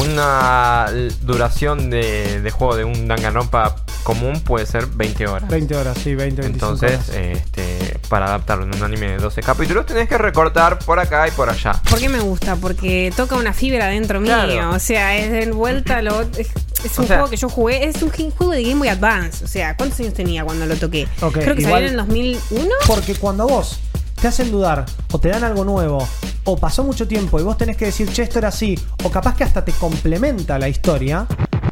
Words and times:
una 0.00 0.86
duración 1.22 1.90
de, 1.90 2.40
de 2.40 2.50
juego 2.50 2.76
de 2.76 2.84
un 2.84 3.06
Danganronpa 3.08 3.76
común 4.02 4.40
puede 4.40 4.66
ser 4.66 4.86
20 4.86 5.26
horas. 5.26 5.48
20 5.48 5.76
horas, 5.76 5.96
sí, 6.02 6.14
20, 6.14 6.42
25 6.42 6.46
Entonces, 6.74 7.08
horas. 7.08 7.08
este, 7.38 7.98
para 8.08 8.26
adaptarlo 8.26 8.64
en 8.64 8.74
un 8.74 8.82
anime 8.82 9.12
de 9.12 9.16
12 9.18 9.42
capítulos, 9.42 9.86
tenés 9.86 10.08
que 10.08 10.18
recortar 10.18 10.78
por 10.80 10.98
acá 10.98 11.26
y 11.26 11.30
por 11.30 11.48
allá. 11.48 11.80
¿Por 11.88 11.98
qué 11.98 12.08
me 12.08 12.20
gusta? 12.20 12.56
Porque 12.56 13.12
toca 13.16 13.36
una 13.36 13.52
fibra 13.52 13.86
dentro 13.86 14.20
Claro. 14.22 14.52
mío. 14.52 14.70
O 14.70 14.78
sea, 14.78 15.16
es 15.16 15.30
de 15.30 15.50
vuelta 15.52 16.02
lo. 16.02 16.20
Es, 16.22 16.50
es 16.84 16.98
O 16.98 17.02
un 17.02 17.08
sea- 17.08 17.16
juego 17.16 17.30
que 17.30 17.36
yo 17.36 17.48
jugué. 17.48 17.84
Es 17.88 18.02
un 18.02 18.10
juego 18.10 18.52
de 18.52 18.62
Game 18.62 18.74
Boy 18.76 18.88
Advance. 18.88 19.42
O 19.44 19.48
sea, 19.48 19.74
¿cuántos 19.76 19.98
años 20.00 20.12
tenía 20.14 20.44
cuando 20.44 20.66
lo 20.66 20.76
toqué? 20.76 21.08
Creo 21.32 21.54
que 21.54 21.62
igual- 21.62 21.64
salió 21.82 21.86
en 21.86 21.92
el 21.92 21.96
2001. 21.96 22.68
Porque 22.86 23.14
cuando 23.14 23.46
vos 23.48 23.78
te 24.24 24.28
hacen 24.28 24.50
dudar 24.50 24.86
o 25.12 25.18
te 25.18 25.28
dan 25.28 25.44
algo 25.44 25.66
nuevo 25.66 26.08
o 26.44 26.56
pasó 26.56 26.82
mucho 26.82 27.06
tiempo 27.06 27.38
y 27.38 27.42
vos 27.42 27.58
tenés 27.58 27.76
que 27.76 27.84
decir, 27.84 28.10
che, 28.10 28.22
esto 28.22 28.38
era 28.38 28.48
así, 28.48 28.74
o 29.02 29.10
capaz 29.10 29.36
que 29.36 29.44
hasta 29.44 29.62
te 29.62 29.72
complementa 29.72 30.58
la 30.58 30.66
historia, 30.66 31.26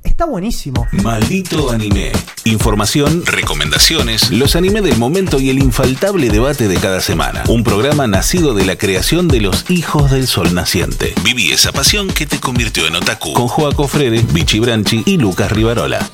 está 0.04 0.26
buenísimo. 0.26 0.86
Maldito 1.02 1.70
anime. 1.70 2.12
Información, 2.44 3.24
recomendaciones, 3.24 4.30
los 4.30 4.54
anime 4.54 4.82
del 4.82 4.98
momento 4.98 5.40
y 5.40 5.48
el 5.48 5.60
infaltable 5.60 6.28
debate 6.28 6.68
de 6.68 6.76
cada 6.76 7.00
semana. 7.00 7.42
Un 7.48 7.64
programa 7.64 8.06
nacido 8.06 8.52
de 8.52 8.66
la 8.66 8.76
creación 8.76 9.28
de 9.28 9.40
los 9.40 9.70
hijos 9.70 10.10
del 10.10 10.26
sol 10.26 10.52
naciente. 10.52 11.14
Viví 11.24 11.52
esa 11.52 11.72
pasión 11.72 12.08
que 12.08 12.26
te 12.26 12.38
convirtió 12.38 12.86
en 12.86 12.96
otaku. 12.96 13.32
Con 13.32 13.48
Joaco 13.48 13.88
Frere, 13.88 14.20
Vichy 14.30 14.58
Branchi 14.58 15.02
y 15.06 15.16
Lucas 15.16 15.50
Rivarola. 15.50 16.06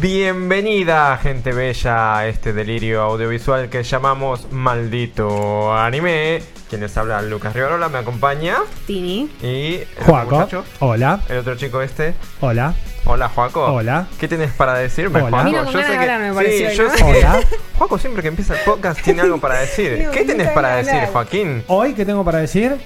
Bienvenida, 0.00 1.16
gente 1.22 1.52
bella, 1.52 2.18
a 2.18 2.26
este 2.26 2.52
delirio 2.52 3.02
audiovisual 3.02 3.68
que 3.68 3.84
llamamos 3.84 4.50
Maldito 4.50 5.72
Anime. 5.72 6.42
Quienes 6.68 6.96
habla 6.96 7.22
Lucas 7.22 7.54
Rivarola, 7.54 7.88
me 7.88 7.98
acompaña. 7.98 8.56
Tini. 8.88 9.30
Y 9.40 9.76
el 9.76 9.86
Juaco, 10.04 10.34
muchacho, 10.36 10.64
hola, 10.80 11.20
el 11.28 11.38
otro 11.38 11.54
chico 11.54 11.80
este. 11.80 12.14
hola, 12.40 12.74
Hola, 13.04 13.28
Juaco. 13.28 13.66
Hola. 13.66 14.08
¿Qué 14.18 14.26
tenés 14.26 14.50
para 14.52 14.74
decirme, 14.74 15.22
Hola. 15.22 15.44
Ganas 15.44 15.72
de 15.72 15.84
hablar, 15.84 16.20
me 16.22 16.32
pareció, 16.32 16.70
sí, 16.70 16.76
yo 16.76 16.84
¿no? 16.84 16.90
sé 16.90 16.96
que 16.96 17.04
Hola. 17.04 17.40
Juaco 17.78 17.98
siempre 17.98 18.22
que 18.22 18.28
empieza 18.28 18.54
el 18.54 18.60
podcast 18.64 19.00
tiene 19.00 19.20
algo 19.22 19.38
para 19.38 19.60
decir. 19.60 20.08
¿Qué 20.12 20.24
tenés 20.24 20.50
para 20.50 20.76
decir, 20.76 20.94
hablar. 20.94 21.12
Joaquín? 21.12 21.62
Hoy, 21.68 21.94
¿qué 21.94 22.04
tengo 22.04 22.24
para 22.24 22.38
decir? 22.38 22.76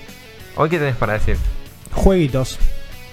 Hoy, 0.57 0.69
¿qué 0.69 0.79
tenés 0.79 0.97
para 0.97 1.15
decir? 1.15 1.39
Jueguitos, 1.93 2.59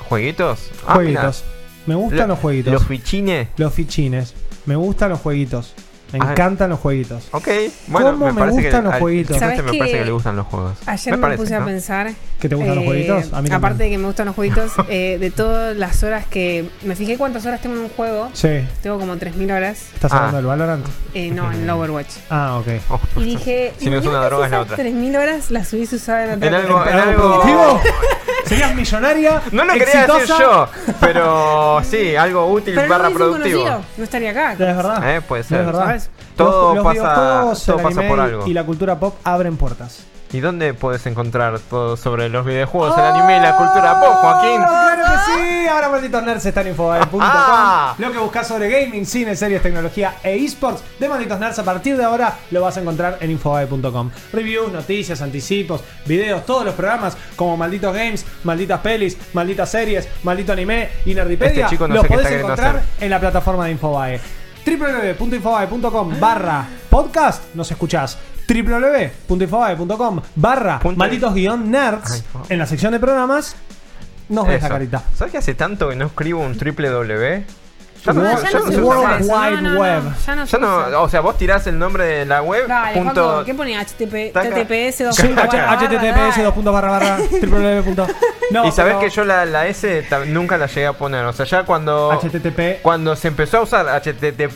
¿Jueguitos? 0.09 0.69
Ah, 0.85 0.95
jueguitos. 0.95 1.45
Me 1.85 1.95
gustan 1.95 2.19
Lo- 2.19 2.27
los 2.27 2.39
jueguitos. 2.39 2.73
Los 2.73 2.85
fichines. 2.85 3.47
Los 3.57 3.73
fichines. 3.73 4.33
Me 4.65 4.75
gustan 4.75 5.09
los 5.09 5.19
jueguitos. 5.19 5.73
Me 6.13 6.19
Ah. 6.21 6.31
encantan 6.31 6.69
los 6.69 6.79
jueguitos. 6.79 7.27
Ok, 7.31 7.47
bueno, 7.87 8.11
¿Cómo 8.11 8.25
me 8.27 8.33
parece 8.39 8.61
gustan 8.61 8.81
que 8.81 8.85
los 8.85 8.93
al- 8.93 8.99
jueguitos? 9.01 9.31
este 9.35 9.39
¿Sabes 9.45 9.63
me 9.63 9.77
parece 9.79 9.97
que 9.97 10.05
le 10.05 10.11
gustan 10.11 10.35
los 10.35 10.45
juegos. 10.45 10.77
Ayer 10.85 11.15
me, 11.15 11.21
parece, 11.21 11.43
puse 11.43 11.55
a 11.55 11.59
¿no? 11.59 11.65
pensar. 11.65 12.11
¿Que 12.39 12.47
te 12.47 12.55
gustan 12.55 12.75
los 12.75 12.85
jueguitos? 12.85 13.17
A 13.17 13.25
mí 13.25 13.31
también. 13.31 13.53
aparte 13.55 13.83
de 13.83 13.89
que 13.89 13.97
me 13.97 14.05
gustan 14.05 14.27
los 14.27 14.35
jueguitos, 14.35 14.71
eh, 14.89 15.17
de 15.19 15.31
todas 15.31 15.75
las 15.75 16.03
horas 16.03 16.25
que. 16.27 16.69
Me 16.83 16.95
fijé 16.95 17.17
cuántas 17.17 17.45
horas 17.47 17.59
tengo 17.59 17.75
en 17.75 17.81
un 17.81 17.89
juego. 17.89 18.29
Sí. 18.33 18.49
Tengo 18.81 18.99
como 18.99 19.15
3.000 19.17 19.51
horas. 19.51 19.87
¿Estás 19.95 20.13
Ah. 20.13 20.17
hablando 20.17 20.37
del 20.37 20.45
Valorant? 20.45 20.85
Eh, 21.15 21.31
no, 21.31 21.51
en 21.51 21.63
el 21.63 21.69
Overwatch. 21.69 22.11
Ah, 22.29 22.59
ok. 22.59 22.67
Oh, 22.91 22.99
Y 23.19 23.23
dije. 23.23 23.73
Si 23.79 23.89
no 23.89 23.97
es 23.97 24.05
una 24.05 24.23
droga, 24.25 24.45
es 24.45 24.51
la 24.51 24.61
otra. 24.61 24.77
3.000 24.77 25.17
horas 25.17 25.51
las 25.51 25.73
hubiese 25.73 25.95
usado 25.97 26.19
en 26.19 26.31
otra 26.37 26.47
En 26.47 26.53
algo, 26.53 26.77
cosa. 26.77 26.91
en 26.91 26.97
¿Algo 26.97 27.11
algo. 27.33 27.41
productivo? 27.41 27.81
¿Serías 28.45 28.75
millonaria? 28.75 29.41
No 29.51 29.65
lo 29.65 29.73
quería 29.73 30.05
exitosa? 30.05 30.19
decir 30.19 30.35
yo, 30.39 30.67
pero 30.99 31.81
sí, 31.83 32.15
algo 32.15 32.45
útil 32.51 32.75
Pero 32.75 32.87
barra 32.89 33.09
no 33.09 33.15
productivo. 33.15 33.61
conocido, 33.63 33.85
no 33.97 34.03
estaría 34.03 34.31
acá. 34.31 34.53
Es 34.53 34.59
verdad. 34.59 35.15
Eh, 35.15 35.21
puede 35.21 35.41
Es 35.41 35.47
ser. 35.47 35.65
verdad. 35.65 35.85
¿sabes? 35.85 36.09
Todo 36.35 36.75
Los- 36.75 36.83
los 36.83 36.95
pasa- 36.95 37.65
todo 37.65 37.77
pasa 37.83 38.01
por 38.07 38.19
algo. 38.19 38.45
Y 38.47 38.53
la 38.53 38.63
cultura 38.63 38.99
pop 38.99 39.15
abren 39.23 39.57
puertas. 39.57 39.99
¿Y 40.35 40.41
dónde 40.41 40.73
puedes 40.73 41.05
encontrar 41.05 41.59
todo 41.59 41.95
sobre 41.95 42.27
los 42.27 42.45
videojuegos, 42.45 42.97
el 42.97 43.05
anime 43.05 43.37
y 43.37 43.39
la 43.39 43.55
cultura 43.55 44.01
pop, 44.01 44.15
Joaquín? 44.15 44.59
¡Oh, 44.61 44.67
¡Claro 44.67 45.03
que 45.05 45.31
sí! 45.31 45.67
Ahora 45.69 45.87
malditos 45.87 46.23
nerds 46.23 46.45
están 46.45 46.65
en 46.65 46.71
infobae.com. 46.73 47.21
Ah. 47.23 47.95
Lo 47.97 48.11
que 48.11 48.17
buscas 48.17 48.45
sobre 48.45 48.69
gaming, 48.69 49.05
cine, 49.05 49.37
series, 49.37 49.61
tecnología 49.61 50.15
e 50.21 50.35
esports 50.35 50.83
de 50.99 51.07
malditos 51.07 51.39
nerds 51.39 51.57
a 51.59 51.63
partir 51.63 51.95
de 51.95 52.03
ahora 52.03 52.37
lo 52.51 52.59
vas 52.59 52.75
a 52.75 52.81
encontrar 52.81 53.17
en 53.21 53.31
infobae.com. 53.31 54.11
Reviews, 54.33 54.73
noticias, 54.73 55.21
anticipos, 55.21 55.81
videos, 56.05 56.45
todos 56.45 56.65
los 56.65 56.73
programas 56.73 57.15
como 57.37 57.55
Malditos 57.55 57.95
Games, 57.95 58.25
Malditas 58.43 58.81
Pelis, 58.81 59.17
Malditas 59.31 59.71
Series, 59.71 60.05
Maldito 60.23 60.51
Anime 60.51 60.89
y 61.05 61.15
Nerdipedia 61.15 61.63
Este 61.63 61.75
chico 61.75 61.87
no 61.87 61.95
los 61.95 62.07
podés 62.07 62.25
está 62.25 62.39
encontrar 62.39 62.83
en 62.99 63.09
la 63.09 63.21
plataforma 63.21 63.67
de 63.67 63.71
Infobae 63.71 64.19
www.infobae.com 64.65 66.19
barra 66.19 66.67
podcast 66.89 67.55
nos 67.55 67.71
escuchás 67.71 68.17
www.infobae.com 68.47 70.21
barra 70.35 70.79
Punto- 70.79 70.97
malditos 70.97 71.33
guion 71.33 71.69
nerds 71.71 72.11
Ay, 72.33 72.43
en 72.49 72.59
la 72.59 72.65
sección 72.65 72.91
de 72.91 72.99
programas 72.99 73.55
nos 74.29 74.47
ves 74.47 74.61
la 74.61 74.69
carita 74.69 75.03
¿Sabes 75.15 75.31
que 75.31 75.37
hace 75.37 75.53
tanto 75.53 75.89
que 75.89 75.95
no 75.95 76.07
escribo 76.07 76.41
un 76.41 76.57
triple 76.57 76.89
W? 76.89 77.43
Ya 78.05 78.13
No, 78.13 78.21
no, 78.21 78.39
ya 78.41 78.49
ya 78.51 78.59
no 78.59 78.65
no 78.65 78.65
se 78.71 78.75
se 78.75 78.81
usa 78.81 78.97
usa 78.99 79.09
más. 79.09 79.27
más. 79.27 79.49
Wide 79.51 79.61
no, 79.63 79.71
no, 79.73 79.79
Web. 79.81 80.03
No, 80.03 80.13
ya 80.27 80.35
no, 80.35 80.45
Ya 80.45 80.57
no, 80.59 81.01
o 81.01 81.09
sea, 81.09 81.21
vos 81.21 81.37
tirás 81.39 81.65
el 81.65 81.79
nombre 81.79 82.03
de 82.05 82.25
la 82.27 82.43
web, 82.43 82.67
Dale, 82.67 83.01
punto... 83.01 83.43
¿qué 83.43 83.55
pone? 83.55 83.75
HTTP, 83.83 84.31
Taca. 84.31 84.49
TTPS, 84.63 85.03
dos 85.05 85.15
Sí, 85.15 85.23
puntos, 85.27 85.47
barra, 85.47 85.65
barra, 85.65 85.87
https 85.87 86.15
dale. 86.35 86.43
dos 86.43 86.53
puntos 86.53 86.73
barra 86.73 86.89
barra 86.91 87.17
www 87.17 88.05
no, 88.51 88.67
y 88.67 88.71
sabes 88.71 88.93
pero 88.93 88.99
que 88.99 89.09
yo 89.09 89.25
la, 89.25 89.45
la 89.45 89.65
S 89.65 90.03
ta- 90.07 90.23
nunca 90.25 90.55
la 90.59 90.67
llegué 90.67 90.85
a 90.85 90.93
poner. 90.93 91.25
O 91.25 91.33
sea, 91.33 91.47
ya 91.47 91.63
cuando. 91.63 92.11
http 92.21 92.81
Cuando 92.83 93.15
se 93.15 93.27
empezó 93.27 93.57
a 93.57 93.61
usar 93.61 93.87
HTTPS, 93.87 94.53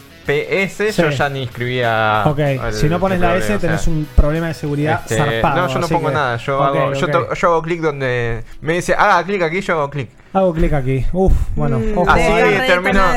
yo 0.91 1.11
Sí. 1.11 1.17
ya 1.17 1.29
ni 1.29 1.43
escribía. 1.43 2.23
ok 2.25 2.39
el- 2.39 2.73
si 2.73 2.87
no 2.87 2.99
pones 2.99 3.19
la 3.19 3.27
problema, 3.29 3.45
S 3.45 3.55
o 3.55 3.59
sea, 3.59 3.69
tenés 3.69 3.87
un 3.87 4.07
problema 4.15 4.47
de 4.47 4.53
seguridad 4.53 5.01
este, 5.03 5.17
zarpado 5.17 5.55
No, 5.67 5.67
yo 5.73 5.79
no 5.79 5.87
pongo 5.87 6.07
que- 6.09 6.13
nada. 6.13 6.37
Yo 6.37 6.63
hago, 6.63 6.93
yo, 6.93 7.33
yo 7.33 7.61
clic 7.61 7.81
donde 7.81 8.43
me 8.61 8.73
dice 8.73 8.93
haga 8.93 9.23
clic 9.23 9.41
aquí, 9.41 9.61
yo 9.61 9.73
hago 9.73 9.89
clic. 9.89 10.09
hago 10.31 10.53
clic 10.53 10.73
aquí 10.73 11.05
uf 11.11 11.33
bueno 11.55 11.79
Mm, 11.79 11.97
ojo, 11.97 12.09
Así 12.11 12.21
está 12.21 12.39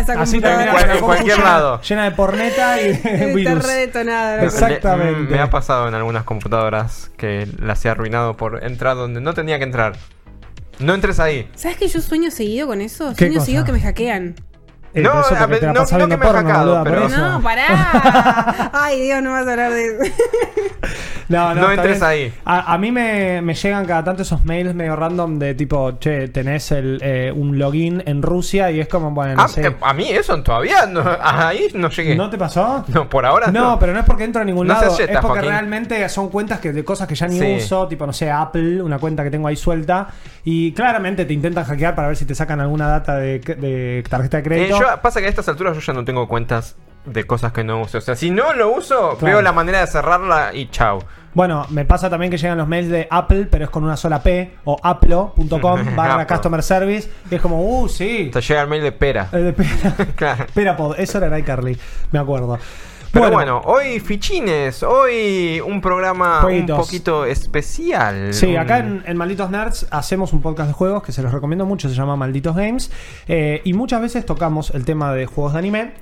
esa 0.01 0.23
así 0.23 0.41
la 0.41 0.95
en 0.95 1.01
cualquier 1.01 1.39
lado. 1.41 1.81
llena 1.83 2.05
de 2.05 2.11
porneta 2.13 2.81
y 2.81 2.85
de 2.85 2.91
Está 3.05 3.27
virus 3.35 3.67
re 3.67 3.73
detonada. 3.75 4.45
cosa. 4.45 4.47
Exactamente. 4.47 5.21
Le- 5.21 5.27
mm, 5.27 5.31
me 5.31 5.39
ha 5.41 5.51
pasado 5.51 5.89
en 5.89 5.95
algunas 5.95 6.25
computadoras 6.25 7.11
que 7.19 7.47
las 7.61 7.85
he 7.85 7.91
arruinado 7.91 8.37
por 8.39 8.65
entrar 8.65 8.97
donde 8.97 9.21
no 9.21 9.35
tenía 9.35 9.59
que 9.59 9.65
entrar. 9.65 9.97
No 10.79 10.95
entres 10.95 11.21
ahí. 11.21 11.49
¿Sabes 11.55 11.77
que 11.77 11.87
yo 11.87 12.01
sueño 12.01 12.31
seguido 12.31 12.67
con 12.67 12.81
eso? 12.81 13.11
¿Qué 13.11 13.17
Sueño 13.27 13.35
cosa? 13.35 13.45
seguido 13.45 13.65
que 13.65 13.73
me 13.73 13.81
hackean. 13.81 14.35
Eh, 14.95 15.01
No, 15.01 15.11
pero 15.11 15.21
eso 15.21 15.35
a 15.35 15.39
porque 15.39 15.51
ver, 15.53 15.61
te 15.61 15.67
la 15.67 15.73
no- 15.73 15.81
no 15.81 15.87
que 15.87 16.07
me 16.07 16.15
he 16.15 16.19
porno, 16.19 16.59
boluda, 16.59 16.85
por 16.85 16.93
pero-. 16.93 17.09
No, 17.09 17.41
pará. 17.43 18.71
Ay, 18.75 19.01
Dios, 19.01 19.23
no 19.23 19.31
vas 19.33 19.47
a 19.47 19.51
hablar 19.53 19.73
de 19.73 19.87
eso. 19.87 20.15
No, 21.29 21.55
No 21.55 21.71
está 21.71 21.75
entres 21.75 21.99
bien. 22.01 22.05
ahí. 22.11 22.35
A, 22.45 22.75
a 22.75 22.79
mí 22.79 22.93
me, 22.93 23.41
me 23.41 23.55
llegan 23.55 23.87
cada 23.87 24.05
tanto 24.05 24.21
esos 24.23 24.45
mails 24.45 24.75
medio 24.75 24.97
random 24.97 25.39
de 25.39 25.55
tipo, 25.55 25.93
che, 25.99 26.29
tenés 26.29 26.73
el, 26.73 26.99
eh, 27.03 27.33
un 27.35 27.59
login 27.59 28.03
en 28.05 28.21
Rusia 28.21 28.71
y 28.71 28.81
es 28.81 28.89
como, 28.89 29.13
bueno, 29.13 29.37
no 29.37 29.43
Ah, 29.43 29.49
sé. 29.49 29.67
eh, 29.67 29.77
a 29.81 29.95
mí 29.95 30.11
eso 30.11 30.43
todavía 30.43 30.85
no, 30.87 31.03
ahí 31.23 31.69
no 31.75 31.89
llegué. 31.89 32.15
¿No 32.17 32.29
te 32.29 32.37
pasó? 32.37 32.85
No, 32.89 33.09
por 33.09 33.25
ahora 33.25 33.47
no. 33.47 33.63
No, 33.73 33.79
pero 33.79 33.95
no 33.95 34.01
es 34.01 34.05
porque 34.05 34.25
entro 34.25 34.43
a 34.43 34.45
ningún 34.45 34.67
No 34.67 34.75
lado. 34.75 34.87
seas 34.95 34.99
yeta, 34.99 35.13
es 35.13 35.19
porque 35.21 35.39
Joaquín. 35.39 35.51
realmente 35.51 36.09
son 36.11 36.29
cuentas 36.29 36.59
que, 36.61 36.73
de 36.73 36.85
cosas 36.85 37.09
que 37.09 37.15
ya 37.15 37.29
ni 37.29 37.39
Sí. 37.39 37.55
uso, 37.57 37.89
tipo, 37.89 38.05
no 38.07 38.13
sé, 38.13 38.31
Apple, 38.31 38.83
una 38.83 38.99
cuenta 38.99 39.23
que 39.25 39.31
tengo 39.31 39.49
ahí 39.49 39.57
suelta. 39.57 40.09
Y 40.45 40.73
claramente 40.73 41.25
te 41.25 41.33
intentan 41.33 41.65
hackear 41.65 41.95
para 41.95 42.09
ver 42.09 42.17
si 42.17 42.25
te 42.27 42.35
sacan 42.35 42.61
alguna 42.61 42.89
data 42.89 43.17
de, 43.17 43.39
de 43.39 44.05
tarjeta 44.11 44.39
de 44.39 44.41
Eh, 44.41 44.45
crédito. 44.45 44.82
Yo- 44.83 45.01
pasa 45.03 45.21
que 45.21 45.27
a 45.27 45.29
estas 45.31 45.49
alturas 45.49 45.75
yo 45.75 45.81
ya 45.81 45.93
no 45.93 46.05
tengo 46.05 46.29
cuentas 46.29 46.77
de 47.05 47.25
cosas 47.27 47.53
que 47.53 47.65
no 47.65 47.81
uso. 47.81 47.99
O 47.99 48.01
sea, 48.01 48.15
si 48.17 48.31
no 48.31 48.53
lo 48.53 48.71
uso, 48.71 49.17
Claro. 49.19 49.35
veo 49.37 49.43
la 49.43 49.53
manera 49.53 49.81
de 49.81 49.87
cerrarla 49.87 50.51
y 50.55 50.69
chau. 50.71 51.01
Bueno, 51.35 51.67
me 51.71 51.85
pasa 51.85 52.11
también 52.11 52.31
que 52.31 52.37
llegan 52.37 52.59
los 52.59 52.69
mails 52.69 52.91
de 52.91 53.09
Apple, 53.11 53.47
pero 53.51 53.65
es 53.65 53.71
con 53.71 53.85
una 53.85 53.97
sola 53.97 54.23
P, 54.23 54.53
o 54.65 54.77
aplo.com 54.83 55.81
barra 55.97 56.27
customer 56.27 56.63
service. 56.63 57.11
Y 57.31 57.35
es 57.37 57.41
como, 57.41 57.63
uh, 57.81 57.89
sí. 57.89 58.31
Te 58.33 58.41
llega 58.41 58.63
el 58.63 58.69
mail 58.69 58.83
de 58.83 58.93
pera. 58.93 59.29
Eh, 59.33 59.37
de 59.39 59.53
Pera. 59.53 59.95
Claro. 60.17 60.47
Perapod, 60.53 60.99
eso 60.99 61.19
era 61.19 61.39
iCarly, 61.39 61.79
me 62.11 62.19
acuerdo. 62.19 62.59
Pero 63.13 63.31
bueno, 63.31 63.61
hoy 63.67 64.01
fichines, 64.01 64.83
hoy 64.83 65.61
un 65.61 65.83
programa 65.83 66.41
Jueguitos. 66.41 66.79
un 66.79 66.83
poquito 66.85 67.25
especial. 67.27 68.33
Sí, 68.33 68.47
Un- 68.47 68.57
acá 68.57 68.79
en, 68.79 69.03
en 69.07 69.17
Malditos 69.19 69.51
Nerds 69.51 69.87
hacemos 69.91 70.33
un 70.33 70.41
podcast 70.41 70.69
de 70.69 70.73
juegos 70.73 71.03
que 71.03 71.13
se 71.13 71.23
los 71.23 71.31
recomiendo 71.31 71.67
mucho, 71.67 71.91
se 71.91 71.95
llama 71.95 72.17
Malditos 72.17 72.57
Games. 72.57 72.91
eh, 73.29 73.61
y 73.65 73.75
muchas 73.75 74.01
veces 74.01 74.25
tocamos 74.25 74.71
el 74.71 74.87
tema 74.87 75.13
de 75.13 75.27
juegos 75.27 75.53
de 75.53 75.59
anime. 75.59 75.93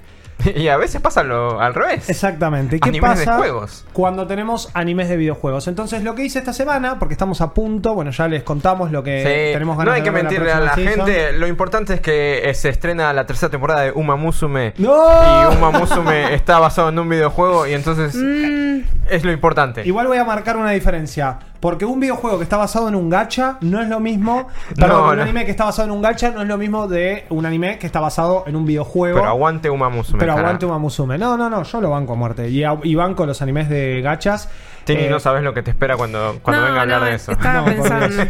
Y 0.57 0.69
a 0.69 0.77
veces 0.77 1.01
pasa 1.01 1.23
lo 1.23 1.61
al 1.61 1.75
revés. 1.75 2.09
Exactamente. 2.09 2.77
¿Y 2.77 2.81
qué 2.81 2.89
Animes 2.89 3.19
de 3.19 3.25
pasa 3.25 3.39
juegos. 3.39 3.85
cuando 3.93 4.27
tenemos 4.27 4.71
animes 4.75 5.09
de 5.09 5.17
videojuegos? 5.17 5.69
Entonces, 5.69 6.03
lo 6.03 6.15
que 6.15 6.25
hice 6.25 6.39
esta 6.39 6.53
semana, 6.53 6.99
porque 6.99 7.15
estamos 7.15 7.41
a 7.41 7.53
punto, 7.55 7.95
bueno, 7.95 8.11
ya 8.11 8.29
les 8.29 8.43
contamos 8.43 8.91
lo 8.93 9.03
que 9.03 9.19
Sí, 9.21 9.53
tenemos 9.55 9.77
ganas 9.77 9.93
no 9.93 9.95
hay 9.95 10.01
de 10.01 10.05
que 10.05 10.11
ver 10.11 10.23
mentirle 10.25 10.53
a 10.53 10.61
la 10.61 10.75
season. 10.75 11.07
gente. 11.07 11.33
Lo 11.35 11.47
importante 11.47 11.95
es 11.95 12.01
que 12.01 12.49
eh, 12.49 12.55
se 12.55 12.69
estrena 12.69 13.13
la 13.13 13.27
tercera 13.27 13.51
temporada 13.51 13.83
de 13.83 13.93
Uma 13.93 14.17
Musume. 14.17 14.75
¡No! 14.79 14.91
Y 15.53 15.57
Uma 15.57 15.71
Musume 15.71 16.35
está 16.35 16.59
basado 16.59 16.89
en 16.91 16.99
un 16.99 17.09
videojuego 17.09 17.67
y 17.67 17.73
entonces 17.75 18.15
Mm, 18.15 18.81
es 19.09 19.25
lo 19.25 19.33
importante. 19.33 19.83
Igual 19.87 20.07
voy 20.07 20.19
a 20.19 20.25
marcar 20.25 20.57
una 20.57 20.71
diferencia. 20.71 21.39
Porque 21.61 21.85
un 21.85 22.01
videojuego 22.01 22.39
que 22.39 22.45
está 22.45 22.57
basado 22.57 22.89
en 22.89 22.95
un 22.95 23.11
gacha 23.11 23.59
no 23.61 23.81
es 23.83 23.89
lo 23.89 24.01
mismo. 24.01 24.49
Perdón, 24.77 25.03
No, 25.05 25.11
un 25.11 25.17
no. 25.19 25.23
anime 25.23 25.45
que 25.45 25.51
está 25.51 25.65
basado 25.67 25.87
en 25.89 25.93
un 25.95 26.01
gacha 26.03 26.31
no 26.31 26.41
es 26.43 26.49
lo 26.49 26.57
mismo 26.57 26.89
de 26.89 27.27
un 27.29 27.45
anime 27.45 27.79
que 27.79 27.87
está 27.87 28.01
basado 28.01 28.45
en 28.47 28.57
un 28.57 28.65
videojuego. 28.65 29.19
Pero 29.19 29.29
aguante 29.29 29.69
Uma 29.71 29.91
Musume. 29.91 30.19
Pero 30.19 30.33
cara. 30.33 30.43
aguante 30.47 30.65
Uma 30.67 30.79
Musume. 30.79 31.19
No, 31.19 31.37
no, 31.37 31.51
no, 31.51 31.63
yo 31.63 31.81
lo 31.83 31.91
banco 31.91 32.15
a 32.15 32.17
muerte. 32.17 32.49
Y, 32.49 32.95
banco 32.95 33.27
los 33.27 33.43
animes 33.43 33.69
de 33.69 34.01
gachas. 34.03 34.49
Tini, 34.85 35.03
Eh, 35.05 35.11
no 35.11 35.21
sabes 35.21 35.43
lo 35.43 35.53
que 35.53 35.63
te 35.63 35.71
espera 35.71 35.97
cuando, 35.99 36.39
cuando 36.43 36.63
no, 36.63 36.67
venga 36.69 36.79
a 36.81 36.83
hablar 36.83 37.01
no, 37.01 37.07
de 37.07 37.15
eso. 37.15 37.33
Estaba 37.33 37.65
pensando. 37.67 38.25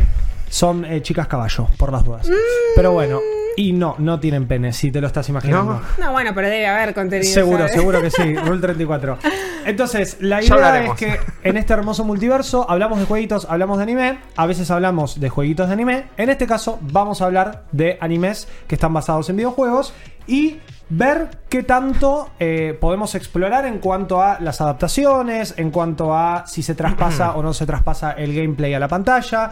Son 0.50 0.84
eh, 0.84 1.00
chicas 1.00 1.26
caballo, 1.26 1.68
por 1.78 1.90
las 1.90 2.04
dudas. 2.04 2.28
Pero 2.74 2.92
bueno, 2.92 3.20
y 3.56 3.72
no, 3.72 3.94
no 3.98 4.20
tienen 4.20 4.46
pene, 4.46 4.72
si 4.72 4.90
te 4.90 5.00
lo 5.00 5.06
estás 5.06 5.28
imaginando. 5.28 5.80
No. 5.98 6.06
No, 6.06 6.12
bueno, 6.12 6.32
pero 6.34 6.48
debe 6.48 6.66
haber 6.66 6.94
contenido. 6.94 7.32
Seguro, 7.32 7.58
¿sabes? 7.60 7.72
seguro 7.72 8.02
que 8.02 8.10
sí, 8.10 8.34
Rule 8.44 8.60
34. 8.60 9.18
Entonces, 9.64 10.16
la 10.20 10.42
idea 10.42 10.84
es 10.84 10.92
que 10.94 11.20
en 11.44 11.56
este 11.56 11.72
hermoso 11.72 12.04
multiverso 12.04 12.68
hablamos 12.68 12.98
de 12.98 13.06
jueguitos, 13.06 13.46
hablamos 13.48 13.78
de 13.78 13.84
anime, 13.84 14.18
a 14.36 14.46
veces 14.46 14.70
hablamos 14.70 15.20
de 15.20 15.28
jueguitos 15.28 15.68
de 15.68 15.72
anime. 15.72 16.04
En 16.16 16.30
este 16.30 16.46
caso, 16.46 16.78
vamos 16.82 17.22
a 17.22 17.26
hablar 17.26 17.64
de 17.72 17.96
animes 18.00 18.48
que 18.66 18.74
están 18.74 18.92
basados 18.92 19.30
en 19.30 19.36
videojuegos 19.36 19.92
y 20.26 20.58
ver 20.88 21.30
qué 21.48 21.62
tanto 21.62 22.30
eh, 22.40 22.76
podemos 22.80 23.14
explorar 23.14 23.64
en 23.66 23.78
cuanto 23.78 24.20
a 24.20 24.40
las 24.40 24.60
adaptaciones, 24.60 25.54
en 25.56 25.70
cuanto 25.70 26.14
a 26.14 26.46
si 26.46 26.62
se 26.62 26.74
traspasa 26.74 27.32
o 27.36 27.42
no 27.42 27.54
se 27.54 27.66
traspasa 27.66 28.12
el 28.12 28.34
gameplay 28.34 28.74
a 28.74 28.78
la 28.80 28.88
pantalla. 28.88 29.50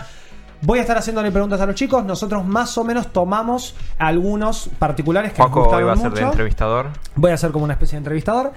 Voy 0.60 0.78
a 0.78 0.82
estar 0.82 0.98
haciéndole 0.98 1.30
preguntas 1.30 1.60
a 1.60 1.66
los 1.66 1.74
chicos. 1.74 2.04
Nosotros 2.04 2.44
más 2.44 2.76
o 2.78 2.84
menos 2.84 3.12
tomamos 3.12 3.76
algunos 3.98 4.68
particulares 4.78 5.32
que 5.32 5.40
nos 5.40 5.52
gustaron 5.52 5.82
iba 5.82 5.92
a 5.92 5.96
ser 5.96 6.12
de 6.12 6.22
entrevistador. 6.22 6.86
Voy 7.14 7.30
a 7.30 7.36
ser 7.36 7.52
como 7.52 7.64
una 7.64 7.74
especie 7.74 7.96
de 7.96 7.98
entrevistador. 7.98 8.52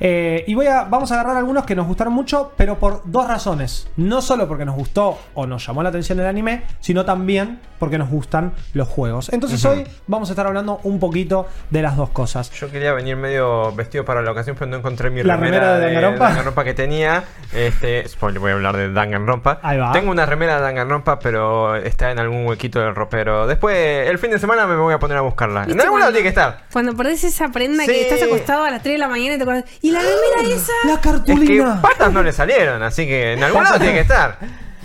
Eh, 0.00 0.44
y 0.46 0.54
voy 0.54 0.66
a, 0.66 0.84
vamos 0.84 1.10
a 1.10 1.14
agarrar 1.14 1.36
algunos 1.36 1.64
que 1.64 1.74
nos 1.74 1.86
gustaron 1.86 2.12
mucho, 2.12 2.52
pero 2.56 2.78
por 2.78 3.02
dos 3.04 3.26
razones. 3.26 3.88
No 3.96 4.22
solo 4.22 4.46
porque 4.48 4.64
nos 4.64 4.76
gustó 4.76 5.18
o 5.34 5.46
nos 5.46 5.66
llamó 5.66 5.82
la 5.82 5.88
atención 5.88 6.20
el 6.20 6.26
anime, 6.26 6.62
sino 6.80 7.04
también 7.04 7.60
porque 7.78 7.98
nos 7.98 8.08
gustan 8.10 8.52
los 8.74 8.88
juegos. 8.88 9.28
Entonces 9.32 9.64
hoy 9.64 9.86
vamos 10.06 10.28
a 10.30 10.32
estar 10.32 10.46
hablando 10.46 10.80
un 10.82 10.98
poquito 10.98 11.46
de 11.70 11.82
las 11.82 11.96
dos 11.96 12.10
cosas. 12.10 12.50
Yo 12.52 12.70
quería 12.70 12.92
venir 12.92 13.16
medio 13.16 13.72
vestido 13.72 14.04
para 14.04 14.20
la 14.22 14.32
ocasión, 14.32 14.56
pero 14.58 14.70
no 14.70 14.76
encontré 14.78 15.10
mi 15.10 15.22
¿La 15.22 15.36
remera 15.36 15.78
de 15.78 15.86
Danganronpa? 15.86 16.28
Danganronpa 16.28 16.64
que 16.64 16.74
tenía. 16.74 17.24
Este, 17.52 18.06
spoiler, 18.08 18.40
voy 18.40 18.50
a 18.50 18.54
hablar 18.54 18.76
de 18.76 18.92
Danganronpa. 18.92 19.60
Ahí 19.62 19.78
va. 19.78 19.92
Tengo 19.92 20.10
una 20.10 20.26
remera 20.26 20.56
de 20.56 20.62
Danganronpa, 20.62 21.18
pero 21.20 21.76
está 21.76 22.10
en 22.10 22.18
algún 22.18 22.46
huequito 22.46 22.80
del 22.80 22.94
ropero. 22.94 23.46
Después, 23.46 24.08
el 24.08 24.18
fin 24.18 24.30
de 24.32 24.38
semana 24.38 24.66
me 24.66 24.76
voy 24.76 24.94
a 24.94 24.98
poner 24.98 25.16
a 25.16 25.20
buscarla. 25.22 25.62
En 25.62 25.68
¿Viste 25.68 25.82
algún 25.84 26.00
lado 26.00 26.10
tiene 26.12 26.22
que 26.24 26.28
estar. 26.30 26.64
Cuando 26.72 26.94
perdés 26.96 27.22
esa 27.24 27.48
prenda 27.50 27.84
Sí. 27.84 27.90
que 27.92 28.02
estás 28.02 28.22
acostado 28.22 28.64
a 28.64 28.70
las 28.70 28.82
3 28.82 28.94
de 28.94 28.98
la 28.98 29.08
mañana 29.08 29.34
y 29.34 29.36
te 29.36 29.42
acuerdas. 29.42 29.64
¿Y 29.88 29.92
la 29.92 30.00
remera 30.00 30.54
esa? 30.56 30.72
La 30.84 30.92
Es 30.94 30.98
que 30.98 31.08
cartulina. 31.10 31.80
patas 31.82 32.12
no 32.12 32.22
le 32.22 32.32
salieron, 32.32 32.82
así 32.82 33.06
que 33.06 33.32
en 33.32 33.42
algún 33.44 33.64
lado 33.64 33.78
tiene 33.78 33.94
que 33.94 34.00
estar. 34.00 34.38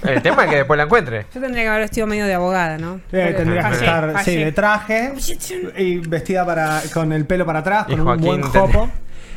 El 0.04 0.22
tema 0.22 0.44
es 0.44 0.50
que 0.50 0.56
después 0.58 0.78
la 0.78 0.84
encuentre. 0.84 1.26
Yo 1.34 1.40
tendría 1.40 1.64
que 1.64 1.70
haber 1.70 1.82
vestido 1.84 2.06
medio 2.08 2.26
de 2.26 2.34
abogada, 2.34 2.78
¿no? 2.78 3.00
Eh, 3.12 3.34
tendrías 3.38 3.66
que 3.66 3.86
Fallé, 3.86 3.86
estar 3.86 4.10
sí, 4.10 4.16
fallé. 4.32 4.46
de 4.46 4.52
traje 4.52 5.14
y 5.78 5.98
vestida 6.00 6.46
para, 6.46 6.82
con 6.94 7.14
el 7.14 7.26
pelo 7.26 7.46
para 7.46 7.60
atrás, 7.60 7.86
Y 7.88 7.96
con 7.96 8.08
un 8.08 8.18
buen 8.18 8.42
jopo. 8.42 8.90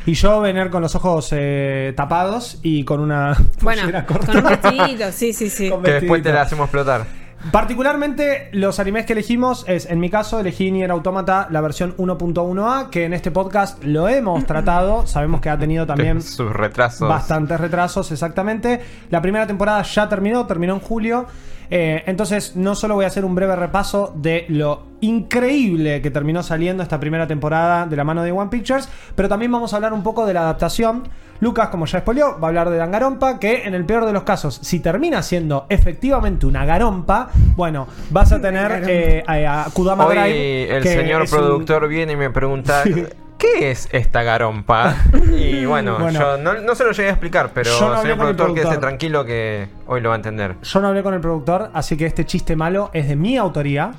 Y 0.05 0.13
yo 0.13 0.39
venir 0.41 0.69
con 0.69 0.81
los 0.81 0.93
ojos 0.95 1.29
eh, 1.31 1.93
tapados 1.95 2.59
y 2.63 2.83
con 2.85 2.99
una 2.99 3.37
Bueno, 3.61 3.83
corta. 4.05 4.25
con 4.25 4.37
un 4.37 4.43
vestidito, 4.49 5.11
sí, 5.11 5.31
sí, 5.33 5.49
sí. 5.49 5.71
Que 5.83 5.91
después 5.91 6.21
te 6.23 6.31
la 6.33 6.41
hacemos 6.41 6.65
explotar. 6.65 7.05
Particularmente 7.51 8.49
los 8.51 8.79
animes 8.79 9.05
que 9.05 9.13
elegimos 9.13 9.63
es, 9.67 9.85
en 9.85 9.99
mi 9.99 10.09
caso, 10.09 10.39
elegí 10.39 10.71
Nier 10.71 10.91
Automata 10.91 11.47
la 11.49 11.61
versión 11.61 11.95
1.1a, 11.97 12.89
que 12.89 13.05
en 13.05 13.13
este 13.13 13.31
podcast 13.31 13.83
lo 13.83 14.07
hemos 14.07 14.45
tratado. 14.45 15.07
Sabemos 15.07 15.41
que 15.41 15.49
ha 15.49 15.57
tenido 15.57 15.85
también 15.87 16.21
Sus 16.21 16.51
retrasos. 16.51 17.07
bastantes 17.07 17.59
retrasos, 17.59 18.11
exactamente. 18.11 18.81
La 19.09 19.21
primera 19.21 19.47
temporada 19.47 19.81
ya 19.83 20.09
terminó, 20.09 20.45
terminó 20.45 20.73
en 20.73 20.79
julio. 20.79 21.25
Eh, 21.69 22.03
entonces, 22.05 22.55
no 22.55 22.75
solo 22.75 22.95
voy 22.95 23.05
a 23.05 23.07
hacer 23.07 23.25
un 23.25 23.35
breve 23.35 23.55
repaso 23.55 24.13
de 24.15 24.45
lo 24.49 24.83
increíble 25.01 26.01
que 26.01 26.09
terminó 26.11 26.41
saliendo 26.43 26.81
esta 26.83 26.99
primera 26.99 27.27
temporada 27.27 27.85
de 27.85 27.95
la 27.95 28.03
mano 28.03 28.23
de 28.23 28.31
One 28.31 28.49
Pictures, 28.49 28.87
pero 29.15 29.27
también 29.29 29.51
vamos 29.51 29.73
a 29.73 29.75
hablar 29.77 29.93
un 29.93 30.03
poco 30.03 30.25
de 30.25 30.33
la 30.33 30.41
adaptación. 30.41 31.03
Lucas, 31.39 31.67
como 31.69 31.85
ya 31.85 31.99
spoileó, 31.99 32.39
va 32.39 32.47
a 32.47 32.49
hablar 32.49 32.69
de 32.71 32.77
Dangarompa, 32.77 33.37
que 33.39 33.63
en 33.65 33.75
el 33.75 33.85
peor 33.85 34.05
de 34.05 34.13
los 34.13 34.23
casos, 34.23 34.59
si 34.63 34.79
termina 34.79 35.21
siendo 35.21 35.67
efectivamente 35.69 36.47
una 36.47 36.65
garompa, 36.65 37.29
bueno, 37.55 37.87
vas 38.09 38.31
a 38.31 38.41
tener 38.41 38.83
eh, 38.87 39.23
a, 39.27 39.65
a 39.65 39.69
Kudama 39.69 40.05
Hoy 40.07 40.15
Drive. 40.17 40.77
el 40.77 40.83
que 40.83 40.89
señor 40.95 41.21
un- 41.21 41.27
productor 41.27 41.87
viene 41.87 42.13
y 42.13 42.15
me 42.15 42.29
pregunta. 42.31 42.83
¿Qué 43.37 43.71
es 43.71 43.87
esta 43.91 44.23
garompa? 44.23 44.95
Y 45.37 45.65
bueno, 45.65 45.97
Bueno. 45.99 46.19
yo 46.19 46.37
no, 46.37 46.53
no 46.55 46.75
se 46.75 46.83
lo 46.83 46.91
llegué 46.91 47.09
a 47.09 47.11
explicar, 47.11 47.51
pero 47.53 47.69
Yo 47.79 47.89
no 47.89 48.01
señor 48.01 48.17
productor, 48.17 48.53
quédese 48.53 48.77
tranquilo 48.77 49.23
que 49.25 49.67
hoy 49.85 50.01
lo 50.01 50.09
va 50.09 50.15
a 50.15 50.17
entender. 50.17 50.55
Yo 50.63 50.81
no 50.81 50.87
hablé 50.87 51.03
con 51.03 51.13
el 51.13 51.21
productor, 51.21 51.69
así 51.73 51.95
que 51.97 52.05
este 52.05 52.25
chiste 52.25 52.55
malo 52.55 52.89
es 52.93 53.07
de 53.07 53.15
mi 53.15 53.37
autoría 53.37 53.91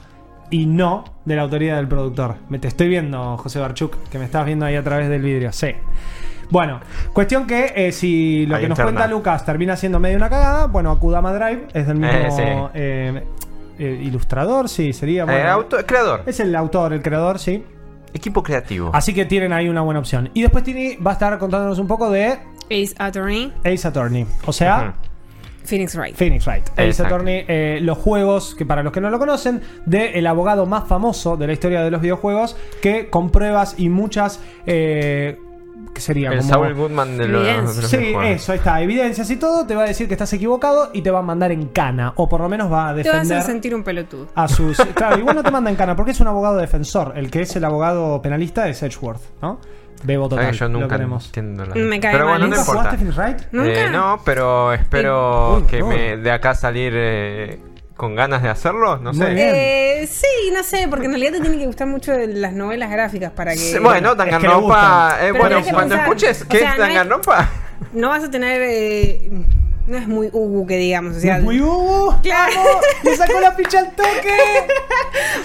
y 0.51 0.67
no 0.67 1.05
de 1.25 1.37
la 1.37 1.43
autoría 1.43 1.77
del 1.77 1.87
productor. 1.89 2.37
Me 2.49 2.59
te 2.59 2.69
estoy 2.69 2.89
viendo, 2.89 3.37
José 3.37 3.61
Barchuk, 3.61 3.97
que 4.11 4.19
me 4.19 4.25
estás 4.25 4.45
viendo 4.47 4.65
ahí 4.67 4.77
a 4.77 4.83
través 4.83 5.09
del 5.09 5.23
vidrio. 5.23 5.53
Sí. 5.53 5.69
Bueno, 6.51 6.81
cuestión 7.13 7.47
que 7.47 7.73
eh, 7.77 7.93
si 7.93 8.47
lo 8.47 8.57
Ahí 8.57 8.63
que 8.63 8.69
nos 8.71 8.79
interna. 8.79 9.01
cuenta 9.01 9.07
Lucas 9.15 9.45
termina 9.45 9.77
siendo 9.77 10.01
medio 10.01 10.17
una 10.17 10.31
cagada, 10.31 10.67
bueno, 10.67 10.91
Akudama 10.91 11.33
Drive 11.35 11.67
es 11.75 11.87
del 11.87 11.99
mismo 11.99 12.71
Eh, 12.75 13.13
sí. 13.15 13.29
eh, 13.85 14.01
ilustrador, 14.03 14.69
sí, 14.71 14.93
sería. 14.95 15.25
Bueno, 15.27 15.49
auto- 15.51 15.77
creador, 15.87 16.23
Es 16.27 16.41
el 16.41 16.57
autor, 16.57 16.95
el 16.95 17.03
creador, 17.03 17.39
sí. 17.39 17.65
Equipo 18.15 18.43
creativo. 18.43 18.91
Así 18.93 19.15
que 19.15 19.25
tienen 19.25 19.53
ahí 19.53 19.69
una 19.69 19.83
buena 19.83 20.01
opción. 20.01 20.31
Y 20.35 20.43
después 20.43 20.65
Tini 20.65 20.97
va 20.97 21.13
a 21.13 21.15
estar 21.15 21.39
contándonos 21.39 21.79
un 21.79 21.87
poco 21.87 22.11
de 22.11 22.39
Ace 22.71 22.95
Attorney, 22.99 23.53
Ace 23.65 23.87
Attorney. 23.87 24.27
O 24.47 24.53
sea, 24.53 24.95
Ujú. 24.99 25.09
Phoenix 25.65 25.95
Wright. 25.97 26.17
Phoenix 26.17 26.47
Wright. 26.47 26.69
Ace 26.71 26.87
Exacto. 26.87 27.15
Attorney, 27.15 27.45
eh, 27.47 27.79
los 27.83 27.99
juegos, 27.99 28.55
que 28.55 28.65
para 28.65 28.83
los 28.83 28.93
que 28.93 29.01
no 29.01 29.11
lo 29.11 29.19
conocen, 29.19 29.61
de 29.85 30.19
el 30.19 30.27
abogado 30.27 30.65
más 30.65 30.89
famoso 30.89 31.37
de 31.37 31.47
la 31.47 31.53
historia 31.53 31.83
de 31.83 31.91
los 31.91 32.01
videojuegos, 32.01 32.57
que 32.81 33.11
con 33.11 33.31
pruebas 33.31 33.75
y 33.79 33.89
muchas... 33.89 34.41
Eh, 34.67 35.39
que 35.99 36.03
sería 36.03 36.31
el 36.31 36.39
como... 36.39 36.49
Saul 36.49 36.75
Goodman 36.75 37.19
de 37.19 37.29
los, 37.29 37.45
de 37.45 37.83
los 37.83 37.91
Sí, 37.91 38.15
eso, 38.25 38.53
ahí 38.53 38.59
está, 38.59 38.81
evidencias 38.81 39.29
y 39.31 39.37
todo, 39.37 39.67
te 39.67 39.75
va 39.75 39.83
a 39.83 39.87
decir 39.87 40.07
que 40.07 40.15
estás 40.15 40.33
equivocado 40.33 40.91
y 40.93 41.03
te 41.03 41.11
va 41.11 41.19
a 41.19 41.23
mandar 41.23 41.51
en 41.53 41.67
cana, 41.69 42.13
o 42.17 42.29
por 42.29 42.41
lo 42.41 42.49
menos 42.49 42.73
va 42.73 42.91
a 42.91 42.95
Te 42.95 43.03
vas 43.03 43.09
a 43.09 43.13
defender 43.13 43.39
hacer 43.39 43.53
sentir 43.53 43.75
un 43.75 43.83
pelotudo. 43.83 44.29
a 44.35 44.49
sus... 44.49 44.79
Claro, 44.95 45.19
igual 45.19 45.37
no 45.37 45.43
te 45.43 45.51
manda 45.51 45.71
en 45.71 45.77
cana, 45.77 45.95
porque 45.95 46.13
es 46.13 46.21
un 46.21 46.29
abogado 46.29 46.57
defensor, 46.57 47.13
el 47.17 47.31
que 47.31 47.43
es 47.43 47.55
el 47.57 47.65
abogado 47.65 48.23
penalista 48.23 48.69
es 48.69 48.83
Edgeworth, 48.83 49.21
¿no? 49.43 49.61
Bebo 50.05 50.29
total, 50.29 50.47
Ay, 50.47 50.53
yo 50.53 50.69
lo 50.69 50.79
nunca 50.79 50.95
entiendo 50.97 51.67
la... 51.67 51.75
Me 51.75 51.99
cae 51.99 52.13
Pero 52.13 52.27
mal 52.27 52.39
bueno, 52.39 52.47
no 52.47 52.57
¿Nunca 52.57 52.61
importa. 52.61 53.49
¿Nunca? 53.51 53.85
Eh, 53.87 53.91
no, 53.91 54.21
pero 54.25 54.73
espero 54.73 55.57
Uy, 55.57 55.63
que 55.65 55.81
no. 55.81 55.87
me 55.89 56.17
de 56.17 56.31
acá 56.31 56.55
salir 56.55 56.93
eh, 56.95 57.59
con 57.99 58.15
ganas 58.15 58.43
de 58.45 58.49
hacerlo, 58.49 58.97
no 58.99 59.13
sé. 59.13 59.25
Eh, 59.37 60.07
sí, 60.07 60.51
no 60.55 60.63
sé, 60.63 60.87
porque 60.89 61.07
en 61.07 61.13
realidad 61.13 61.33
te 61.33 61.41
tiene 61.41 61.59
que 61.59 61.67
gustar 61.67 61.89
mucho 61.89 62.13
las 62.17 62.53
novelas 62.53 62.91
gráficas 62.91 63.33
para 63.33 63.51
que. 63.53 63.59
Sí, 63.59 63.79
Bueno, 63.81 64.13
es 64.13 64.17
que 64.17 64.25
le 64.25 64.31
Danganronpa. 64.31 65.19
Eh, 65.21 65.33
bueno, 65.33 65.61
cuando 65.65 65.81
pensar, 65.97 66.01
escuches 66.01 66.43
o 66.43 66.49
qué 66.49 66.59
sea, 66.61 66.71
es 66.73 66.79
no 66.79 66.83
Danganronpa. 66.85 67.51
No 67.93 68.09
vas 68.09 68.23
a 68.25 68.31
tener. 68.31 68.63
eh, 68.65 69.31
no 69.89 69.97
es 69.97 70.07
muy 70.07 70.29
Ubu 70.33 70.67
que 70.67 70.77
digamos. 70.77 71.17
O 71.17 71.21
sea, 71.21 71.39
Muy 71.41 71.61
Hugo. 71.61 72.19
Claro. 72.23 72.53
¡Le 73.03 73.17
sacó 73.17 73.41
la 73.41 73.57
picha 73.57 73.79
al 73.81 73.91
toque! 73.97 74.37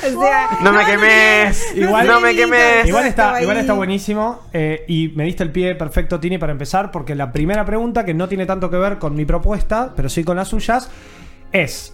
o 0.16 0.22
sea, 0.22 0.50
No 0.62 0.74
me 0.74 0.86
quemes. 0.86 1.76
Igual- 1.76 2.06
no 2.08 2.20
me 2.20 2.36
quemes. 2.36 2.86
Igual 2.86 3.06
está, 3.08 3.42
igual 3.42 3.58
está 3.58 3.74
buenísimo. 3.74 4.42
eh, 4.54 4.84
y 4.88 5.10
me 5.16 5.24
diste 5.24 5.44
el 5.44 5.52
pie 5.52 5.74
perfecto, 5.76 6.20
Tini, 6.20 6.38
para 6.38 6.52
empezar, 6.52 6.92
porque 6.92 7.16
la 7.16 7.32
primera 7.32 7.66
pregunta, 7.66 8.04
que 8.06 8.14
no 8.14 8.28
tiene 8.28 8.46
tanto 8.46 8.70
que 8.70 8.78
ver 8.78 9.00
con 9.00 9.16
mi 9.16 9.26
propuesta, 9.26 9.94
pero 9.96 10.10
sí 10.10 10.24
con 10.24 10.36
las 10.38 10.50
suyas, 10.50 10.90
es: 11.52 11.94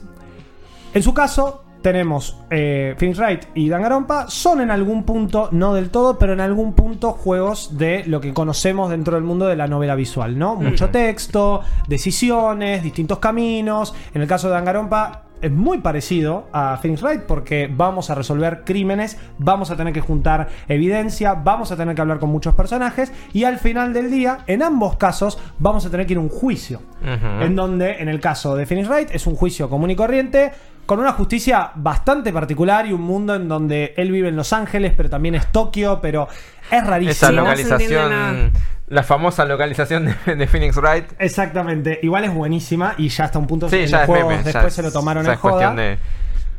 En 0.93 1.03
su 1.03 1.13
caso, 1.13 1.63
tenemos 1.81 2.37
eh, 2.49 2.95
Phoenix 2.97 3.19
Wright 3.19 3.45
y 3.53 3.69
Danganronpa, 3.69 4.29
son 4.29 4.61
en 4.61 4.71
algún 4.71 5.03
punto, 5.03 5.49
no 5.51 5.73
del 5.73 5.89
todo, 5.89 6.17
pero 6.17 6.33
en 6.33 6.41
algún 6.41 6.73
punto 6.73 7.11
juegos 7.13 7.77
de 7.77 8.03
lo 8.05 8.19
que 8.19 8.33
conocemos 8.33 8.89
dentro 8.89 9.15
del 9.15 9.23
mundo 9.23 9.47
de 9.47 9.55
la 9.55 9.67
novela 9.67 9.95
visual, 9.95 10.37
¿no? 10.37 10.55
Mucho 10.55 10.89
texto, 10.89 11.61
decisiones, 11.87 12.83
distintos 12.83 13.19
caminos. 13.19 13.93
En 14.13 14.21
el 14.21 14.27
caso 14.27 14.47
de 14.47 14.55
Danganronpa. 14.55 15.28
Es 15.41 15.51
muy 15.51 15.79
parecido 15.79 16.47
a 16.51 16.77
Phoenix 16.77 17.01
Wright 17.01 17.21
porque 17.21 17.69
vamos 17.71 18.09
a 18.09 18.15
resolver 18.15 18.63
crímenes, 18.65 19.17
vamos 19.37 19.71
a 19.71 19.77
tener 19.77 19.93
que 19.93 20.01
juntar 20.01 20.49
evidencia, 20.67 21.33
vamos 21.33 21.71
a 21.71 21.77
tener 21.77 21.95
que 21.95 22.01
hablar 22.01 22.19
con 22.19 22.29
muchos 22.29 22.55
personajes 22.55 23.13
y 23.31 23.45
al 23.45 23.57
final 23.57 23.93
del 23.93 24.11
día, 24.11 24.39
en 24.47 24.63
ambos 24.63 24.97
casos, 24.97 25.39
vamos 25.59 25.85
a 25.85 25.89
tener 25.89 26.05
que 26.05 26.13
ir 26.13 26.17
a 26.17 26.21
un 26.21 26.29
juicio. 26.29 26.81
En 27.01 27.55
donde, 27.55 28.01
en 28.01 28.09
el 28.09 28.19
caso 28.19 28.55
de 28.55 28.65
Phoenix 28.65 28.89
Wright, 28.89 29.09
es 29.11 29.25
un 29.25 29.35
juicio 29.35 29.69
común 29.69 29.91
y 29.91 29.95
corriente, 29.95 30.51
con 30.89 30.99
una 30.99 31.13
justicia 31.13 31.71
bastante 31.75 32.33
particular 32.33 32.87
y 32.87 32.93
un 32.93 33.01
mundo 33.01 33.35
en 33.35 33.47
donde 33.47 33.93
él 33.95 34.11
vive 34.11 34.29
en 34.29 34.35
Los 34.35 34.53
Ángeles, 34.53 34.91
pero 34.97 35.07
también 35.07 35.35
es 35.35 35.51
Tokio, 35.51 35.99
pero 36.01 36.27
es 36.71 36.85
rarísimo. 36.87 37.11
Esa 37.11 37.31
no 37.31 37.41
localización. 37.41 38.09
nada. 38.11 38.49
la 38.87 39.03
famosa 39.03 39.45
localización 39.45 40.15
de, 40.25 40.35
de 40.35 40.47
Phoenix 40.47 40.75
Wright. 40.77 41.05
Exactamente, 41.19 41.99
igual 42.01 42.23
es 42.25 42.33
buenísima 42.33 42.95
y 42.97 43.09
ya 43.09 43.25
hasta 43.25 43.37
un 43.39 43.45
punto 43.47 43.69
Sí, 43.69 43.77
en 43.81 43.85
ya 43.87 43.97
los 43.97 44.01
es 44.01 44.07
juegos 44.07 44.29
meme. 44.29 44.43
ya 44.43 44.45
después 44.45 44.65
es- 44.67 44.73
se 44.73 44.81
lo 44.83 44.91
tomaron 44.91 45.23
ya 45.23 45.29
en 45.29 45.33
es 45.35 45.39
cuestión 45.39 45.71
joda. 45.73 45.81
de. 45.83 45.97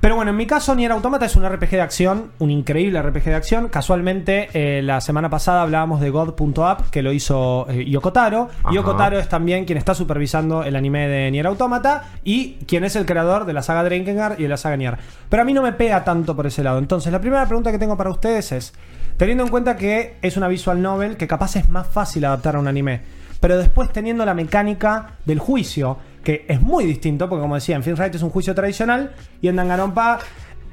Pero 0.01 0.17
bueno, 0.17 0.31
en 0.31 0.37
mi 0.39 0.47
caso, 0.47 0.75
Nier 0.75 0.93
Automata 0.93 1.27
es 1.27 1.37
un 1.37 1.47
RPG 1.47 1.73
de 1.73 1.81
acción, 1.83 2.31
un 2.39 2.51
increíble 2.51 3.03
RPG 3.03 3.25
de 3.25 3.35
acción. 3.35 3.69
Casualmente, 3.69 4.49
eh, 4.55 4.81
la 4.81 5.03
semana 5.03 5.29
pasada 5.29 5.61
hablábamos 5.61 6.01
de 6.01 6.09
God.app, 6.09 6.89
que 6.89 7.03
lo 7.03 7.13
hizo 7.13 7.67
eh, 7.69 7.85
Yoko 7.85 8.11
Taro. 8.11 8.49
Ajá. 8.63 8.75
Yoko 8.75 8.97
Taro 8.97 9.19
es 9.19 9.29
también 9.29 9.67
quien 9.67 9.77
está 9.77 9.95
supervisando 9.95 10.63
el 10.63 10.75
anime 10.75 11.07
de 11.07 11.31
Nier 11.31 11.47
Automata 11.47 12.13
y 12.25 12.55
quien 12.67 12.85
es 12.85 12.97
el 12.97 13.05
creador 13.05 13.45
de 13.45 13.53
la 13.53 13.63
saga 13.63 13.85
Drakengard 13.85 14.41
y 14.41 14.45
de 14.45 14.49
la 14.49 14.57
saga 14.57 14.79
Nier. 14.79 14.97
Pero 15.29 15.43
a 15.43 15.45
mí 15.45 15.53
no 15.53 15.61
me 15.61 15.75
pega 15.75 16.03
tanto 16.03 16.35
por 16.35 16.47
ese 16.47 16.63
lado. 16.63 16.79
Entonces, 16.79 17.13
la 17.13 17.21
primera 17.21 17.45
pregunta 17.45 17.71
que 17.71 17.79
tengo 17.79 17.99
para 17.99 18.09
ustedes 18.09 18.53
es, 18.53 18.73
teniendo 19.19 19.45
en 19.45 19.51
cuenta 19.51 19.77
que 19.77 20.17
es 20.23 20.39
una 20.39 20.49
visual 20.49 20.81
novel 20.81 21.19
que 21.19 21.29
capaz 21.29 21.57
es 21.57 21.69
más 21.69 21.87
fácil 21.87 22.25
adaptar 22.25 22.57
a 22.57 22.59
un 22.59 22.69
anime, 22.69 23.03
pero 23.39 23.59
después 23.59 23.93
teniendo 23.93 24.25
la 24.25 24.33
mecánica 24.33 25.19
del 25.27 25.41
juicio, 25.41 25.99
que 26.23 26.45
es 26.49 26.61
muy 26.61 26.85
distinto, 26.85 27.29
porque 27.29 27.43
como 27.43 27.55
decía, 27.55 27.77
en 27.77 27.83
Finrite 27.83 28.17
es 28.17 28.23
un 28.23 28.31
juicio 28.31 28.55
tradicional 28.55 29.13
y 29.41 29.49
en 29.49 29.57
Danganronpa 29.57 30.19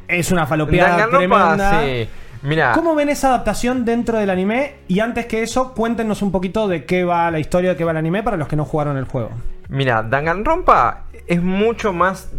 es 0.08 0.32
una 0.32 0.46
falopeada 0.46 0.98
Danganronpa, 0.98 1.56
tremenda. 1.56 1.82
sí. 1.84 2.10
Mira, 2.44 2.72
¿Cómo 2.74 2.94
ven 2.94 3.10
esa 3.10 3.30
adaptación 3.30 3.84
dentro 3.84 4.20
del 4.20 4.30
anime? 4.30 4.76
Y 4.88 5.00
antes 5.00 5.26
que 5.26 5.42
eso, 5.42 5.74
cuéntenos 5.74 6.22
un 6.22 6.32
poquito 6.32 6.68
de 6.68 6.86
qué 6.86 7.04
va 7.04 7.32
la 7.32 7.40
historia, 7.40 7.72
de 7.72 7.76
qué 7.76 7.84
va 7.84 7.92
el 7.92 7.98
anime 7.98 8.22
para 8.22 8.38
los 8.38 8.48
que 8.48 8.56
no 8.56 8.64
jugaron 8.64 8.96
el 8.96 9.06
juego. 9.06 9.32
mira, 9.70 10.04
Danganronpa 10.04 11.06
es 11.26 11.42
mucho 11.42 11.94
más 11.94 12.30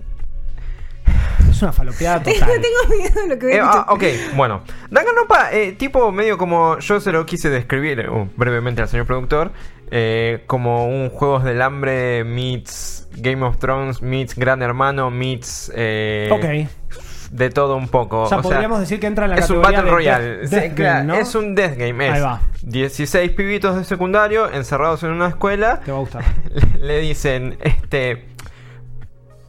Es 1.50 1.60
una 1.62 1.72
falopeada 1.72 2.22
Tengo, 2.22 2.38
total. 2.46 2.60
tengo 2.62 2.96
miedo 2.96 3.22
de 3.22 3.28
lo 3.28 3.38
que 3.38 3.46
voy 3.46 3.54
Eh, 3.56 3.60
ah, 3.62 3.86
ok, 3.88 4.04
bueno. 4.36 4.62
Danganronpa, 4.88 5.52
eh, 5.52 5.72
tipo 5.72 6.12
medio 6.12 6.38
como 6.38 6.78
yo 6.78 7.00
se 7.00 7.10
lo 7.10 7.26
quise 7.26 7.50
describir 7.50 8.08
uh, 8.08 8.28
brevemente 8.36 8.80
al 8.82 8.88
señor 8.88 9.04
productor, 9.06 9.50
eh, 9.90 10.44
como 10.46 10.86
un 10.86 11.10
Juegos 11.10 11.44
del 11.44 11.60
Hambre 11.62 12.24
meets 12.24 13.08
Game 13.16 13.44
of 13.44 13.58
Thrones 13.58 14.02
meets 14.02 14.34
Gran 14.36 14.62
Hermano 14.62 15.10
meets 15.10 15.72
eh, 15.74 16.28
Ok. 16.30 16.68
de 17.30 17.50
todo 17.50 17.76
un 17.76 17.88
poco. 17.88 18.22
O 18.22 18.26
sea, 18.28 18.38
O 18.38 18.42
sea, 18.42 18.50
podríamos 18.50 18.80
decir 18.80 19.00
que 19.00 19.06
entra 19.06 19.24
en 19.26 19.32
la 19.32 19.36
es 19.38 19.50
un 19.50 19.60
Battle 19.62 19.82
Royale. 19.82 20.42
Death- 20.48 20.74
Game, 20.74 21.04
¿no? 21.04 21.14
Es 21.14 21.34
un 21.34 21.54
Death 21.54 21.76
Game. 21.76 22.06
Es 22.06 22.14
Ahí 22.14 22.20
va. 22.20 22.40
16 22.62 23.30
pibitos 23.32 23.76
de 23.76 23.84
secundario 23.84 24.50
encerrados 24.52 25.02
en 25.02 25.10
una 25.10 25.28
escuela. 25.28 25.80
Te 25.84 25.90
va 25.92 25.98
a 25.98 26.00
gustar. 26.00 26.24
Le 26.80 26.98
dicen, 27.00 27.56
este. 27.60 28.26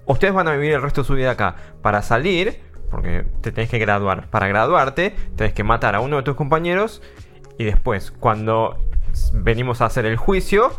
Ustedes 0.06 0.34
van 0.34 0.48
a 0.48 0.54
vivir 0.54 0.74
el 0.74 0.82
resto 0.82 1.02
de 1.02 1.08
su 1.08 1.14
vida 1.14 1.32
acá. 1.32 1.56
Para 1.82 2.02
salir, 2.02 2.60
porque 2.90 3.26
te 3.42 3.52
tenés 3.52 3.70
que 3.70 3.78
graduar. 3.78 4.28
Para 4.30 4.48
graduarte, 4.48 5.16
tenés 5.36 5.54
que 5.54 5.64
matar 5.64 5.96
a 5.96 6.00
uno 6.00 6.18
de 6.18 6.24
tus 6.24 6.36
compañeros. 6.36 7.02
Y 7.60 7.66
después, 7.66 8.12
cuando 8.12 8.78
venimos 9.34 9.82
a 9.82 9.86
hacer 9.86 10.06
el 10.06 10.18
juicio, 10.18 10.72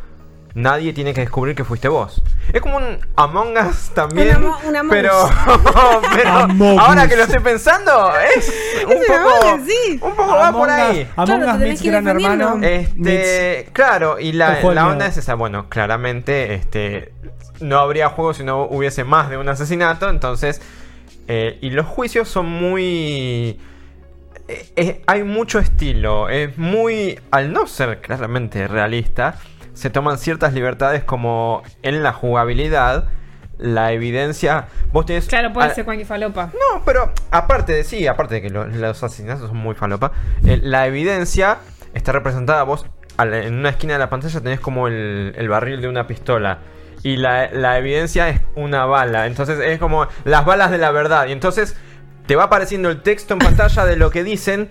nadie 0.55 0.93
tiene 0.93 1.15
que 1.15 1.21
descubrir 1.21 1.55
que 1.55 1.65
fuiste 1.65 1.89
vos. 1.89 2.23
Es 2.53 2.61
como 2.61 2.77
un 2.79 2.99
Among 3.17 3.57
Us 3.57 3.91
también. 3.95 4.37
Un 4.37 4.53
un 4.69 4.77
Among 4.77 4.91
pero, 4.91 5.25
Us. 5.25 5.31
pero 6.15 6.31
Among 6.31 6.79
ahora 6.79 7.09
que 7.09 7.17
lo 7.17 7.23
estoy 7.25 7.41
pensando, 7.41 8.13
es 8.37 8.53
un 8.87 8.93
Es 8.93 8.99
un 8.99 9.03
poco. 9.07 9.47
Among 9.47 9.61
Us, 9.61 9.67
sí. 9.67 10.01
Un 10.03 10.15
poco 10.17 10.37
va 10.37 10.53
por 10.53 10.71
ahí. 10.71 11.09
Among 11.17 11.41
Claro, 11.43 11.73
Us 11.73 11.83
Gran. 11.83 12.09
Hermano. 12.09 12.59
Este, 12.63 13.69
claro, 13.73 14.19
y 14.19 14.33
la, 14.33 14.61
la 14.61 14.89
onda 14.89 15.07
es 15.07 15.17
esa. 15.17 15.35
Bueno, 15.35 15.69
claramente, 15.69 16.55
este, 16.55 17.13
no 17.61 17.79
habría 17.79 18.09
juego 18.09 18.35
si 18.35 18.45
no 18.45 18.65
hubiese 18.65 19.05
más 19.05 19.31
de 19.31 19.37
un 19.37 19.49
asesinato. 19.49 20.09
Entonces, 20.09 20.61
eh, 21.29 21.59
y 21.61 21.71
los 21.71 21.87
juicios 21.87 22.29
son 22.29 22.47
muy. 22.47 23.61
Eh, 24.77 25.03
hay 25.07 25.25
mucho 25.25 25.59
estilo. 25.59 26.29
Es 26.29 26.57
muy. 26.59 27.19
Al 27.31 27.53
no 27.53 27.67
ser 27.67 28.01
claramente 28.01 28.67
realista, 28.69 29.37
se 29.75 29.91
toman 29.91 30.19
ciertas 30.19 30.53
libertades 30.53 31.05
como 31.05 31.63
en 31.83 32.03
la 32.03 32.13
jugabilidad. 32.13 33.05
La 33.59 33.93
evidencia. 33.93 34.69
Vos 34.93 35.05
tenés. 35.05 35.27
Claro, 35.27 35.53
puede 35.53 35.75
ser 35.75 35.85
cualquier 35.85 36.07
falopa. 36.07 36.47
no, 36.55 36.83
pero 36.85 37.13
aparte 37.31 37.73
de 37.75 37.85
sí, 37.85 38.07
aparte 38.07 38.37
de 38.37 38.43
que 38.43 38.49
lo- 38.51 38.67
los 38.67 39.03
asesinatos 39.03 39.49
son 39.49 39.59
muy 39.59 39.75
falopa, 39.75 40.13
eh, 40.47 40.59
la 40.63 40.87
evidencia 40.87 41.59
está 41.93 42.13
representada 42.13 42.63
vos 42.63 42.87
en 43.19 43.55
una 43.59 43.69
esquina 43.69 43.93
de 43.95 43.99
la 43.99 44.09
pantalla 44.09 44.41
tenés 44.41 44.61
como 44.61 44.89
el, 44.89 45.35
el 45.37 45.49
barril 45.51 45.83
de 45.83 45.89
una 45.89 46.07
pistola. 46.07 46.61
Y 47.03 47.17
la, 47.17 47.51
la 47.53 47.77
evidencia 47.77 48.31
es 48.31 48.41
una 48.55 48.87
bala. 48.87 49.27
Entonces 49.27 49.59
es 49.61 49.79
como 49.79 50.07
las 50.25 50.47
balas 50.47 50.71
de 50.71 50.79
la 50.79 50.91
verdad. 50.91 51.27
Y 51.27 51.33
entonces 51.33 51.77
te 52.27 52.37
va 52.37 52.45
apareciendo 52.45 52.91
el 52.91 53.03
texto 53.03 53.35
en 53.35 53.41
pantalla 53.41 53.85
de 53.85 53.97
lo 53.97 54.11
que 54.11 54.25
dicen. 54.25 54.71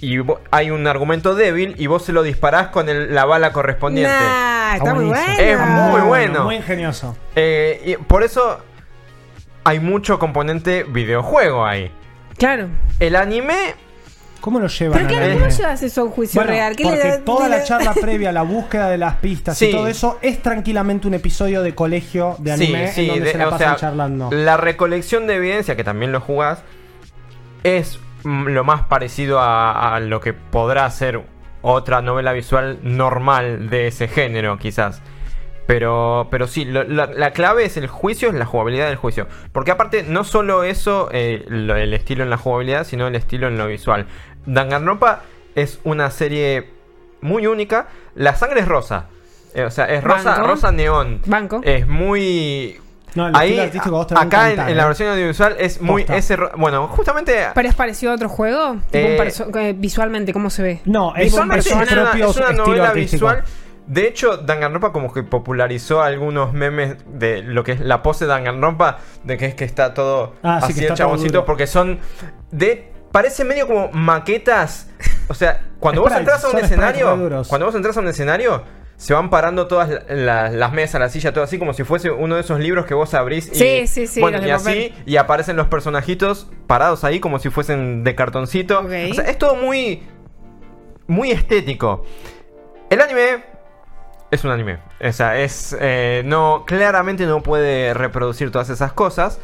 Y 0.00 0.18
hay 0.50 0.70
un 0.70 0.86
argumento 0.86 1.34
débil 1.34 1.74
y 1.78 1.86
vos 1.86 2.04
se 2.04 2.12
lo 2.12 2.22
disparás 2.22 2.68
con 2.68 2.88
el- 2.90 3.14
la 3.14 3.24
bala 3.24 3.52
correspondiente. 3.52 4.12
Nah, 4.12 4.76
está 4.76 4.94
muy 4.94 5.06
bueno. 5.06 5.32
Es 5.38 5.58
muy 5.58 6.00
bueno. 6.02 6.44
Muy 6.44 6.56
ingenioso. 6.56 7.16
Eh, 7.34 7.80
y 7.84 7.96
por 8.04 8.22
eso 8.22 8.58
hay 9.64 9.80
mucho 9.80 10.18
componente 10.18 10.84
videojuego 10.84 11.64
ahí. 11.64 11.90
Claro. 12.36 12.68
El 13.00 13.16
anime 13.16 13.74
¿Cómo 14.38 14.60
lo 14.60 14.68
llevan 14.68 15.06
Pero 15.08 15.18
anime? 15.18 15.34
¿cómo 15.40 15.48
llevas 15.48 15.82
eso 15.82 16.02
a 16.02 16.04
un 16.04 16.10
juicio 16.10 16.38
Bueno, 16.40 16.52
real? 16.52 16.76
¿Qué 16.76 16.84
le 16.84 16.90
porque 16.90 17.08
da- 17.08 17.18
toda 17.24 17.48
le 17.48 17.56
la 17.56 17.64
charla 17.64 17.94
previa, 18.00 18.30
la 18.30 18.42
búsqueda 18.42 18.88
de 18.90 18.98
las 18.98 19.14
pistas 19.16 19.58
Sí. 19.58 19.68
y 19.68 19.72
todo 19.72 19.88
eso 19.88 20.18
es 20.22 20.40
tranquilamente 20.40 21.08
un 21.08 21.14
episodio 21.14 21.62
de 21.62 21.74
colegio 21.74 22.36
de 22.38 22.52
anime 22.52 22.92
en 22.96 23.06
donde 23.08 23.24
de- 23.24 23.32
se 23.32 23.38
la 23.38 23.48
o 23.48 23.50
pasan 23.50 23.68
sea, 23.70 23.76
charlando. 23.76 24.28
La 24.30 24.56
recolección 24.56 25.26
de 25.26 25.36
evidencia, 25.36 25.74
que 25.74 25.82
también 25.82 26.12
lo 26.12 26.20
jugás, 26.20 26.62
es 27.76 27.98
mm, 28.24 28.48
lo 28.48 28.64
más 28.64 28.82
parecido 28.82 29.40
a, 29.40 29.94
a 29.96 30.00
lo 30.00 30.20
que 30.20 30.32
podrá 30.32 30.90
ser 30.90 31.22
otra 31.62 32.00
novela 32.02 32.32
visual 32.32 32.78
normal 32.82 33.68
de 33.70 33.88
ese 33.88 34.08
género, 34.08 34.58
quizás. 34.58 35.02
Pero, 35.66 36.28
pero 36.30 36.46
sí, 36.46 36.64
lo- 36.64 36.84
la, 36.84 37.06
la 37.06 37.32
clave 37.32 37.64
es 37.64 37.76
el 37.76 37.88
juicio, 37.88 38.28
es 38.28 38.34
la 38.34 38.46
jugabilidad 38.46 38.86
del 38.86 38.96
juicio. 38.96 39.26
Porque 39.52 39.72
aparte, 39.72 40.04
no 40.04 40.22
solo 40.22 40.62
eso, 40.62 41.08
eh, 41.12 41.44
lo- 41.48 41.74
el 41.76 41.92
estilo 41.92 42.22
en 42.22 42.30
la 42.30 42.36
jugabilidad, 42.36 42.84
sino 42.84 43.08
el 43.08 43.16
estilo 43.16 43.48
en 43.48 43.58
lo 43.58 43.66
visual. 43.66 44.06
Danganronpa 44.46 45.22
es 45.56 45.80
una 45.82 46.10
serie 46.12 46.70
muy 47.20 47.48
única. 47.48 47.88
La 48.14 48.36
sangre 48.36 48.60
es 48.60 48.68
rosa. 48.68 49.06
Eh, 49.54 49.64
o 49.64 49.70
sea, 49.70 49.86
es 49.86 50.04
rosa, 50.04 50.32
Banco. 50.36 50.46
rosa 50.46 50.70
neón. 50.70 51.20
Banco. 51.26 51.60
Es 51.64 51.88
muy 51.88 52.78
No, 53.16 53.28
el 53.28 53.34
Ahí, 53.36 53.58
artístico 53.58 53.96
a 53.96 53.98
vos 53.98 54.06
te 54.06 54.14
va 54.14 54.20
a 54.20 54.24
acá 54.24 54.46
en, 54.46 54.52
encantar, 54.52 54.70
en 54.70 54.76
la 54.76 54.82
¿eh? 54.82 54.86
versión 54.86 55.08
audiovisual 55.10 55.56
es 55.58 55.80
muy 55.80 56.02
Posta. 56.02 56.16
ese 56.16 56.36
bueno 56.56 56.86
justamente 56.88 57.48
¿Pero 57.54 57.68
es 57.68 57.74
parecido 57.74 58.12
a 58.12 58.14
otro 58.14 58.28
juego? 58.28 58.76
Eh, 58.92 59.32
eh, 59.54 59.74
visualmente, 59.76 60.32
¿cómo 60.32 60.50
se 60.50 60.62
ve? 60.62 60.80
No, 60.84 61.14
es 61.16 61.32
un, 61.34 61.48
visualmente 61.48 61.68
es 61.68 61.74
un 61.74 61.82
es 61.82 61.92
una, 61.92 62.12
es 62.12 62.36
una 62.36 62.46
estilo 62.50 62.64
novela 62.66 62.88
artístico. 62.88 63.26
visual 63.26 63.44
de 63.86 64.08
hecho 64.08 64.36
Danganronpa 64.38 64.92
como 64.92 65.12
que 65.12 65.22
popularizó 65.22 66.02
algunos 66.02 66.52
memes 66.52 66.96
de 67.06 67.42
lo 67.42 67.62
que 67.62 67.72
es 67.72 67.80
la 67.80 68.02
pose 68.02 68.24
de 68.24 68.30
Danganronpa 68.30 68.98
de 69.22 69.36
que 69.36 69.46
es 69.46 69.54
que 69.54 69.64
está 69.64 69.94
todo 69.94 70.34
Ah, 70.42 70.58
sí, 70.60 70.72
así 70.72 70.80
que 70.80 70.86
el 70.88 70.94
chaboncito 70.94 71.44
porque 71.44 71.68
son 71.68 72.00
de 72.50 72.92
parece 73.12 73.44
medio 73.44 73.66
como 73.68 73.88
maquetas 73.92 74.88
o 75.28 75.34
sea 75.34 75.60
cuando 75.78 76.02
vos 76.02 76.12
entras 76.12 76.44
a 76.44 76.48
un 76.48 76.58
escenario 76.58 77.44
cuando 77.48 77.66
vos 77.66 77.74
entras 77.76 77.96
a 77.96 78.00
un 78.00 78.08
escenario 78.08 78.64
se 78.96 79.12
van 79.14 79.28
parando 79.30 79.66
todas 79.66 79.88
la- 79.90 80.02
la- 80.14 80.50
las 80.50 80.72
mesas, 80.72 81.00
la 81.00 81.08
silla, 81.08 81.32
todo 81.32 81.44
así 81.44 81.58
como 81.58 81.72
si 81.74 81.84
fuese 81.84 82.10
uno 82.10 82.34
de 82.36 82.40
esos 82.40 82.58
libros 82.60 82.86
que 82.86 82.94
vos 82.94 83.12
abrís 83.14 83.48
y, 83.52 83.54
Sí, 83.54 83.86
sí, 83.86 84.06
sí, 84.06 84.20
bueno, 84.20 84.38
y 84.44 84.50
así 84.50 84.64
papel. 84.90 84.94
y 85.04 85.16
aparecen 85.16 85.56
los 85.56 85.66
personajitos 85.68 86.48
parados 86.66 87.04
ahí 87.04 87.20
como 87.20 87.38
si 87.38 87.50
fuesen 87.50 88.04
de 88.04 88.14
cartoncito. 88.14 88.80
O 88.80 88.88
sea, 89.14 89.24
es 89.24 89.38
todo 89.38 89.54
muy 89.56 90.02
muy 91.06 91.30
estético. 91.30 92.04
El 92.90 93.00
anime 93.00 93.44
es 94.30 94.44
un 94.44 94.50
anime. 94.50 94.78
O 95.00 95.12
sea, 95.12 95.38
es 95.38 95.72
es 95.78 96.24
no 96.24 96.64
claramente 96.66 97.26
no 97.26 97.42
puede 97.42 97.92
reproducir 97.94 98.50
todas 98.50 98.70
esas 98.70 98.92
cosas. 98.92 99.38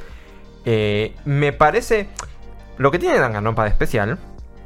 Eh, 0.65 1.15
me 1.25 1.53
parece 1.53 2.09
lo 2.79 2.91
que 2.91 2.99
tiene 2.99 3.19
Danganronpa 3.19 3.65
de 3.65 3.69
especial, 3.71 4.19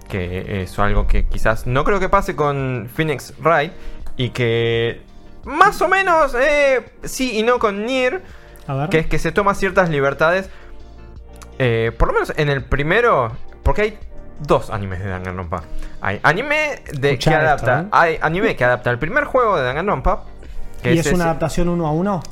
que 0.08 0.62
es 0.62 0.78
algo 0.78 1.06
que 1.06 1.26
quizás 1.26 1.66
no 1.66 1.84
creo 1.84 1.98
que 2.00 2.08
pase 2.08 2.36
con 2.36 2.88
Phoenix 2.94 3.34
Wright 3.40 3.72
y 4.16 4.30
que 4.30 5.02
más 5.44 5.80
o 5.82 5.88
menos 5.88 6.34
eh, 6.34 6.84
sí 7.04 7.38
y 7.38 7.42
no 7.42 7.58
con 7.58 7.84
Nier, 7.86 8.22
A 8.66 8.74
ver. 8.74 8.88
que 8.88 8.98
es 8.98 9.06
que 9.06 9.18
se 9.18 9.32
toma 9.32 9.54
ciertas 9.54 9.88
libertades. 9.90 10.48
eh, 11.58 11.92
por 11.98 12.08
lo 12.08 12.14
menos 12.14 12.32
en 12.36 12.48
el 12.50 12.64
primero, 12.64 13.32
porque 13.62 13.82
hay 13.82 13.98
dos 14.40 14.70
animes 14.70 14.98
de 15.02 15.08
Danganronpa. 15.08 15.62
Hay 16.02 16.20
anime 16.22 16.82
de 16.92 17.12
Escuchá 17.12 17.30
que 17.30 17.36
esto, 17.36 17.46
adapta, 17.66 17.80
¿eh? 17.80 17.86
hay 17.92 18.18
anime 18.20 18.54
que 18.56 18.64
adapta 18.64 18.90
el 18.90 18.98
primer 18.98 19.24
juego 19.24 19.56
de 19.56 19.62
Danganronpa. 19.64 20.24
que 20.82 20.94
¿Y 20.94 20.98
es 20.98 21.10
una 21.12 21.24
adaptación 21.24 21.68
uno 21.68 21.86
a 21.86 21.92
uno? 21.92 22.22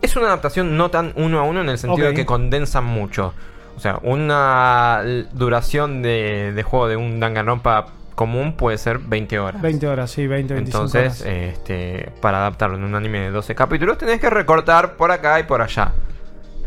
es 0.00 0.16
una 0.16 0.26
adaptación 0.26 0.76
no 0.76 0.90
tan 0.90 1.12
uno 1.16 1.38
a 1.38 1.42
uno 1.44 1.62
en 1.62 1.68
el 1.70 1.78
sentido 1.78 2.08
de 2.08 2.14
que 2.14 2.26
condensan 2.26 2.84
mucho. 2.84 3.32
O 3.76 3.80
sea, 3.80 3.98
una 4.02 5.02
duración 5.32 6.00
de, 6.02 6.52
de 6.54 6.62
juego 6.62 6.88
de 6.88 6.96
un 6.96 7.18
Danganronpa 7.20 7.86
común 8.14 8.56
puede 8.56 8.78
ser 8.78 8.98
20 8.98 9.38
horas. 9.38 9.60
20 9.62 9.86
horas, 9.88 10.10
sí, 10.10 10.26
20, 10.26 10.54
25 10.54 10.84
Entonces, 10.84 11.20
horas. 11.22 11.34
este, 11.36 12.10
para 12.20 12.38
adaptarlo 12.38 12.76
en 12.76 12.84
un 12.84 12.94
anime 12.94 13.20
de 13.20 13.30
12 13.30 13.54
capítulos, 13.54 13.98
tenés 13.98 14.20
que 14.20 14.30
recortar 14.30 14.94
por 14.96 15.10
acá 15.10 15.38
y 15.40 15.44
por 15.44 15.60
allá. 15.62 15.92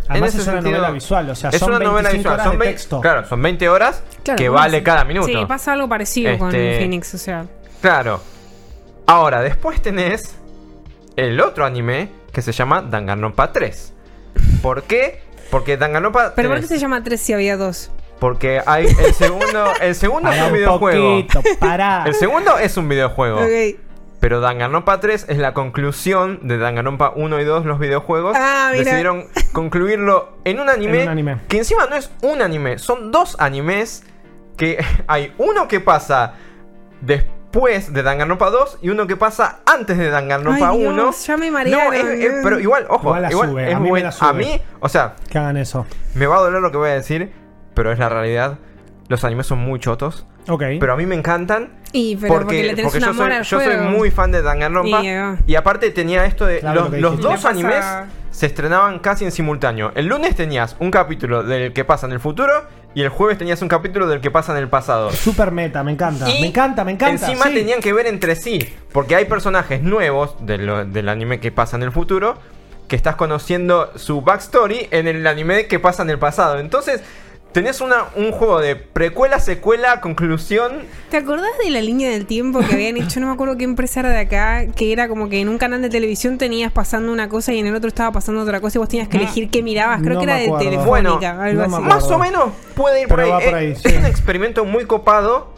Además 0.09 0.33
en 0.35 0.39
es 0.39 0.41
ese 0.47 0.51
una 0.51 0.61
sentido, 0.61 0.77
novela 0.77 0.91
visual, 0.93 1.29
o 1.29 1.35
sea, 1.35 1.49
es 1.49 1.59
son 1.59 1.69
una 1.69 1.79
novela 1.79 2.09
25 2.09 2.17
visual. 2.17 2.33
horas 2.35 2.43
Son 2.45 2.51
de 2.53 2.57
20 2.59 2.73
texto. 2.73 3.01
Claro, 3.01 3.25
son 3.27 3.41
20 3.41 3.69
horas 3.69 4.03
Claro, 4.23 4.37
que 4.37 4.45
¿cómo 4.47 4.57
vale 4.59 4.83
cada 4.83 5.03
minuto. 5.03 5.27
Sí, 5.27 5.45
pasa 5.47 5.73
algo 5.73 5.89
parecido 5.89 6.37
con 6.37 6.47
Este- 6.47 6.77
Phoenix, 6.79 7.13
o 7.13 7.17
sea. 7.17 7.45
Claro. 7.81 8.21
Ahora, 9.05 9.41
después 9.41 9.81
tenés 9.81 10.35
el 11.17 11.39
otro 11.41 11.65
anime 11.65 12.09
que 12.31 12.41
se 12.41 12.51
llama 12.53 12.81
Danganronpa 12.81 13.51
3. 13.51 13.93
¿Por 14.61 14.83
qué? 14.83 15.21
Porque 15.51 15.75
Danganronpa 15.77 16.33
¿Pero 16.35 16.49
por 16.49 16.57
qué 16.59 16.67
3 16.67 16.69
se 16.69 16.79
llama 16.79 17.03
3 17.03 17.19
si 17.19 17.33
había 17.33 17.57
dos? 17.57 17.89
Porque 18.19 18.62
hay 18.65 18.86
el 18.88 19.13
segundo, 19.13 19.65
el 19.81 19.95
segundo 19.95 20.31
es 20.31 20.39
un 20.41 20.47
un 20.47 20.53
videojuego. 20.53 21.09
poquito. 21.21 21.41
El 22.05 22.13
segundo 22.15 22.57
es 22.57 22.77
un 22.77 22.89
videojuego. 22.89 23.41
Pero 24.19 24.39
Danganronpa 24.41 25.00
3 25.00 25.27
es 25.29 25.38
la 25.38 25.53
conclusión 25.53 26.39
de 26.47 26.57
Danganronpa 26.57 27.13
1 27.15 27.39
y 27.39 27.43
2, 27.43 27.65
los 27.65 27.77
videojuegos. 27.77 28.36
Ah, 28.36 28.69
mira. 28.71 28.83
Decidieron 28.83 29.25
concluirlo 29.53 30.38
en 30.43 30.59
un 30.59 30.69
anime, 30.69 30.97
En 30.97 31.03
un 31.03 31.09
anime. 31.09 31.38
que 31.47 31.59
encima 31.59 31.86
no 31.86 31.95
es 31.95 32.09
un 32.24 32.41
anime, 32.41 32.79
son 32.79 33.12
dos 33.12 33.36
animes 33.39 34.03
que 34.57 34.83
hay 35.07 35.33
uno 35.38 35.67
que 35.67 35.79
pasa 35.79 36.33
des- 37.01 37.25
después 37.47 37.93
de 37.93 38.03
Danganronpa 38.03 38.50
2 38.50 38.79
y 38.81 38.89
uno 38.89 39.07
que 39.07 39.15
pasa 39.15 39.59
antes 39.65 39.97
de 39.97 40.09
Danganronpa 40.09 40.69
Ay, 40.71 40.86
1. 40.86 40.93
Dios, 40.95 41.25
ya 41.25 41.38
me 41.38 41.50
marearon. 41.50 41.86
No, 41.88 41.93
es- 41.93 42.05
es- 42.19 42.33
pero 42.43 42.59
igual, 42.59 42.86
ojo, 42.89 43.03
Igual 43.07 43.21
la 43.21 43.31
igual 43.31 43.50
sube, 43.50 43.69
es 43.69 43.75
a 43.75 43.79
mí 43.79 43.83
me 43.83 43.89
buen- 43.89 44.03
la 44.03 44.12
sube. 44.12 44.29
a 44.29 44.33
mí, 44.33 44.62
o 44.79 44.89
sea, 44.89 45.15
Que 45.29 45.38
hagan 45.38 45.57
eso. 45.57 45.86
me 46.13 46.25
va 46.27 46.38
a 46.38 46.39
doler 46.41 46.62
lo 46.62 46.71
que 46.71 46.77
voy 46.77 46.89
a 46.89 46.93
decir, 46.93 47.31
pero 47.77 47.91
es 47.91 48.00
la 48.00 48.10
realidad. 48.10 48.57
Los 49.07 49.24
animes 49.24 49.46
son 49.46 49.60
muy 49.60 49.79
chotos, 49.79 50.25
Ok. 50.50 50.63
pero 50.81 50.93
a 50.93 50.98
mí 50.98 51.05
me 51.05 51.15
encantan 51.15 51.69
Y 51.93 52.15
pero 52.17 52.34
porque, 52.34 52.43
porque, 52.46 52.63
le 52.63 52.69
tenés 52.72 52.84
porque 52.86 52.98
un 52.98 53.03
yo, 53.05 53.10
amor 53.12 53.27
soy, 53.27 53.36
al 53.38 53.43
yo 53.43 53.62
soy 53.62 53.77
muy 53.98 54.12
fan 54.12 54.31
de 54.31 54.41
Danganronpa 54.41 55.01
Y, 55.01 55.07
eh, 55.07 55.36
y 55.46 55.55
aparte 55.55 55.91
tenía 55.91 56.25
esto 56.25 56.46
de 56.46 56.60
Claro, 56.60 56.89
los, 56.91 57.22
dos 57.22 57.36
pasa- 57.36 57.50
animes 57.50 57.86
se 58.31 58.48
estrenaban 58.48 59.00
casi 59.00 59.24
en 59.25 59.31
simultáneo. 59.31 59.91
El 59.96 60.07
lunes 60.07 60.36
tenías 60.36 60.75
un 60.79 60.91
capítulo 60.91 61.43
del 61.43 61.72
que 61.74 61.86
pasa 61.86 62.05
en 62.07 62.12
el 62.13 62.19
futuro 62.19 62.51
y 62.96 63.01
el 63.03 63.10
jueves 63.10 63.38
tenías 63.38 63.62
un 63.62 63.67
capítulo 63.69 64.07
del 64.07 64.19
que 64.22 64.29
pasa 64.31 64.51
en 64.51 64.57
el 64.57 64.67
pasado. 64.67 65.12
Super 65.12 65.51
meta, 65.51 65.84
me 65.84 65.91
encanta. 65.93 66.29
Y 66.29 66.41
me 66.41 66.48
encanta, 66.48 66.84
me 66.84 66.91
encanta. 66.91 67.25
Encima 67.27 67.46
sí. 67.46 67.53
tenían 67.53 67.79
que 67.79 67.93
ver 67.93 68.07
entre 68.07 68.36
sí, 68.36 68.60
porque 68.91 69.15
hay 69.15 69.25
personajes 69.25 69.81
nuevos 69.84 70.36
de 70.41 70.57
lo- 70.57 70.84
del 70.86 71.07
anime 71.10 71.39
que 71.39 71.51
pasa 71.51 71.77
en 71.77 71.84
el 71.84 71.91
futuro 71.91 72.38
que 72.89 72.96
estás 72.96 73.15
conociendo 73.15 73.91
su 73.96 74.22
backstory 74.22 74.88
en 74.91 75.07
el 75.07 75.25
anime 75.27 75.67
que 75.67 75.79
pasa 75.79 76.03
en 76.03 76.10
el 76.10 76.19
pasado. 76.19 76.60
Entonces, 76.60 77.01
tenés 77.51 77.81
una, 77.81 78.05
un 78.15 78.31
juego 78.31 78.59
de 78.59 78.75
precuela, 78.75 79.39
secuela, 79.39 80.01
conclusión. 80.01 80.81
¿Te 81.09 81.17
acordás 81.17 81.57
de 81.63 81.69
la 81.69 81.81
línea 81.81 82.09
del 82.09 82.25
tiempo 82.25 82.59
que 82.59 82.73
habían 82.73 82.97
hecho? 82.97 83.19
No 83.19 83.27
me 83.27 83.33
acuerdo 83.33 83.57
qué 83.57 83.63
empresa 83.63 84.01
era 84.01 84.09
de 84.09 84.19
acá, 84.19 84.65
que 84.75 84.91
era 84.91 85.07
como 85.07 85.29
que 85.29 85.39
en 85.39 85.49
un 85.49 85.57
canal 85.57 85.81
de 85.81 85.89
televisión 85.89 86.37
tenías 86.37 86.71
pasando 86.71 87.11
una 87.11 87.29
cosa 87.29 87.53
y 87.53 87.59
en 87.59 87.67
el 87.67 87.75
otro 87.75 87.87
estaba 87.87 88.11
pasando 88.11 88.41
otra 88.41 88.61
cosa 88.61 88.77
y 88.77 88.79
vos 88.79 88.89
tenías 88.89 89.07
que 89.07 89.17
elegir 89.17 89.49
qué 89.49 89.63
mirabas. 89.63 90.01
Creo 90.01 90.15
no 90.15 90.19
que 90.19 90.25
era 90.25 90.35
de 90.35 90.51
telefónica, 90.57 91.35
Bueno, 91.35 91.41
algo 91.41 91.67
no 91.67 91.77
así. 91.77 91.85
Más 91.85 92.03
o 92.11 92.19
menos 92.19 92.49
puede 92.75 93.01
ir 93.01 93.07
por 93.07 93.21
ahí. 93.21 93.29
va 93.29 93.39
por 93.39 93.55
ahí, 93.55 93.71
es, 93.71 93.79
sí. 93.81 93.89
es 93.89 93.97
un 93.97 94.05
experimento 94.05 94.65
muy 94.65 94.85
copado 94.85 95.56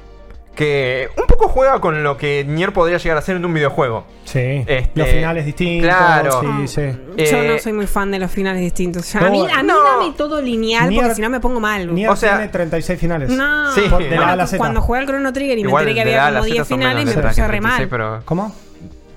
que 0.59 1.07
un 1.17 1.25
poco 1.25 1.47
juega 1.47 1.79
con 1.79 2.03
lo 2.03 2.17
que 2.17 2.43
Nier 2.45 2.73
podría 2.73 2.97
llegar 2.97 3.17
a 3.17 3.21
ser 3.21 3.37
en 3.37 3.45
un 3.45 3.53
videojuego. 3.53 4.03
Sí. 4.25 4.65
Este, 4.67 4.91
Los 4.93 5.07
finales 5.07 5.45
distintos. 5.45 5.87
claro. 5.89 6.41
Sí, 6.41 6.67
sí. 6.67 6.81
Yo 7.15 7.23
Eh, 7.37 7.47
no 7.53 7.59
soy 7.59 7.71
muy 7.71 7.87
fan 7.87 8.11
de 8.11 8.19
los 8.19 8.29
finales 8.29 8.61
distintos. 8.61 9.15
No, 9.15 9.25
a 9.25 9.29
mí, 9.29 9.47
a 9.49 9.63
mí 9.63 9.67
no. 9.69 9.81
dame 9.81 10.11
todo 10.17 10.41
lineal 10.41 10.89
Nier- 10.89 10.99
porque 10.99 11.15
si 11.15 11.21
no 11.21 11.29
me 11.29 11.39
pongo 11.39 11.61
mal. 11.61 11.95
Nier 11.95 12.09
O 12.09 12.15
sea- 12.17 12.35
tiene 12.35 12.51
36 12.51 12.99
finales. 12.99 13.29
No, 13.29 13.71
Sí. 13.73 13.83
Por- 13.89 14.03
de 14.03 14.09
la 14.09 14.15
Bueno, 14.17 14.29
A 14.31 14.33
a 14.33 14.35
la 14.35 14.47
Z. 14.47 14.57
cuando 14.57 14.81
jugué 14.81 14.99
al 14.99 15.05
Chrono 15.05 15.31
Trigger 15.31 15.57
y 15.59 15.63
me 15.63 15.71
enteré 15.71 15.93
que 15.93 16.01
había 16.01 16.25
como 16.29 16.43
10 16.43 16.57
Z 16.57 16.65
son 16.65 16.77
finales, 16.77 17.05
me 17.05 17.11
puse 17.13 17.21
re 17.21 17.47
36, 17.47 17.61
mal. 17.61 17.87
pero 17.89 18.21
¿Cómo? 18.25 18.53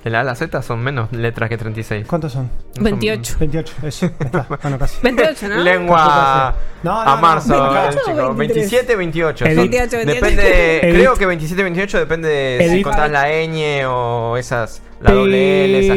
De 0.04 0.10
la 0.10 0.18
A 0.18 0.20
a 0.22 0.24
la 0.24 0.34
Z 0.34 0.62
son 0.62 0.80
menos 0.82 1.12
letras 1.12 1.48
que 1.48 1.56
36. 1.56 2.06
¿Cuántos 2.06 2.32
son? 2.32 2.44
No 2.44 2.74
son- 2.74 2.84
28. 2.84 3.36
28. 3.38 3.74
Eso. 3.84 4.06
Está. 4.06 4.46
Bueno, 4.62 4.78
casi. 4.78 4.96
28, 5.02 5.48
¿no? 5.48 5.56
Lengua 5.58 6.54
No, 6.82 6.92
no, 7.04 7.10
a 7.10 7.16
marzo, 7.16 7.48
28 7.72 7.98
o 7.98 8.10
chicos. 8.10 8.36
23. 8.36 8.70
27, 8.70 8.96
28. 8.96 9.44
Edit. 9.46 9.54
Son- 9.56 9.70
28, 9.70 9.96
28. 9.96 10.20
Depende, 10.26 10.80
creo 10.94 11.14
que 11.14 11.26
27, 11.26 11.62
28 11.62 11.98
depende 11.98 12.28
de 12.28 12.68
si 12.70 12.82
contás 12.82 13.10
la 13.10 13.28
ñ 13.28 13.84
o 13.86 14.36
esas, 14.36 14.82
la 15.00 15.12
doble 15.12 15.64
L, 15.66 15.78
esas 15.86 15.96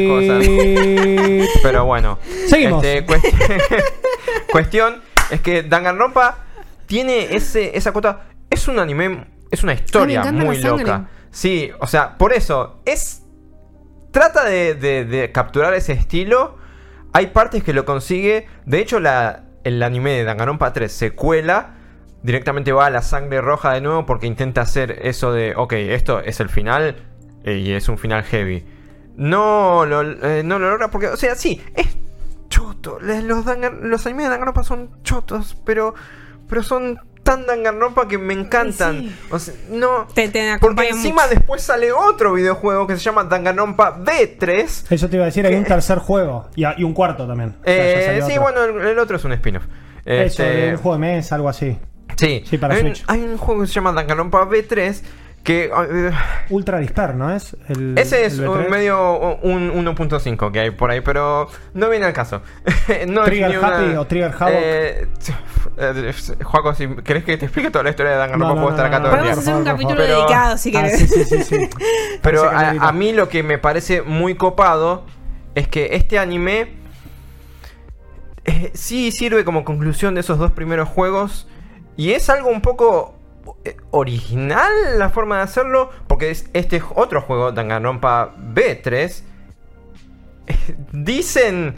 cosas. 1.42 1.50
Pero 1.64 1.86
bueno. 1.86 2.20
Seguimos. 2.48 2.84
Este, 2.84 3.06
cuest- 3.06 3.84
cuestión 4.52 5.02
es 5.32 5.42
que 5.42 5.64
Danganronpa 5.64 6.38
tiene 6.86 7.36
ese, 7.36 7.76
esa 7.78 7.92
cuota. 7.92 8.22
Es 8.50 8.68
un 8.68 8.78
anime, 8.80 9.26
es 9.52 9.64
una 9.64 9.74
historia 9.74 10.20
encanta 10.22 10.44
muy 10.46 10.58
loca. 10.60 11.10
Sí, 11.32 11.72
o 11.80 11.88
sea, 11.88 12.18
por 12.18 12.32
eso 12.34 12.80
es. 12.86 13.22
Trata 14.16 14.46
de, 14.46 15.30
capturar 15.34 15.74
ese 15.74 15.92
estilo. 15.92 16.56
Hay 17.12 17.28
partes 17.28 17.66
que 17.66 17.74
lo 17.74 17.84
consigue. 17.84 18.48
De 18.66 18.80
hecho, 18.80 18.98
el 18.98 19.84
anime 19.84 20.12
de 20.12 20.24
Danganronpa 20.24 20.72
3 20.72 20.90
secuela. 20.90 21.76
Directamente 22.24 22.72
va 22.72 22.86
a 22.86 22.90
la 22.90 23.02
sangre 23.02 23.42
roja 23.42 23.74
de 23.74 23.82
nuevo 23.82 24.06
porque 24.06 24.26
intenta 24.26 24.62
hacer 24.62 25.00
eso 25.02 25.34
de, 25.34 25.54
ok, 25.58 25.74
esto 25.74 26.22
es 26.22 26.40
el 26.40 26.48
final 26.48 26.96
eh, 27.44 27.58
y 27.58 27.74
es 27.74 27.90
un 27.90 27.98
final 27.98 28.24
heavy. 28.24 28.66
No 29.18 29.86
lo, 29.86 30.02
eh, 30.02 30.44
no 30.46 30.60
lo 30.60 30.70
logra 30.70 30.90
porque, 30.90 31.08
o 31.08 31.18
sea, 31.18 31.36
sí, 31.36 31.62
es 31.76 31.98
choto. 32.48 33.00
Los, 33.02 33.22
los 33.22 34.06
animes 34.06 34.28
de 34.28 34.30
Danganronpa 34.30 34.64
son 34.64 34.92
chotos, 35.04 35.58
pero, 35.66 35.94
pero 36.48 36.64
son 36.64 37.02
tan 37.26 37.46
Danganronpa 37.46 38.08
que 38.08 38.18
me 38.18 38.34
encantan. 38.34 39.02
sí. 39.02 39.16
O 39.32 39.40
sea, 39.40 39.54
no... 39.70 40.08
Te, 40.14 40.30
te 40.30 40.58
Porque 40.62 40.88
encima 40.90 41.24
mucho. 41.24 41.36
después 41.36 41.62
sale 41.64 41.92
otro 41.92 42.32
videojuego 42.34 42.86
que 42.88 42.94
se 42.96 43.02
llama 43.02 43.24
Danganronpa 43.26 43.98
B3. 43.98 44.86
Eso 44.90 45.10
te 45.10 45.16
iba 45.16 45.24
a 45.24 45.26
decir, 45.26 45.46
hay 45.46 45.56
un 45.56 45.64
tercer 45.66 45.98
juego. 45.98 46.48
Y, 46.56 46.64
y 46.78 46.84
un 46.84 46.94
cuarto 46.94 47.28
también. 47.28 47.56
O 47.62 47.64
sea, 47.66 47.76
ya 47.76 48.12
Eh, 48.18 48.22
sí, 48.26 48.38
otro. 48.38 48.42
bueno, 48.44 48.64
el, 48.82 48.88
el 48.90 49.00
otro 49.00 49.18
es 49.18 49.26
un 49.26 49.34
spin-off. 49.34 49.64
Eso, 50.06 50.44
Este, 50.44 50.72
un 50.72 50.78
juego 50.78 50.94
de 50.94 51.00
mesa, 51.00 51.36
algo 51.36 51.50
así. 51.50 51.78
sí, 52.16 52.44
sí, 52.46 52.58
para 52.60 52.76
hay, 52.76 52.82
un, 52.84 52.96
Switch. 52.96 53.04
hay 53.08 53.22
un 53.22 53.38
juego 53.38 53.62
que 53.62 53.68
se 53.68 53.74
llama 53.74 53.92
Danganronpa 53.92 54.46
B3 54.48 55.02
que... 55.46 55.66
eh, 55.74 56.12
Ultra 56.50 56.80
Disper, 56.80 57.16
¿no 57.16 57.32
es? 57.34 57.56
El, 57.70 57.98
Ese 57.98 58.26
es 58.26 58.38
el 58.40 58.50
un 58.50 58.58
B3. 58.66 58.70
medio 58.70 59.38
un 59.44 59.72
1.5 59.86 60.52
que 60.52 60.60
hay 60.60 60.72
por 60.72 60.92
ahí, 60.92 61.00
pero 61.00 61.48
no 61.74 61.90
viene 61.90 62.06
al 62.06 62.12
caso. 62.14 62.42
no 63.08 63.22
es 63.22 63.26
Trigger 63.28 63.58
una- 63.60 63.68
Happy 63.78 63.96
o 63.96 64.06
Trigger 64.06 64.34
Havoc. 64.38 64.54
Eh, 64.54 65.08
eh, 65.78 66.14
Juaco, 66.44 66.74
si 66.76 66.88
querés 66.98 67.24
que 67.24 67.38
te 67.38 67.46
explique 67.46 67.72
toda 67.72 67.84
la 67.86 67.92
historia 67.92 68.12
de 68.14 68.18
Danganronpa, 68.18 68.48
No, 68.50 68.56
no, 68.56 68.62
puedo 68.62 68.76
estar 68.76 68.86
acá 68.88 69.00
no, 69.00 69.06
todo 69.06 69.14
el 69.16 69.20
Podemos 69.22 69.46
día. 69.46 69.54
hacer 69.54 69.62
un 69.62 69.66
capítulo 69.66 70.02
dedicado 70.02 70.58
si 70.58 70.76
Ah, 70.76 70.82
querés. 70.82 71.00
sí, 71.00 71.08
sí, 71.08 71.24
sí, 71.24 71.44
sí. 71.44 71.70
Pero 72.22 72.50
a, 72.50 72.92
mí 72.92 73.14
lo 73.14 73.30
que 73.30 73.44
me 73.44 73.58
parece 73.58 74.02
muy 74.02 74.36
copado 74.36 75.06
es 75.54 75.68
que 75.70 75.96
este 75.96 76.20
anime 76.20 76.74
eh, 78.46 78.72
sí 78.74 79.12
sirve 79.12 79.44
como 79.46 79.64
conclusión 79.64 80.16
de 80.16 80.22
esos 80.22 80.38
dos 80.38 80.52
primeros 80.52 80.88
juegos 80.90 81.48
y 81.98 82.12
es 82.12 82.30
algo 82.30 82.50
un 82.50 82.62
poco 82.62 83.16
original 83.92 84.72
la 84.98 85.10
forma 85.10 85.38
de 85.38 85.44
hacerlo 85.44 85.90
porque 86.08 86.32
es 86.32 86.50
este 86.54 86.82
otro 86.96 87.22
juego 87.22 87.52
Danganronpa 87.52 88.36
B3 88.38 89.22
eh, 90.48 90.56
dicen 90.92 91.76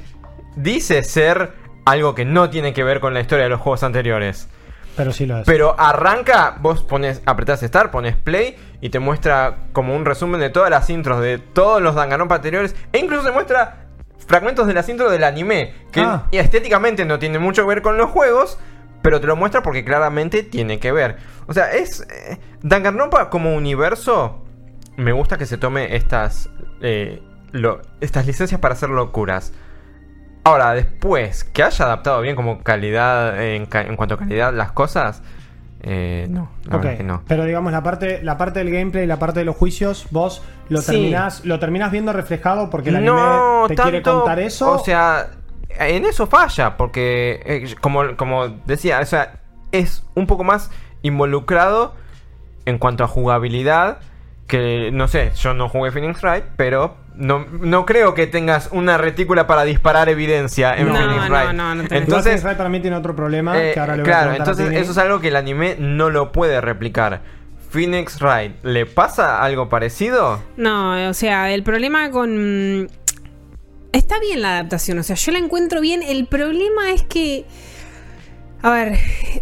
dice 0.55 1.03
ser 1.03 1.53
algo 1.85 2.15
que 2.15 2.25
no 2.25 2.49
tiene 2.49 2.73
que 2.73 2.83
ver 2.83 2.99
con 2.99 3.13
la 3.13 3.21
historia 3.21 3.45
de 3.45 3.49
los 3.49 3.61
juegos 3.61 3.83
anteriores. 3.83 4.49
Pero 4.97 5.13
sí 5.13 5.25
lo 5.25 5.37
es. 5.37 5.45
Pero 5.45 5.75
arranca, 5.79 6.57
vos 6.59 6.83
pones, 6.83 7.21
apretás 7.25 7.61
Start, 7.61 7.91
pones 7.91 8.17
Play 8.17 8.57
y 8.81 8.89
te 8.89 8.99
muestra 8.99 9.57
como 9.71 9.95
un 9.95 10.03
resumen 10.03 10.41
de 10.41 10.49
todas 10.49 10.69
las 10.69 10.89
intros 10.89 11.21
de 11.21 11.37
todos 11.37 11.81
los 11.81 11.95
Danganronpa 11.95 12.35
anteriores. 12.35 12.75
E 12.91 12.97
incluso 12.97 13.23
te 13.23 13.31
muestra 13.31 13.85
fragmentos 14.25 14.67
de 14.67 14.73
las 14.73 14.89
intros 14.89 15.11
del 15.11 15.23
anime. 15.23 15.73
Que 15.91 16.01
Ah. 16.01 16.27
estéticamente 16.31 17.05
no 17.05 17.19
tiene 17.19 17.39
mucho 17.39 17.61
que 17.61 17.67
ver 17.69 17.81
con 17.81 17.97
los 17.97 18.09
juegos. 18.09 18.57
Pero 19.01 19.21
te 19.21 19.27
lo 19.27 19.35
muestra 19.35 19.61
porque 19.63 19.85
claramente 19.85 20.43
tiene 20.43 20.79
que 20.79 20.91
ver. 20.91 21.17
O 21.47 21.53
sea, 21.53 21.71
es. 21.71 22.01
eh, 22.01 22.37
Danganronpa 22.61 23.29
como 23.29 23.55
universo. 23.55 24.43
Me 24.97 25.11
gusta 25.11 25.37
que 25.37 25.45
se 25.45 25.57
tome 25.57 25.95
estas. 25.95 26.49
eh, 26.81 27.21
lo- 27.51 27.81
estas 28.01 28.25
licencias 28.27 28.59
para 28.59 28.73
hacer 28.73 28.89
locuras. 28.89 29.53
Ahora, 30.43 30.73
después, 30.73 31.43
que 31.43 31.63
haya 31.63 31.85
adaptado 31.85 32.21
bien 32.21 32.35
como 32.35 32.63
calidad, 32.63 33.41
en, 33.43 33.65
ca- 33.65 33.81
en 33.81 33.95
cuanto 33.97 34.15
a 34.15 34.17
calidad 34.17 34.53
las 34.53 34.71
cosas, 34.71 35.21
eh, 35.81 36.27
no, 36.29 36.49
la 36.65 36.77
Ok, 36.77 36.83
verdad 36.83 36.97
que 36.97 37.03
no. 37.03 37.23
Pero 37.27 37.43
digamos, 37.45 37.71
la 37.71 37.83
parte, 37.83 38.21
la 38.23 38.37
parte 38.37 38.59
del 38.59 38.71
gameplay 38.71 39.03
y 39.03 39.07
la 39.07 39.19
parte 39.19 39.39
de 39.39 39.45
los 39.45 39.55
juicios, 39.55 40.07
vos 40.11 40.41
lo 40.69 40.81
Sí. 40.81 40.91
terminás, 40.93 41.45
lo 41.45 41.59
terminás 41.59 41.91
viendo 41.91 42.13
reflejado 42.13 42.69
porque 42.69 42.89
el 42.89 42.95
anime 42.97 43.11
no, 43.11 43.65
te 43.67 43.75
tanto, 43.75 43.89
quiere 43.91 44.01
contar 44.03 44.39
eso. 44.39 44.71
O 44.71 44.79
sea, 44.79 45.27
en 45.79 46.05
eso 46.05 46.27
falla, 46.27 46.77
porque, 46.77 47.41
eh, 47.45 47.75
como, 47.81 48.15
como 48.15 48.47
decía, 48.65 48.99
o 48.99 49.05
sea, 49.05 49.39
es 49.71 50.03
un 50.15 50.27
poco 50.27 50.43
más 50.43 50.71
involucrado 51.01 51.93
en 52.65 52.77
cuanto 52.77 53.03
a 53.03 53.07
jugabilidad. 53.07 53.99
Que 54.47 54.91
no 54.93 55.09
sé, 55.09 55.33
yo 55.35 55.53
no 55.53 55.67
jugué 55.67 55.91
Phoenix 55.91 56.21
Wright, 56.23 56.45
pero 56.55 56.95
no, 57.15 57.45
no 57.59 57.85
creo 57.85 58.13
que 58.13 58.27
tengas 58.27 58.69
una 58.71 58.97
retícula 58.97 59.45
para 59.45 59.65
disparar 59.65 60.07
evidencia 60.07 60.73
en 60.73 60.87
No, 60.87 60.95
Phoenix 60.95 61.15
no, 61.23 61.27
Wright. 61.29 61.51
no, 61.51 61.75
no. 61.75 61.81
Entonces, 61.81 62.01
Entonces, 62.01 62.55
para 62.55 62.69
mí 62.69 62.79
tiene 62.79 62.95
otro 62.95 63.13
problema 63.13 63.61
Eh, 63.61 63.71
que 63.73 63.79
ahora 63.81 63.97
le 63.97 64.03
voy 64.03 64.11
a 64.11 64.15
claro, 64.15 64.31
a 64.31 64.35
entonces 64.37 64.71
eso 64.71 64.91
es 64.91 64.97
algo 64.99 65.19
que 65.19 65.27
el 65.27 65.35
anime 65.35 65.75
no 65.79 66.09
lo 66.09 66.31
puede 66.31 66.61
replicar. 66.61 67.19
Phoenix 67.69 68.21
Wright, 68.21 68.63
¿le 68.63 68.85
pasa 68.85 69.43
algo 69.43 69.67
parecido? 69.67 70.41
No, 70.55 71.09
o 71.09 71.13
sea, 71.13 71.51
el 71.51 71.63
problema 71.63 72.09
con... 72.11 72.89
Está 73.91 74.19
bien 74.19 74.41
la 74.41 74.53
adaptación, 74.59 74.99
o 74.99 75.03
sea, 75.03 75.15
yo 75.15 75.31
la 75.31 75.39
encuentro 75.39 75.81
bien. 75.81 76.03
El 76.03 76.25
problema 76.27 76.91
es 76.91 77.03
que... 77.03 77.45
A 78.63 78.71
ver, 78.71 78.97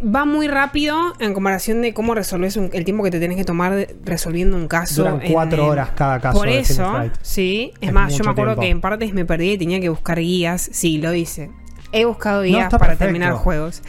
va 0.05 0.25
muy 0.25 0.47
rápido 0.49 1.13
en 1.19 1.33
comparación 1.33 1.81
de 1.81 1.93
cómo 1.93 2.13
resolves 2.15 2.57
un- 2.57 2.69
el 2.73 2.83
tiempo 2.83 3.01
que 3.03 3.11
te 3.11 3.19
tenés 3.19 3.37
que 3.37 3.45
tomar 3.45 3.73
de- 3.73 3.95
resolviendo 4.03 4.57
un 4.57 4.67
caso. 4.67 5.03
Duran 5.03 5.21
cuatro 5.31 5.63
en- 5.63 5.69
horas 5.69 5.89
cada 5.95 6.19
caso 6.19 6.37
Por 6.37 6.49
de 6.49 6.59
eso, 6.59 6.91
sí. 7.21 7.71
Es, 7.79 7.87
Es 7.87 7.93
más, 7.93 8.15
yo 8.15 8.25
me 8.25 8.31
acuerdo 8.31 8.51
tiempo. 8.55 8.61
que 8.61 8.69
en 8.69 8.81
partes 8.81 9.13
me 9.13 9.23
perdí 9.23 9.51
y 9.53 9.57
tenía 9.57 9.79
que 9.79 9.87
buscar 9.87 10.19
guías. 10.19 10.69
Sí, 10.73 10.97
lo 10.97 11.13
hice. 11.13 11.49
He 11.93 12.03
buscado 12.03 12.41
guías 12.41 12.65
para 12.69 12.79
perfecto. 12.79 13.05
terminar 13.05 13.33
juegos. 13.33 13.81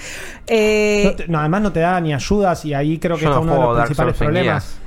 Eh, 0.46 1.02
No 1.06 1.16
te- 1.16 1.28
no, 1.28 1.40
además 1.40 1.62
no 1.62 1.72
te 1.72 1.80
da 1.80 2.00
ni 2.00 2.14
ayudas 2.14 2.64
y 2.64 2.72
ahí 2.74 2.98
creo 2.98 3.16
que 3.18 3.24
no 3.24 3.40
uno 3.40 3.52
de 3.54 3.60
los 3.60 3.76
principales 3.80 4.16
problemas. 4.16 4.78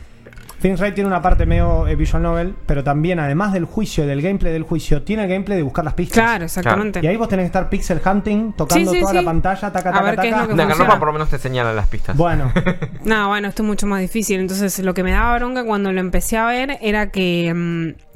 Phoenix 0.59 0.79
Wright 0.81 0.93
tiene 0.93 1.07
una 1.07 1.21
parte 1.21 1.45
medio 1.45 1.87
eh, 1.87 1.95
visual 1.95 2.21
novel, 2.23 2.53
pero 2.65 2.83
también, 2.83 3.19
además 3.19 3.53
del 3.53 3.65
juicio 3.65 4.03
y 4.03 4.07
del 4.07 4.21
gameplay 4.21 4.51
del 4.51 4.63
juicio, 4.63 5.03
tiene 5.03 5.23
el 5.23 5.29
gameplay 5.29 5.57
de 5.57 5.63
buscar 5.63 5.85
las 5.85 5.93
pistas. 5.93 6.15
Claro, 6.23 6.45
exactamente. 6.45 6.99
Y 7.01 7.07
ahí 7.07 7.15
vos 7.15 7.29
tenés 7.29 7.43
que 7.43 7.47
estar 7.47 7.69
pixel 7.69 8.01
hunting, 8.05 8.53
tocando 8.53 8.91
Sí, 8.91 8.97
sí, 8.97 9.01
toda 9.01 9.11
sí. 9.13 9.17
la 9.19 9.23
pantalla, 9.25 9.71
taca, 9.71 9.89
A 9.89 9.93
taca, 9.93 10.01
ver 10.03 10.15
qué 10.19 10.27
es 10.29 10.33
taca. 10.33 10.47
lo 10.47 10.55
que 10.57 10.63
funciona. 10.65 10.99
por 10.99 11.07
lo 11.07 11.13
menos 11.13 11.29
te 11.29 11.37
señala 11.37 11.73
las 11.73 11.87
pistas. 11.87 12.17
Bueno, 12.17 12.51
No, 13.05 13.27
bueno, 13.29 13.47
esto 13.47 13.63
es 13.63 13.67
mucho 13.67 13.87
más 13.87 14.01
difícil. 14.01 14.39
Entonces, 14.39 14.79
lo 14.79 14.93
que 14.93 15.03
me 15.03 15.11
daba 15.11 15.35
bronca 15.37 15.63
cuando 15.63 15.91
lo 15.93 15.99
empecé 15.99 16.37
a 16.37 16.45
ver 16.45 16.77
era 16.81 17.09
que. 17.11 17.53
mm, 17.53 18.08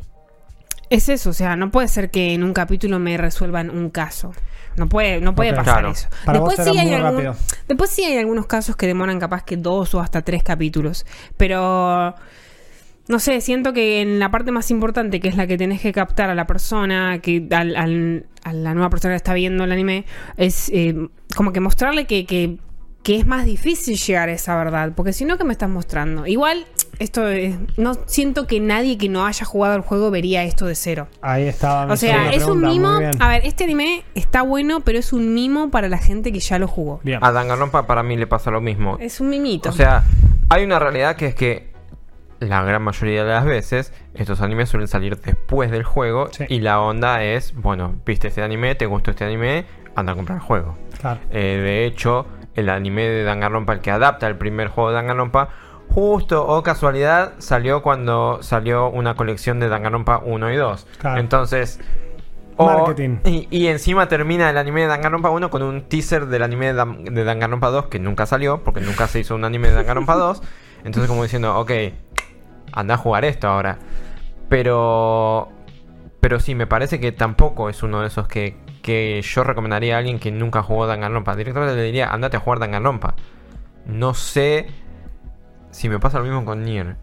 es 0.90 1.10
eso, 1.10 1.30
o 1.32 1.34
sea, 1.34 1.56
no 1.56 1.72
puede 1.72 1.88
ser 1.88 2.10
que 2.12 2.34
en 2.34 2.44
un 2.44 2.54
capítulo 2.54 3.00
me 3.00 3.18
resuelvan 3.18 3.70
un 3.70 3.90
caso. 3.90 4.34
No 4.76 4.90
puede, 4.90 5.22
no 5.22 5.36
puede 5.36 5.52
pasar 5.54 5.76
Claro. 5.82 5.92
eso. 5.92 6.08
Para 6.26 6.40
después, 6.40 6.58
vos 6.58 6.68
sí 6.76 6.80
hay 6.80 6.94
algún- 6.94 7.34
después 7.68 7.90
sí 7.92 8.04
hay 8.06 8.18
algunos 8.18 8.48
casos 8.48 8.76
que 8.76 8.88
demoran 8.88 9.20
capaz 9.20 9.44
que 9.44 9.56
dos 9.58 9.94
o 9.94 10.00
hasta 10.00 10.22
tres 10.24 10.44
capítulos. 10.44 11.06
Pero. 11.38 12.16
No 13.10 13.20
sé, 13.20 13.42
siento 13.42 13.74
que 13.74 14.02
en 14.02 14.18
la 14.18 14.32
parte 14.32 14.52
más 14.54 14.72
importante, 14.72 15.20
que 15.20 15.28
es 15.28 15.36
la 15.36 15.46
que 15.46 15.58
tenés 15.58 15.82
que 15.82 15.92
captar 15.92 16.30
a 16.30 16.36
la 16.36 16.48
persona, 16.48 17.20
que 17.20 17.46
al- 17.52 17.76
al- 17.76 18.26
a 18.46 18.54
la 18.54 18.74
nueva 18.74 18.90
persona 18.90 19.12
que 19.14 19.18
está 19.18 19.34
viendo 19.34 19.66
el 19.66 19.74
anime, 19.74 20.06
es 20.38 20.70
eh, 20.74 20.96
como 21.36 21.52
que 21.52 21.60
mostrarle 21.60 22.06
que, 22.06 22.26
que, 22.26 22.60
que 23.04 23.18
es 23.18 23.28
más 23.28 23.46
difícil 23.46 23.98
llegar 23.98 24.30
a 24.30 24.32
esa 24.32 24.56
verdad. 24.56 24.94
Porque 24.96 25.12
si 25.14 25.26
no, 25.26 25.38
¿qué 25.38 25.44
me 25.44 25.52
estás 25.52 25.70
mostrando? 25.70 26.26
Igual, 26.26 26.66
esto 27.00 27.28
es- 27.28 27.56
no 27.78 27.96
siento 28.06 28.48
que 28.48 28.60
nadie 28.62 28.98
que 28.98 29.10
no 29.10 29.26
haya 29.26 29.46
jugado 29.46 29.76
el 29.76 29.82
juego 29.82 30.10
vería 30.10 30.44
esto 30.44 30.66
de 30.66 30.76
cero. 30.76 31.08
ahí 31.22 31.44
estaba. 31.48 31.92
O 31.92 31.98
sea, 31.98 32.32
es 32.34 32.46
un 32.46 32.62
pregunta, 32.62 33.00
mimo. 33.00 33.12
A 33.20 33.28
ver, 33.28 33.42
este 33.46 33.66
anime 33.66 34.04
está 34.16 34.42
bueno, 34.42 34.80
pero 34.82 35.00
es 35.00 35.12
un 35.12 35.34
mimo 35.34 35.70
para 35.70 35.90
la 35.90 35.98
gente 35.98 36.32
que 36.32 36.40
ya 36.40 36.58
lo 36.60 36.68
jugó. 36.68 37.02
Bien. 37.04 37.20
A 37.22 37.32
Danganronpa 37.34 37.86
para 37.88 38.04
mí 38.04 38.16
le 38.16 38.26
pasa 38.26 38.52
lo 38.52 38.62
mismo. 38.62 38.98
Es 39.00 39.20
un 39.20 39.30
mimito. 39.30 39.70
O 39.70 39.74
sea, 39.74 40.04
hay 40.50 40.64
una 40.64 40.80
realidad 40.80 41.16
que 41.18 41.26
es 41.28 41.36
que 41.36 41.74
la 42.40 42.64
gran 42.64 42.82
mayoría 42.84 43.24
de 43.24 43.32
las 43.32 43.46
veces 43.46 43.94
estos 44.14 44.42
animes 44.42 44.70
suelen 44.70 44.88
salir 44.88 45.18
después 45.20 45.72
del 45.72 45.84
juego 45.84 46.28
Sí. 46.32 46.46
y 46.50 46.60
la 46.60 46.80
onda 46.82 47.24
es, 47.24 47.54
bueno, 47.56 47.96
viste 48.06 48.28
este 48.30 48.42
anime, 48.44 48.76
te 48.76 48.86
gustó 48.86 49.12
este 49.12 49.24
anime, 49.26 49.66
anda 49.96 50.12
a 50.14 50.16
comprar 50.16 50.38
el 50.40 50.44
juego. 50.44 50.78
Claro. 51.00 51.20
Eh, 51.32 51.60
de 51.64 51.86
hecho, 51.86 52.26
el 52.56 52.70
anime 52.70 53.04
de 53.04 53.24
Danganronpa, 53.24 53.74
el 53.74 53.80
que 53.80 53.92
adapta 53.92 54.28
el 54.28 54.38
primer 54.38 54.68
juego 54.68 54.90
de 54.90 54.96
Danganronpa, 54.96 55.50
justo 55.90 56.46
o 56.48 56.64
casualidad 56.64 57.34
salió 57.40 57.82
cuando 57.82 58.42
salió 58.42 58.90
una 58.90 59.16
colección 59.16 59.60
de 59.60 59.70
Danganronpa 59.70 60.20
1 60.24 60.52
y 60.52 60.56
2. 60.56 60.88
Claro. 61.00 61.20
Entonces... 61.20 61.80
Marketing. 62.56 63.18
y, 63.26 63.48
y 63.50 63.68
encima 63.68 64.08
termina 64.08 64.48
el 64.50 64.58
anime 64.60 64.82
de 64.82 64.88
Danganronpa 64.88 65.32
1 65.32 65.50
con 65.50 65.64
un 65.64 65.82
teaser 65.90 66.28
del 66.28 66.44
anime 66.44 66.68
de, 66.68 66.74
Dan- 66.74 67.04
de 67.04 67.24
Danganronpa 67.24 67.70
2 67.72 67.88
que 67.88 68.00
nunca 68.00 68.28
salió, 68.28 68.64
porque 68.64 68.80
nunca 68.80 69.08
se 69.08 69.20
hizo 69.20 69.34
un 69.34 69.44
anime 69.44 69.70
de 69.70 69.74
Danganronpa 69.76 70.16
2. 70.16 70.42
Entonces 70.86 71.10
como 71.10 71.24
diciendo, 71.24 71.58
ok, 71.60 71.72
anda 72.72 72.94
a 72.94 72.98
jugar 72.98 73.26
esto 73.26 73.48
ahora. 73.48 73.80
Pero... 74.50 75.50
Pero 76.20 76.40
sí, 76.40 76.56
me 76.56 76.68
parece 76.68 77.00
que 77.02 77.12
tampoco 77.12 77.70
es 77.70 77.84
uno 77.84 78.00
de 78.02 78.08
esos 78.08 78.28
que, 78.30 78.56
que 78.84 79.22
yo 79.22 79.44
recomendaría 79.44 79.96
a 79.96 80.00
alguien 80.00 80.20
que 80.20 80.32
nunca 80.32 80.62
jugó 80.62 80.86
Danganronpa. 80.86 81.36
Directamente 81.36 81.76
le 81.76 81.84
diría, 81.84 82.14
andate 82.14 82.38
a 82.38 82.42
jugar 82.42 82.60
Danganronpa. 82.60 83.16
No 83.88 84.14
sé 84.14 84.68
si 85.72 85.90
me 85.90 86.00
pasa 86.00 86.20
lo 86.20 86.26
mismo 86.26 86.46
con 86.46 86.64
Nier. 86.64 86.98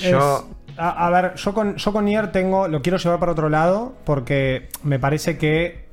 Yo... 0.00 0.46
A, 0.76 1.08
ver, 1.08 1.36
yo 1.36 1.54
con, 1.54 1.76
yo 1.76 1.92
con 1.92 2.04
Nier 2.04 2.32
tengo, 2.32 2.66
lo 2.66 2.82
quiero 2.82 2.98
llevar 2.98 3.20
para 3.20 3.30
otro 3.30 3.48
lado 3.48 3.94
porque 4.04 4.68
me 4.82 4.98
parece 4.98 5.38
que 5.38 5.84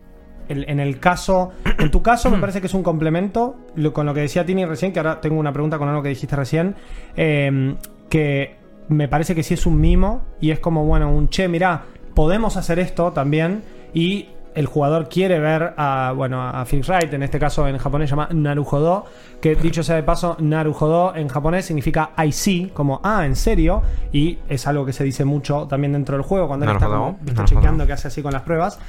en 0.50 0.80
el 0.80 1.00
caso, 1.00 1.52
en 1.78 1.92
tu 1.92 2.02
caso 2.02 2.32
me 2.32 2.40
parece 2.40 2.60
que 2.62 2.68
es 2.68 2.74
un 2.74 2.82
complemento 2.82 3.56
con 3.94 4.08
lo 4.08 4.14
que 4.14 4.22
decía 4.22 4.44
Tini 4.44 4.66
recién, 4.66 4.92
que 4.92 5.00
ahora 5.00 5.22
tengo 5.22 5.40
una 5.40 5.54
pregunta 5.54 5.78
con 5.78 5.88
algo 5.88 6.02
que 6.02 6.10
dijiste 6.10 6.36
recién, 6.36 6.76
eh, 7.16 7.76
que 8.10 8.56
me 8.90 9.08
parece 9.08 9.36
que 9.36 9.44
sí 9.44 9.54
es 9.54 9.68
un 9.68 9.80
mimo 9.80 10.24
y 10.42 10.50
es 10.50 10.60
como, 10.60 10.84
bueno, 10.84 11.12
un 11.12 11.30
che, 11.30 11.48
mirá, 11.48 11.84
podemos 12.16 12.58
hacer 12.58 12.80
esto 12.80 13.12
también 13.14 13.64
y 13.94 14.30
el 14.54 14.66
jugador 14.66 15.08
quiere 15.08 15.40
ver 15.40 15.74
a, 15.78 16.14
bueno, 16.16 16.42
a 16.42 16.64
Wright, 16.64 17.14
en 17.14 17.24
este 17.24 17.40
caso 17.40 17.68
en 17.68 17.78
japonés 17.78 18.10
se 18.10 18.16
llama 18.16 18.30
Naruhodo, 18.32 19.06
que 19.40 19.56
dicho 19.56 19.84
sea 19.84 19.96
de 19.96 20.04
paso, 20.04 20.36
Naruhodo 20.40 21.16
en 21.16 21.28
japonés 21.28 21.66
significa 21.66 22.12
I 22.18 22.32
see, 22.32 22.72
como, 22.74 23.00
ah, 23.04 23.26
en 23.26 23.36
serio, 23.36 23.82
y 24.12 24.40
es 24.50 24.68
algo 24.68 24.86
que 24.86 24.94
se 24.94 25.04
dice 25.04 25.26
mucho 25.26 25.68
también 25.68 25.94
dentro 25.94 26.18
del 26.18 26.24
juego, 26.24 26.48
cuando 26.48 26.66
él 26.66 26.72
está 26.74 26.88
como, 26.88 27.20
chequeando 27.46 27.88
que 27.88 27.94
hace 27.94 28.10
así 28.10 28.22
con 28.22 28.34
las 28.34 28.42
pruebas. 28.42 28.80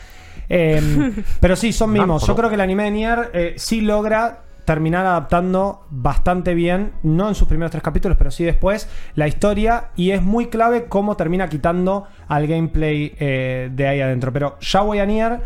Eh, 0.48 1.12
pero 1.40 1.56
sí, 1.56 1.72
son 1.72 1.92
mimos. 1.92 2.26
Yo 2.26 2.34
creo 2.34 2.48
que 2.48 2.56
el 2.56 2.60
anime 2.60 2.84
de 2.84 2.90
Nier 2.90 3.30
eh, 3.32 3.54
sí 3.56 3.80
logra 3.80 4.40
terminar 4.72 5.04
adaptando 5.04 5.84
bastante 5.90 6.54
bien, 6.54 6.92
no 7.02 7.28
en 7.28 7.34
sus 7.34 7.46
primeros 7.46 7.70
tres 7.70 7.82
capítulos, 7.82 8.16
pero 8.16 8.30
sí 8.30 8.42
después, 8.42 8.88
la 9.14 9.28
historia 9.28 9.90
y 9.96 10.12
es 10.12 10.22
muy 10.22 10.46
clave 10.46 10.86
cómo 10.86 11.14
termina 11.14 11.50
quitando 11.50 12.06
al 12.26 12.46
gameplay 12.46 13.14
eh, 13.18 13.68
de 13.70 13.86
ahí 13.86 14.00
adentro. 14.00 14.32
Pero 14.32 14.58
ya 14.60 14.80
voy 14.80 14.98
a 15.00 15.04
Nier, 15.04 15.40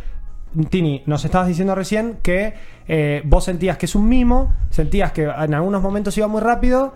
Tini, 0.71 1.03
nos 1.07 1.25
estabas 1.25 1.49
diciendo 1.49 1.75
recién 1.75 2.19
que 2.23 2.55
eh, 2.87 3.23
vos 3.25 3.43
sentías 3.43 3.79
que 3.79 3.87
es 3.87 3.97
un 3.97 4.09
mimo, 4.09 4.55
sentías 4.71 5.11
que 5.11 5.25
en 5.25 5.55
algunos 5.55 5.83
momentos 5.83 6.17
iba 6.17 6.29
muy 6.29 6.41
rápido, 6.41 6.95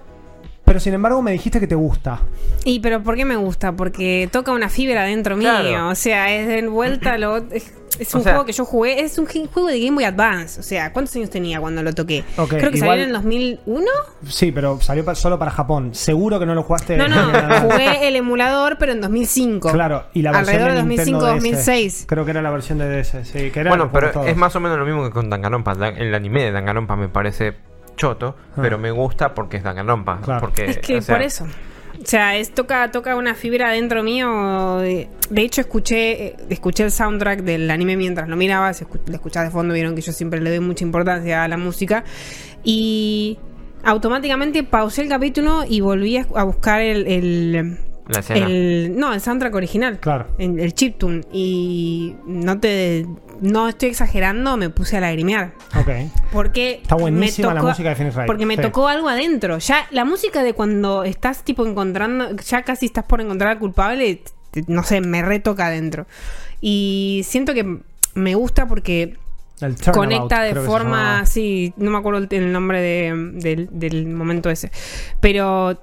pero 0.70 0.78
sin 0.78 0.94
embargo 0.94 1.20
me 1.20 1.32
dijiste 1.32 1.58
que 1.58 1.66
te 1.66 1.74
gusta. 1.74 2.20
Y 2.64 2.78
pero 2.78 3.02
¿por 3.02 3.16
qué 3.16 3.24
me 3.24 3.34
gusta? 3.34 3.72
Porque 3.72 4.28
toca 4.30 4.52
una 4.52 4.68
fibra 4.68 5.02
dentro 5.02 5.36
Claro. 5.36 5.68
mío. 5.68 5.88
O 5.88 5.96
sea, 5.96 6.32
es 6.32 6.46
de 6.46 6.68
vuelta 6.68 7.18
lo. 7.18 7.38
Es, 7.98 8.06
es 8.08 8.14
O 8.14 8.18
un 8.18 8.22
sea- 8.24 8.32
juego 8.34 8.46
que 8.46 8.52
yo 8.52 8.64
jugué. 8.64 9.00
Es 9.00 9.18
un 9.18 9.26
juego 9.26 9.66
de 9.68 9.78
Game 9.80 9.96
Boy 9.96 10.04
Advance. 10.04 10.60
O 10.60 10.62
sea, 10.62 10.92
¿cuántos 10.92 11.14
años 11.16 11.28
tenía 11.28 11.60
cuando 11.60 11.82
lo 11.82 11.92
toqué? 11.92 12.24
Ok, 12.36 12.50
Creo 12.50 12.70
que 12.70 12.78
igual- 12.78 12.90
salió 12.92 13.02
en 13.02 13.08
el 13.08 13.14
2001. 13.14 13.86
Sí, 14.28 14.52
pero 14.52 14.80
salió 14.80 15.04
pa- 15.04 15.16
solo 15.16 15.38
para 15.40 15.50
Japón. 15.50 15.92
Seguro 15.92 16.38
que 16.38 16.46
no 16.46 16.54
lo 16.54 16.62
jugaste. 16.62 16.96
No, 16.96 17.08
no, 17.08 17.60
jugué 17.62 18.06
el 18.06 18.14
emulador, 18.16 18.76
pero 18.78 18.92
en 18.92 19.00
2005. 19.00 19.72
Claro, 19.72 20.04
y 20.14 20.22
la 20.22 20.30
versión 20.30 20.54
Alrededor 20.62 20.76
de 20.76 20.82
de 20.88 20.88
Nintendo 20.96 21.18
2005, 21.18 21.26
DS. 21.26 21.66
2006. 21.66 22.04
Creo 22.08 22.24
que 22.24 22.30
era 22.30 22.42
la 22.42 22.50
versión 22.50 22.78
de 22.78 22.88
DS, 23.02 23.24
sí, 23.24 23.50
que 23.50 23.60
era 23.60 23.70
Bueno, 23.70 23.90
pero 23.92 24.12
todos. 24.12 24.28
es 24.28 24.36
más 24.36 24.54
o 24.56 24.60
menos 24.60 24.78
lo 24.78 24.86
mismo 24.86 25.02
que 25.04 25.10
con 25.10 25.28
Danganronpa. 25.28 25.74
Da- 25.74 25.88
El 25.88 26.14
anime 26.14 26.44
de 26.44 26.52
Danganronpa 26.52 26.94
me 26.96 27.08
parece 27.08 27.54
choto, 28.00 28.34
Ah. 28.56 28.60
pero 28.62 28.78
me 28.78 28.90
gusta 28.90 29.34
porque 29.34 29.58
es 29.58 29.62
Danganronpa. 29.62 30.20
Claro. 30.22 30.40
Porque, 30.40 30.64
Es 30.64 30.78
que 30.78 30.96
o 30.96 31.02
sea, 31.02 31.14
por 31.16 31.22
eso. 31.24 31.44
O 32.02 32.06
sea, 32.06 32.36
es, 32.38 32.52
toca, 32.54 32.90
toca 32.90 33.14
una 33.14 33.34
fibra 33.34 33.70
dentro 33.72 34.02
mío. 34.02 34.78
De, 34.78 35.08
de 35.28 35.42
hecho, 35.42 35.60
escuché, 35.60 36.24
eh, 36.28 36.36
escuché 36.48 36.84
el 36.84 36.90
soundtrack 36.90 37.40
del 37.42 37.70
anime 37.70 37.96
mientras 37.98 38.26
lo 38.28 38.36
miraba. 38.36 38.72
Se 38.72 38.86
escu- 38.86 39.00
lo 39.06 39.14
escuchaba 39.14 39.44
de 39.44 39.50
fondo, 39.50 39.74
vieron 39.74 39.94
que 39.94 40.00
yo 40.00 40.12
siempre 40.12 40.40
le 40.40 40.48
doy 40.50 40.60
mucha 40.60 40.82
importancia 40.84 41.44
a 41.44 41.48
la 41.48 41.58
música. 41.58 42.04
Y 42.64 43.38
automáticamente 43.84 44.62
pausé 44.62 45.02
el 45.02 45.08
capítulo 45.08 45.64
y 45.68 45.80
volví 45.80 46.16
a, 46.16 46.26
a 46.36 46.44
buscar 46.44 46.80
el, 46.80 47.06
el, 47.06 47.78
La 48.08 48.20
escena. 48.20 48.46
el- 48.46 48.94
No, 48.96 49.12
el 49.12 49.20
soundtrack 49.20 49.54
original. 49.54 49.98
Claro. 50.00 50.28
El, 50.38 50.58
el 50.58 50.72
chiptune. 50.74 51.22
Y 51.32 52.14
no 52.24 52.58
te. 52.60 53.04
No 53.40 53.68
estoy 53.68 53.88
exagerando, 53.90 54.56
me 54.56 54.70
puse 54.70 54.96
a 54.96 55.00
lagrimear. 55.00 55.54
Ok. 55.78 55.88
Porque 56.32 56.80
Está 56.82 56.94
buenísima 56.94 57.48
me 57.48 57.54
la 57.54 57.62
música 57.62 57.88
de 57.88 57.94
Phoenix 57.96 58.14
Wright, 58.16 58.26
Porque 58.26 58.46
me 58.46 58.56
sí. 58.56 58.62
tocó 58.62 58.88
algo 58.88 59.08
adentro. 59.08 59.58
Ya 59.58 59.86
la 59.90 60.04
música 60.04 60.42
de 60.42 60.52
cuando 60.54 61.04
estás 61.04 61.42
tipo 61.44 61.66
encontrando, 61.66 62.36
ya 62.36 62.62
casi 62.62 62.86
estás 62.86 63.04
por 63.04 63.20
encontrar 63.20 63.52
al 63.52 63.58
culpable, 63.58 64.22
no 64.66 64.82
sé, 64.82 65.00
me 65.00 65.22
retoca 65.22 65.66
adentro. 65.66 66.06
Y 66.60 67.22
siento 67.24 67.54
que 67.54 67.78
me 68.14 68.34
gusta 68.34 68.66
porque 68.68 69.16
conecta 69.92 70.42
de 70.42 70.54
forma, 70.54 71.24
sí, 71.26 71.72
no 71.76 71.90
me 71.90 71.98
acuerdo 71.98 72.18
el, 72.20 72.28
el 72.30 72.52
nombre 72.52 72.80
de- 72.80 73.30
del, 73.34 73.68
del 73.72 74.06
momento 74.06 74.50
ese, 74.50 74.70
pero 75.20 75.78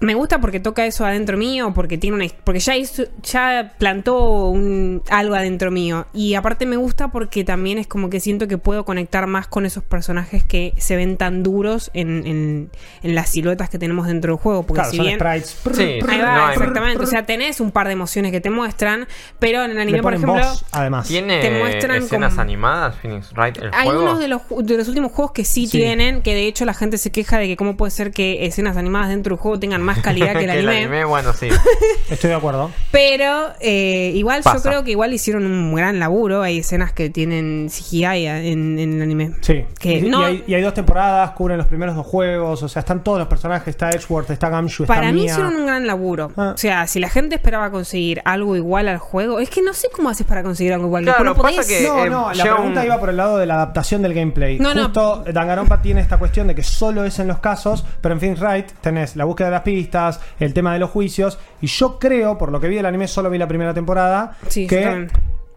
me 0.00 0.14
gusta 0.14 0.40
porque 0.40 0.58
toca 0.58 0.84
eso 0.84 1.06
adentro 1.06 1.36
mío, 1.36 1.72
porque 1.74 1.96
tiene 1.96 2.16
una, 2.16 2.26
porque 2.42 2.58
ya 2.58 2.76
hizo, 2.76 3.04
ya 3.22 3.74
plantó 3.78 4.46
un, 4.48 5.00
algo 5.10 5.36
adentro 5.36 5.70
mío 5.70 6.06
y 6.12 6.34
aparte 6.34 6.66
me 6.66 6.76
gusta 6.76 7.08
porque 7.08 7.44
también 7.44 7.78
es 7.78 7.86
como 7.86 8.10
que 8.10 8.18
siento 8.18 8.48
que 8.48 8.58
puedo 8.58 8.84
conectar 8.84 9.28
más 9.28 9.46
con 9.46 9.64
esos 9.64 9.84
personajes 9.84 10.42
que 10.44 10.74
se 10.76 10.96
ven 10.96 11.16
tan 11.16 11.44
duros 11.44 11.90
en, 11.94 12.26
en- 12.26 12.70
en 13.04 13.14
las 13.14 13.28
siluetas 13.30 13.70
que 13.70 13.78
tenemos 13.78 14.08
dentro 14.08 14.32
del 14.34 14.42
juego, 14.42 14.64
porque 14.64 14.80
Claro, 14.80 14.90
si 14.90 14.96
son 14.96 15.06
bien 15.06 15.18
sprites. 15.20 15.56
Sí, 15.72 15.82
Ahí 16.08 16.18
No, 16.18 16.24
va, 16.24 16.48
hay- 16.48 16.54
exactamente. 16.54 17.02
O 17.02 17.06
sea, 17.06 17.24
tenés 17.24 17.60
un 17.60 17.70
par 17.70 17.86
de 17.86 17.92
emociones 17.92 18.32
que 18.32 18.40
te 18.40 18.50
muestran, 18.50 19.06
pero 19.38 19.62
en 19.64 19.70
el 19.70 19.78
anime, 19.78 20.02
por 20.02 20.14
ejemplo, 20.14 20.34
voz, 20.34 20.64
además. 20.72 21.06
¿Tiene 21.06 21.40
te 21.40 21.50
muestran 21.58 22.02
escenas 22.02 22.30
como- 22.32 22.42
animadas, 22.42 22.96
Phoenix 22.96 23.32
Wright, 23.34 23.58
el 23.58 23.70
hay 23.72 23.86
juego? 23.86 24.02
unos 24.02 24.18
de 24.18 24.26
los, 24.26 24.42
de 24.64 24.76
los 24.78 24.88
últimos 24.88 25.12
juegos 25.12 25.30
que 25.32 25.44
sí, 25.44 25.66
Sí. 25.68 25.78
tienen, 25.78 26.22
que 26.22 26.34
de 26.34 26.48
hecho 26.48 26.64
la 26.64 26.74
gente 26.74 26.98
se 26.98 27.12
queja 27.12 27.38
de 27.38 27.46
que 27.46 27.56
cómo 27.56 27.76
puede 27.76 27.92
ser 27.92 28.10
que 28.10 28.46
escenas 28.46 28.76
animadas 28.76 29.08
dentro 29.10 29.36
del 29.36 29.40
juego 29.40 29.60
tengan 29.60 29.71
más 29.80 30.00
calidad 30.00 30.32
que 30.34 30.44
el 30.44 30.68
anime. 30.68 31.04
bueno, 31.04 31.32
sí. 31.32 31.48
Estoy 32.10 32.30
de 32.30 32.36
acuerdo. 32.36 32.70
Pero 32.90 33.52
eh, 33.60 34.12
igual 34.14 34.42
Pasa. 34.42 34.58
yo 34.58 34.62
creo 34.62 34.84
que 34.84 34.90
igual 34.90 35.12
hicieron 35.14 35.46
un 35.46 35.74
gran 35.74 35.98
laburo. 35.98 36.42
Hay 36.42 36.58
escenas 36.58 36.92
que 36.92 37.08
tienen 37.10 37.68
CGI 37.70 38.04
en, 38.26 38.78
en 38.78 38.92
el 38.94 39.02
anime. 39.02 39.32
Sí. 39.40 39.64
Que 39.78 39.94
y, 39.94 40.06
y 40.06 40.10
no- 40.10 40.24
hay, 40.24 40.44
y 40.46 40.54
hay 40.54 40.62
dos 40.62 40.74
temporadas, 40.74 41.30
cubren 41.30 41.56
los 41.58 41.66
primeros 41.66 41.96
dos 41.96 42.06
juegos. 42.06 42.62
O 42.62 42.68
sea, 42.68 42.80
están 42.80 43.02
todos 43.02 43.18
los 43.18 43.28
personajes. 43.28 43.68
Está 43.68 43.90
Edgeworth, 43.90 44.30
está 44.30 44.48
Gamshu, 44.50 44.82
está 44.84 44.94
Para 44.94 45.08
mí 45.12 45.22
Mia. 45.22 45.32
hicieron 45.32 45.56
un 45.56 45.66
gran 45.66 45.86
laburo. 45.86 46.30
Ah. 46.36 46.52
O 46.54 46.58
sea, 46.58 46.86
si 46.86 47.00
la 47.00 47.08
gente 47.08 47.36
esperaba 47.36 47.70
conseguir 47.70 48.20
algo 48.24 48.56
igual 48.56 48.88
al 48.88 48.98
juego, 48.98 49.38
es 49.40 49.48
que 49.50 49.62
no 49.62 49.72
sé 49.72 49.88
cómo 49.94 50.10
haces 50.10 50.26
para 50.26 50.42
conseguir 50.42 50.72
algo 50.74 50.86
igual. 50.86 51.04
Claro, 51.04 51.24
no 51.24 51.34
pasa 51.34 51.62
podés- 51.62 51.66
que- 51.68 51.82
No, 51.86 52.04
eh, 52.04 52.10
no, 52.10 52.32
la 52.32 52.42
pregunta 52.44 52.80
un- 52.80 52.86
iba 52.86 52.98
por 53.00 53.08
el 53.10 53.16
lado 53.16 53.38
de 53.38 53.46
la 53.46 53.54
adaptación 53.54 54.02
del 54.02 54.14
gameplay. 54.14 54.58
No, 54.58 54.74
no. 54.74 54.84
Justo 54.84 55.24
Danganronpa 55.32 55.80
tiene 55.80 56.00
esta 56.00 56.18
cuestión 56.18 56.46
de 56.48 56.54
que 56.54 56.62
solo 56.62 57.04
es 57.04 57.18
en 57.18 57.28
los 57.28 57.38
casos, 57.38 57.84
pero 58.00 58.14
en 58.14 58.20
Phoenix 58.20 58.40
Wright 58.40 58.66
tenés 58.80 59.16
la 59.16 59.24
búsqueda 59.24 59.48
de 59.48 59.52
las 59.52 59.61
las 59.62 59.64
pistas, 59.64 60.20
el 60.38 60.52
tema 60.52 60.72
de 60.72 60.78
los 60.78 60.90
juicios. 60.90 61.38
Y 61.60 61.66
yo 61.66 61.98
creo, 61.98 62.36
por 62.38 62.50
lo 62.50 62.60
que 62.60 62.68
vi 62.68 62.76
del 62.76 62.86
anime, 62.86 63.08
solo 63.08 63.30
vi 63.30 63.38
la 63.38 63.48
primera 63.48 63.72
temporada, 63.72 64.36
Sí, 64.48 64.66
que. 64.66 65.08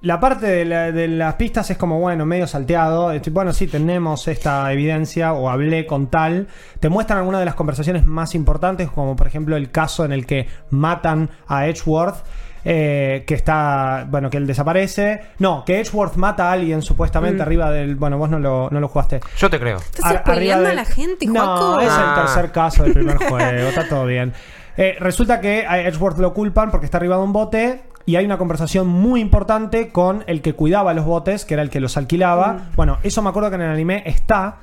La 0.05 0.19
parte 0.19 0.45
de, 0.47 0.65
la- 0.65 0.91
de 0.91 1.07
las 1.07 1.33
pistas 1.35 1.69
es 1.71 1.77
como, 1.77 1.99
bueno, 1.99 2.25
medio 2.25 2.47
salteado. 2.47 3.11
Estoy- 3.11 3.33
Bueno, 3.33 3.51
sí, 3.53 3.67
tenemos 3.67 4.27
esta 4.27 4.71
evidencia 4.71 5.33
o 5.33 5.49
hablé 5.49 5.85
con 5.85 6.07
tal. 6.07 6.47
Te 6.79 6.89
muestran 6.89 7.19
algunas 7.19 7.39
de 7.41 7.45
las 7.45 7.55
conversaciones 7.55 8.05
más 8.05 8.35
importantes, 8.35 8.89
como 8.89 9.15
por 9.15 9.27
ejemplo 9.27 9.55
el 9.57 9.71
caso 9.71 10.05
en 10.05 10.11
el 10.11 10.25
que 10.25 10.47
matan 10.69 11.29
a 11.47 11.67
Edgeworth. 11.67 12.17
eh, 12.67 13.25
que 13.27 13.35
está, 13.35 14.07
bueno, 14.09 14.31
que 14.31 14.37
él 14.37 14.47
desaparece. 14.47 15.21
No, 15.37 15.63
que 15.63 15.79
Edgeworth 15.79 16.15
mata 16.15 16.49
a 16.49 16.53
alguien 16.53 16.81
supuestamente 16.81 17.43
arriba 17.43 17.69
del. 17.69 17.95
Bueno, 17.95 18.17
vos 18.17 18.27
no 18.27 18.39
lo, 18.39 18.69
no 18.71 18.79
lo 18.79 18.87
jugaste. 18.87 19.19
Yo 19.37 19.51
te 19.51 19.59
creo. 19.59 19.77
Estás 19.77 20.15
spoileando 20.21 20.65
arriba 20.67 20.81
a 20.81 20.83
la 20.83 20.91
gente, 20.91 21.27
No, 21.27 21.45
Joaco. 21.45 21.79
es 21.81 21.85
el 21.87 21.93
Ah. 21.93 22.13
tercer 22.25 22.51
caso 22.51 22.81
del 22.83 22.93
primer 22.93 23.17
juego. 23.17 23.37
Está 23.69 23.87
todo 23.87 24.05
bien. 24.07 24.33
Eh, 24.77 24.95
resulta 24.99 25.39
que 25.41 25.63
a 25.67 25.79
Edgeworth 25.79 26.17
lo 26.17 26.33
culpan 26.33 26.71
porque 26.71 26.85
está 26.85 26.97
arriba 26.97 27.17
de 27.17 27.21
un 27.21 27.33
bote. 27.33 27.83
Y 28.07 28.17
hay 28.17 28.25
una 28.25 28.37
conversación 28.37 28.87
muy 28.87 29.19
importante 29.19 29.89
con 29.89 30.23
el 30.27 30.41
que 30.41 30.53
cuidaba 30.53 30.93
los 30.93 31.05
botes, 31.05 31.43
que 31.45 31.55
era 31.55 31.63
el 31.63 31.69
que 31.69 31.79
los 31.79 31.97
alquilaba. 31.97 32.53
Mm. 32.53 32.75
Bueno, 32.75 32.97
eso 33.03 33.21
me 33.21 33.29
acuerdo 33.29 33.49
que 33.49 33.55
en 33.55 33.61
el 33.61 33.71
anime 33.71 34.03
está 34.05 34.57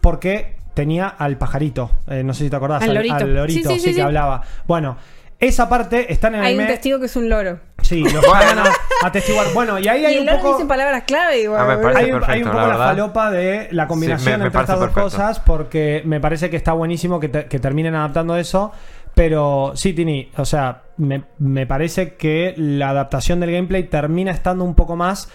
porque 0.00 0.56
tenía 0.74 1.08
al 1.08 1.38
pajarito. 1.38 1.90
Eh, 2.08 2.22
no 2.22 2.34
sé 2.34 2.44
si 2.44 2.50
te 2.50 2.56
acordás. 2.56 2.82
Al 2.82 2.94
lorito. 2.94 3.14
al 3.14 3.34
lorito, 3.34 3.70
Sí, 3.70 3.74
sí, 3.76 3.80
sí, 3.80 3.86
que 3.88 3.94
sí. 3.94 4.00
hablaba. 4.00 4.42
Bueno, 4.66 4.96
esa 5.38 5.68
parte 5.68 6.12
está 6.12 6.28
en 6.28 6.34
el 6.36 6.40
Hay 6.42 6.46
anime. 6.48 6.64
un 6.64 6.68
testigo 6.68 6.98
que 7.00 7.06
es 7.06 7.16
un 7.16 7.28
loro. 7.28 7.58
Sí, 7.82 8.02
lo 8.02 8.20
van 8.30 8.58
a 8.58 8.64
atestiguar. 9.04 9.46
Bueno, 9.54 9.78
y 9.78 9.88
ahí 9.88 10.04
hay 10.04 10.12
y 10.12 10.16
el 10.16 10.20
un 10.20 10.26
loro 10.26 10.38
poco. 10.38 10.56
dice 10.56 10.68
palabras 10.68 11.04
clave. 11.06 11.40
igual, 11.42 11.60
Ah, 11.60 11.64
me 11.64 11.76
boludo. 11.76 11.92
parece 11.92 12.04
hay, 12.04 12.10
un- 12.12 12.14
hay 12.16 12.20
un 12.20 12.26
perfecto, 12.26 12.50
poco 12.52 12.60
la 12.66 12.78
la, 12.78 12.84
falopa 12.84 13.30
de 13.30 13.68
la 13.70 13.86
combinación 13.88 14.24
Sí, 14.24 14.30
me- 14.32 14.38
me 14.38 14.44
entre 14.46 14.60
estas 14.60 14.78
dos 14.78 14.88
perfecto. 14.88 15.02
cosas 15.02 15.40
porque 15.40 16.02
me 16.04 16.20
parece 16.20 16.50
que 16.50 16.56
está 16.56 16.72
buenísimo 16.72 17.20
que, 17.20 17.28
te- 17.28 17.46
que 17.46 17.58
terminen 17.58 17.94
adaptando 17.94 18.36
eso. 18.36 18.72
Pero 19.16 19.72
sí, 19.76 19.94
Tini, 19.94 20.28
o 20.36 20.44
sea, 20.44 20.82
me, 20.98 21.22
me 21.38 21.66
parece 21.66 22.16
que 22.16 22.52
la 22.58 22.90
adaptación 22.90 23.40
del 23.40 23.50
gameplay 23.50 23.84
termina 23.84 24.30
estando 24.30 24.62
un 24.62 24.74
poco 24.74 24.94
más, 24.94 25.30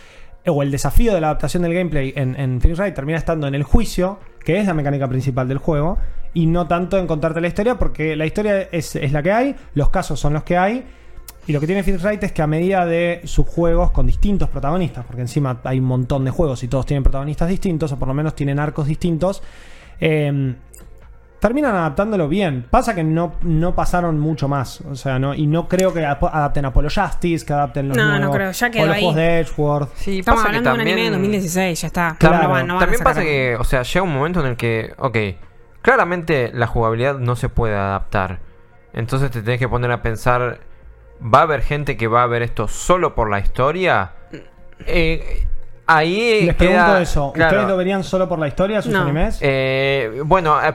o 0.45 0.61
el 0.61 0.69
desafío 0.69 1.15
de 1.15 1.19
la 1.19 1.29
adaptación 1.29 1.63
del 1.63 1.73
gameplay 1.73 2.13
en, 2.15 2.39
en 2.39 2.61
Phoenix 2.61 2.77
Wright 2.77 2.93
termina 2.93 3.17
estando 3.17 3.47
en 3.47 3.55
el 3.55 3.63
juicio, 3.63 4.19
que 4.45 4.59
es 4.59 4.67
la 4.67 4.75
mecánica 4.75 5.07
principal 5.07 5.47
del 5.47 5.57
juego, 5.57 5.97
y 6.35 6.45
no 6.45 6.67
tanto 6.67 6.99
en 6.99 7.07
contarte 7.07 7.41
la 7.41 7.47
historia, 7.47 7.79
porque 7.79 8.15
la 8.15 8.27
historia 8.27 8.69
es, 8.71 8.95
es 8.95 9.11
la 9.13 9.23
que 9.23 9.31
hay, 9.31 9.55
los 9.73 9.89
casos 9.89 10.19
son 10.19 10.33
los 10.33 10.43
que 10.43 10.57
hay, 10.57 10.85
y 11.47 11.51
lo 11.51 11.59
que 11.59 11.65
tiene 11.65 11.81
Phoenix 11.81 12.03
Wright 12.03 12.23
es 12.23 12.33
que 12.33 12.43
a 12.43 12.47
medida 12.47 12.85
de 12.85 13.21
sus 13.23 13.47
juegos 13.47 13.89
con 13.89 14.05
distintos 14.05 14.47
protagonistas, 14.49 15.05
porque 15.05 15.23
encima 15.23 15.59
hay 15.63 15.79
un 15.79 15.85
montón 15.85 16.23
de 16.23 16.29
juegos 16.29 16.61
y 16.61 16.67
todos 16.67 16.85
tienen 16.85 17.01
protagonistas 17.01 17.49
distintos, 17.49 17.91
o 17.91 17.97
por 17.97 18.07
lo 18.07 18.13
menos 18.13 18.35
tienen 18.35 18.59
arcos 18.59 18.85
distintos, 18.85 19.41
eh, 19.99 20.53
terminan 21.41 21.75
adaptándolo 21.75 22.29
bien. 22.29 22.65
Pasa 22.69 22.95
que 22.95 23.03
no, 23.03 23.33
no 23.41 23.75
pasaron 23.75 24.17
mucho 24.19 24.47
más. 24.47 24.79
O 24.81 24.95
sea, 24.95 25.19
no, 25.19 25.33
y 25.33 25.47
no 25.47 25.67
creo 25.67 25.91
que 25.93 26.05
ap- 26.05 26.23
adapten 26.23 26.63
Apollo 26.65 26.87
Justice, 26.93 27.45
que 27.45 27.51
adapten 27.51 27.89
los 27.89 27.97
No, 27.97 28.05
no 28.05 28.17
nuevos, 28.19 28.35
creo, 28.37 28.51
ya 28.51 28.67
o 28.67 28.71
quedó 28.71 28.85
los 28.85 28.95
ahí. 28.95 29.01
juegos 29.01 29.15
de 29.17 29.39
Edgeworth. 29.39 29.89
Sí, 29.95 30.19
Estamos 30.19 30.41
pasa 30.41 30.51
que 30.51 30.57
hablando 30.57 30.69
de 30.69 30.75
un 30.75 30.81
anime 30.81 31.03
de 31.05 31.09
2016, 31.11 31.81
ya 31.81 31.87
está. 31.87 32.15
Claro. 32.19 32.43
No 32.43 32.49
van- 32.49 32.67
no 32.67 32.73
van 32.75 32.79
También 32.81 33.03
pasa 33.03 33.21
que, 33.21 33.57
o 33.59 33.63
sea, 33.63 33.81
llega 33.81 34.03
un 34.03 34.13
momento 34.13 34.39
en 34.39 34.45
el 34.45 34.55
que, 34.55 34.93
ok, 34.99 35.17
claramente 35.81 36.51
la 36.53 36.67
jugabilidad 36.67 37.15
no 37.17 37.35
se 37.35 37.49
puede 37.49 37.75
adaptar. 37.75 38.39
Entonces 38.93 39.31
te 39.31 39.41
tenés 39.41 39.59
que 39.59 39.67
poner 39.67 39.91
a 39.91 40.01
pensar, 40.03 40.59
¿va 41.21 41.39
a 41.39 41.41
haber 41.41 41.63
gente 41.63 41.97
que 41.97 42.07
va 42.07 42.23
a 42.23 42.27
ver 42.27 42.43
esto 42.43 42.67
solo 42.67 43.15
por 43.15 43.29
la 43.29 43.39
historia? 43.39 44.11
Eh, 44.85 45.47
ahí 45.87 46.45
Les 46.45 46.55
queda- 46.55 46.69
pregunto 46.85 46.97
eso. 46.97 47.31
claro, 47.33 47.51
¿Ustedes 47.55 47.69
lo 47.71 47.77
verían 47.77 48.03
solo 48.03 48.27
por 48.29 48.39
la 48.39 48.47
historia, 48.47 48.81
sus 48.81 48.93
No. 48.93 49.01
animes? 49.01 49.39
eh, 49.41 50.21
bueno, 50.25 50.61
eh, 50.63 50.73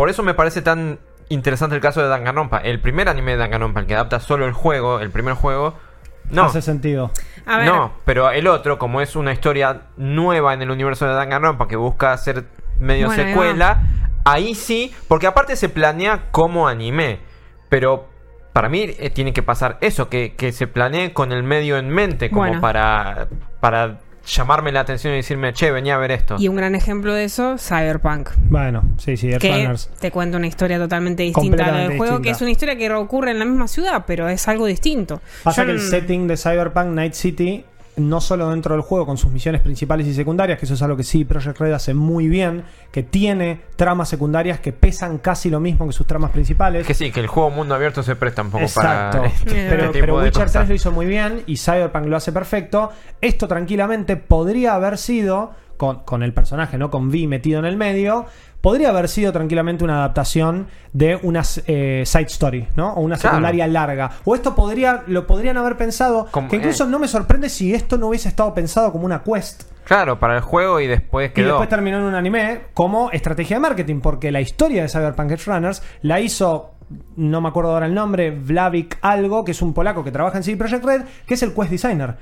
por 0.00 0.08
eso 0.08 0.22
me 0.22 0.32
parece 0.32 0.62
tan 0.62 0.98
interesante 1.28 1.76
el 1.76 1.82
caso 1.82 2.00
de 2.00 2.08
Danganronpa. 2.08 2.56
El 2.56 2.80
primer 2.80 3.10
anime 3.10 3.32
de 3.32 3.36
Danganronpa, 3.36 3.80
el 3.80 3.86
que 3.86 3.92
adapta 3.92 4.18
solo 4.18 4.46
el 4.46 4.54
juego, 4.54 4.98
el 4.98 5.10
primer 5.10 5.34
juego, 5.34 5.74
no. 6.30 6.44
Hace 6.44 6.62
sentido. 6.62 7.10
A 7.44 7.58
ver, 7.58 7.66
No, 7.66 7.92
pero 8.06 8.30
el 8.30 8.46
otro, 8.46 8.78
como 8.78 9.02
es 9.02 9.14
una 9.14 9.34
historia 9.34 9.82
nueva 9.98 10.54
en 10.54 10.62
el 10.62 10.70
universo 10.70 11.04
de 11.06 11.12
Danganronpa 11.12 11.68
que 11.68 11.76
busca 11.76 12.14
hacer 12.14 12.46
medio 12.78 13.08
Bueno, 13.08 13.24
secuela, 13.24 13.82
ahí 14.24 14.54
sí, 14.54 14.90
porque 15.06 15.26
aparte 15.26 15.54
se 15.54 15.68
planea 15.68 16.30
como 16.30 16.66
anime, 16.66 17.20
pero 17.68 18.08
para 18.54 18.70
mí 18.70 18.86
eh, 18.98 19.10
tiene 19.10 19.34
que 19.34 19.42
pasar 19.42 19.76
eso, 19.82 20.08
que, 20.08 20.34
que 20.34 20.52
se 20.52 20.66
planee 20.66 21.12
con 21.12 21.30
el 21.30 21.42
medio 21.42 21.76
en 21.76 21.90
mente, 21.90 22.30
como 22.30 22.46
Bueno. 22.46 22.62
para, 22.62 23.28
para 23.60 23.98
llamarme 24.26 24.72
la 24.72 24.80
atención 24.80 25.12
y 25.14 25.16
decirme, 25.16 25.52
che, 25.52 25.70
venía 25.70 25.94
a 25.94 25.98
ver 25.98 26.10
esto. 26.12 26.36
y 26.38 26.48
un 26.48 26.56
gran 26.56 26.74
ejemplo 26.74 27.12
de 27.14 27.24
eso, 27.24 27.56
Cyberpunk. 27.58 28.30
Bueno, 28.48 28.82
sí, 28.98 29.16
sí, 29.16 29.30
Que 29.38 29.68
te 30.00 30.10
cuenta 30.10 30.36
una 30.36 30.46
historia 30.46 30.78
totalmente 30.78 31.22
distinta 31.22 31.66
a 31.66 31.72
la 31.72 31.78
del 31.88 31.96
juego, 31.96 32.20
que 32.20 32.30
es 32.30 32.40
una 32.40 32.50
historia 32.50 32.76
que 32.76 32.90
ocurre 32.92 33.30
en 33.32 33.38
la 33.38 33.44
misma 33.44 33.68
ciudad, 33.68 34.04
pero 34.06 34.28
es 34.28 34.46
algo 34.48 34.66
distinto. 34.66 35.20
Pasa 35.42 35.62
Yo 35.62 35.66
que 35.66 35.72
el 35.72 35.80
setting 35.80 36.26
de 36.26 36.36
Cyberpunk 36.36 36.86
Night 36.88 37.14
City, 37.14 37.64
no 37.96 38.20
solo 38.20 38.50
dentro 38.50 38.74
del 38.74 38.82
juego 38.82 39.04
con 39.06 39.18
sus 39.18 39.30
misiones 39.32 39.60
principales 39.60 40.06
y 40.06 40.14
secundarias, 40.14 40.58
que 40.58 40.64
eso 40.64 40.74
es 40.74 40.82
algo 40.82 40.96
que 40.96 41.02
sí 41.04 41.24
Project 41.24 41.58
Red 41.58 41.72
hace 41.72 41.92
muy 41.94 42.28
bien, 42.28 42.64
que 42.92 43.02
tiene 43.02 43.60
tramas 43.76 44.08
secundarias 44.08 44.60
que 44.60 44.72
pesan 44.72 45.18
casi 45.18 45.50
lo 45.50 45.60
mismo 45.60 45.86
que 45.86 45.92
sus 45.92 46.06
tramas 46.06 46.30
principales. 46.30 46.86
Que 46.86 46.94
sí, 46.94 47.10
que 47.10 47.20
el 47.20 47.26
juego 47.26 47.50
mundo 47.50 47.74
abierto 47.74 48.02
se 48.02 48.16
presta 48.16 48.42
un 48.42 48.50
poco 48.50 48.64
Exacto. 48.64 49.18
para 49.18 49.28
este, 49.34 49.66
Eh, 49.66 49.66
pero, 49.70 49.92
pero 49.92 50.16
Witcher 50.16 50.32
cosas. 50.44 50.52
3 50.52 50.68
lo 50.68 50.74
hizo 50.74 50.92
muy 50.92 51.06
bien 51.06 51.42
y 51.46 51.56
Cyberpunk 51.56 52.06
lo 52.06 52.16
hace 52.16 52.32
perfecto. 52.32 52.90
Esto 53.20 53.48
tranquilamente 53.48 54.16
podría 54.16 54.74
haber 54.74 54.96
sido, 54.96 55.52
con, 55.80 56.00
con 56.00 56.22
el 56.22 56.34
personaje, 56.34 56.76
¿no? 56.76 56.90
Con 56.90 57.08
V 57.08 57.26
metido 57.26 57.58
en 57.58 57.64
el 57.64 57.78
medio, 57.78 58.26
podría 58.60 58.90
haber 58.90 59.08
sido 59.08 59.32
tranquilamente 59.32 59.82
una 59.82 59.94
adaptación 59.96 60.66
de 60.92 61.18
una 61.22 61.40
eh, 61.66 62.02
side 62.04 62.26
story, 62.26 62.68
¿no? 62.76 62.92
O 62.92 63.00
una 63.00 63.16
Claro. 63.16 63.36
secundaria 63.36 63.66
larga. 63.66 64.10
O 64.26 64.34
esto 64.34 64.54
podría, 64.54 65.04
lo 65.06 65.26
podrían 65.26 65.56
haber 65.56 65.78
pensado. 65.78 66.28
Como- 66.30 66.50
que 66.50 66.56
incluso 66.56 66.84
eh. 66.84 66.88
no 66.88 66.98
me 66.98 67.08
sorprende 67.08 67.48
si 67.48 67.72
esto 67.72 67.96
no 67.96 68.08
hubiese 68.08 68.28
estado 68.28 68.52
pensado 68.52 68.92
como 68.92 69.06
una 69.06 69.22
quest. 69.22 69.62
Claro, 69.84 70.18
para 70.20 70.34
el 70.36 70.42
juego 70.42 70.80
y 70.80 70.86
después 70.86 71.30
Y 71.30 71.32
quedó. 71.32 71.46
después 71.48 71.70
terminó 71.70 71.96
en 71.96 72.04
un 72.04 72.14
anime 72.14 72.60
como 72.74 73.10
estrategia 73.10 73.56
de 73.56 73.60
marketing, 73.60 74.00
porque 74.02 74.30
la 74.30 74.42
historia 74.42 74.82
de 74.82 74.88
Cyberpunk 74.90 75.30
Edge 75.30 75.46
Runners 75.50 75.82
la 76.02 76.20
hizo, 76.20 76.72
no 77.16 77.40
me 77.40 77.48
acuerdo 77.48 77.72
ahora 77.72 77.86
el 77.86 77.94
nombre, 77.94 78.30
Vlavik 78.30 78.98
algo, 79.00 79.44
que 79.46 79.52
es 79.52 79.62
un 79.62 79.72
polaco 79.72 80.04
que 80.04 80.12
trabaja 80.12 80.36
en 80.36 80.44
CD 80.44 80.58
Projekt 80.58 80.84
Red, 80.84 81.02
que 81.26 81.34
es 81.34 81.42
el 81.42 81.54
quest 81.54 81.70
designer. 81.70 82.16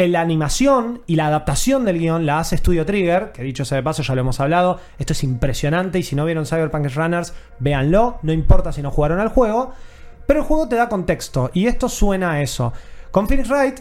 En 0.00 0.12
La 0.12 0.22
animación 0.22 1.02
y 1.06 1.16
la 1.16 1.26
adaptación 1.26 1.84
del 1.84 1.98
guion 1.98 2.24
la 2.24 2.38
hace 2.38 2.56
Studio 2.56 2.86
Trigger, 2.86 3.32
que 3.32 3.42
dicho 3.42 3.66
sea 3.66 3.76
de 3.76 3.82
paso, 3.82 4.02
ya 4.02 4.14
lo 4.14 4.22
hemos 4.22 4.40
hablado. 4.40 4.80
Esto 4.98 5.12
es 5.12 5.22
impresionante 5.22 5.98
y 5.98 6.02
si 6.02 6.16
no 6.16 6.24
vieron 6.24 6.46
Cyberpunk 6.46 6.86
Runners, 6.94 7.34
véanlo, 7.58 8.18
no 8.22 8.32
importa 8.32 8.72
si 8.72 8.80
no 8.80 8.90
jugaron 8.90 9.20
al 9.20 9.28
juego. 9.28 9.74
Pero 10.24 10.40
el 10.40 10.46
juego 10.46 10.68
te 10.68 10.76
da 10.76 10.88
contexto 10.88 11.50
y 11.52 11.66
esto 11.66 11.90
suena 11.90 12.30
a 12.32 12.40
eso. 12.40 12.72
Con 13.10 13.28
Phoenix 13.28 13.50
Wright 13.50 13.80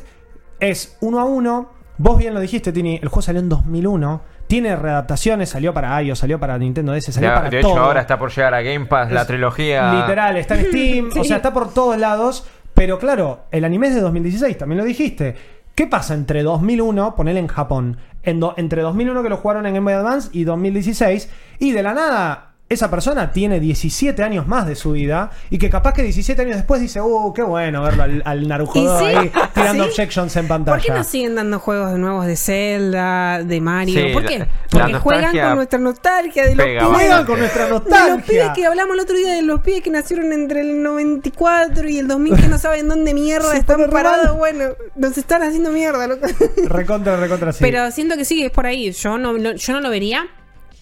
es 0.60 0.98
uno 1.00 1.22
a 1.22 1.24
uno. 1.24 1.70
Vos 1.98 2.18
bien 2.18 2.34
lo 2.34 2.42
dijiste, 2.42 2.74
Tini, 2.74 2.96
el 3.02 3.08
juego 3.08 3.22
salió 3.22 3.40
en 3.40 3.48
2001. 3.48 4.22
Tiene 4.48 4.76
readaptaciones, 4.76 5.48
salió 5.48 5.74
para 5.74 6.04
iOS, 6.04 6.20
salió 6.20 6.38
para 6.38 6.58
Nintendo 6.58 6.92
DS, 6.92 7.14
salió 7.14 7.30
Ya, 7.30 7.36
para 7.36 7.50
de 7.50 7.62
todo. 7.62 7.72
hecho, 7.72 7.82
ahora 7.82 8.02
está 8.02 8.20
por 8.20 8.30
llegar 8.30 8.54
a 8.56 8.62
Game 8.62 8.88
Pass 8.88 9.10
la 9.14 9.26
trilogía. 9.26 9.94
Literal, 9.94 10.36
está 10.36 10.56
en 10.56 10.66
Steam, 10.70 11.10
o 11.18 11.24
sea, 11.24 11.38
está 11.38 11.54
por 11.54 11.74
todos 11.74 11.98
lados. 11.98 12.46
Pero 12.74 13.00
claro, 13.00 13.46
el 13.52 13.64
anime 13.64 13.88
es 13.88 13.96
de 13.96 14.02
2016, 14.02 14.58
también 14.58 14.80
lo 14.80 14.84
dijiste. 14.86 15.59
¿Qué 15.80 15.88
pasa 15.88 16.14
entre 16.14 16.44
2001, 16.44 17.16
ponele 17.16 17.40
en 17.40 17.48
Japón, 17.48 17.96
entre 18.24 18.82
2001 18.82 19.24
que 19.24 19.30
lo 19.30 19.38
jugaron 19.38 19.66
en 19.66 19.76
Game 19.76 19.86
Boy 19.86 19.94
Advance 19.94 20.30
y 20.34 20.44
2016, 20.44 21.30
y 21.58 21.72
de 21.72 21.84
la 21.84 21.94
nada 21.94 22.49
esa 22.70 22.92
persona 22.92 23.32
tiene 23.32 23.60
17 23.60 24.22
años 24.24 24.48
más 24.48 24.68
de 24.68 24.76
su 24.76 24.92
vida 24.92 25.32
y 25.50 25.58
que 25.58 25.70
capaz 25.72 25.94
que 25.94 26.04
17 26.04 26.40
años 26.44 26.56
después 26.58 26.80
dice, 26.80 27.02
uh, 27.02 27.34
qué 27.34 27.42
bueno 27.42 27.82
verlo 27.82 28.04
al, 28.04 28.22
al 28.24 28.48
Narujodo 28.48 28.96
¿Y 29.02 29.10
sí? 29.10 29.16
ahí 29.16 29.32
tirando 29.56 29.84
¿Sí? 29.86 29.90
objections 29.90 30.36
en 30.36 30.48
pantalla. 30.48 30.78
¿Por 30.78 30.86
qué 30.86 30.92
no 30.92 31.04
siguen 31.04 31.34
dando 31.36 31.60
juegos 31.60 31.98
nuevos 31.98 32.28
de 32.28 32.36
Zelda, 32.36 33.44
de 33.44 33.60
Mario? 33.60 34.00
Sí, 34.08 34.14
¿Por 34.14 34.24
qué? 34.26 34.46
Porque 34.70 34.94
juegan 34.94 35.22
nostalgia 35.24 35.48
con 35.48 35.56
nuestra 35.56 35.80
nostalgia 35.80 36.44
de 36.46 36.56
los 36.56 36.66
pibes. 36.66 36.84
Juegan 36.84 37.26
con 37.26 37.40
nuestra 37.40 37.64
De 37.66 37.70
los 37.72 37.82
nostalgia. 37.86 38.26
pibes 38.28 38.50
que 38.56 38.66
hablamos 38.68 38.94
el 38.96 39.00
otro 39.02 39.16
día 39.18 39.34
de 39.34 39.42
los 39.42 39.62
pibes 39.62 39.82
que 39.82 39.90
nacieron 39.90 40.32
entre 40.32 40.62
el 40.62 40.84
94 40.84 41.90
y 41.90 41.98
el 41.98 42.08
2000 42.08 42.36
que 42.36 42.48
no 42.48 42.60
saben 42.60 42.88
dónde 42.88 43.14
mierda 43.16 43.52
están 43.58 43.90
parados. 43.90 44.38
Bueno, 44.38 44.66
nos 44.96 45.18
están 45.18 45.42
haciendo 45.42 45.72
mierda, 45.72 46.06
loco. 46.08 46.28
Recontra, 46.68 47.18
recontra, 47.18 47.52
sí. 47.52 47.60
Pero 47.62 47.90
siento 47.92 48.16
que 48.16 48.26
sí, 48.26 48.44
es 48.44 48.52
por 48.52 48.66
ahí. 48.68 48.92
Yo 48.92 49.18
no, 49.18 49.34
no- 49.34 49.54
yo 49.54 49.74
no 49.74 49.82
lo 49.82 49.90
vería. 49.90 50.28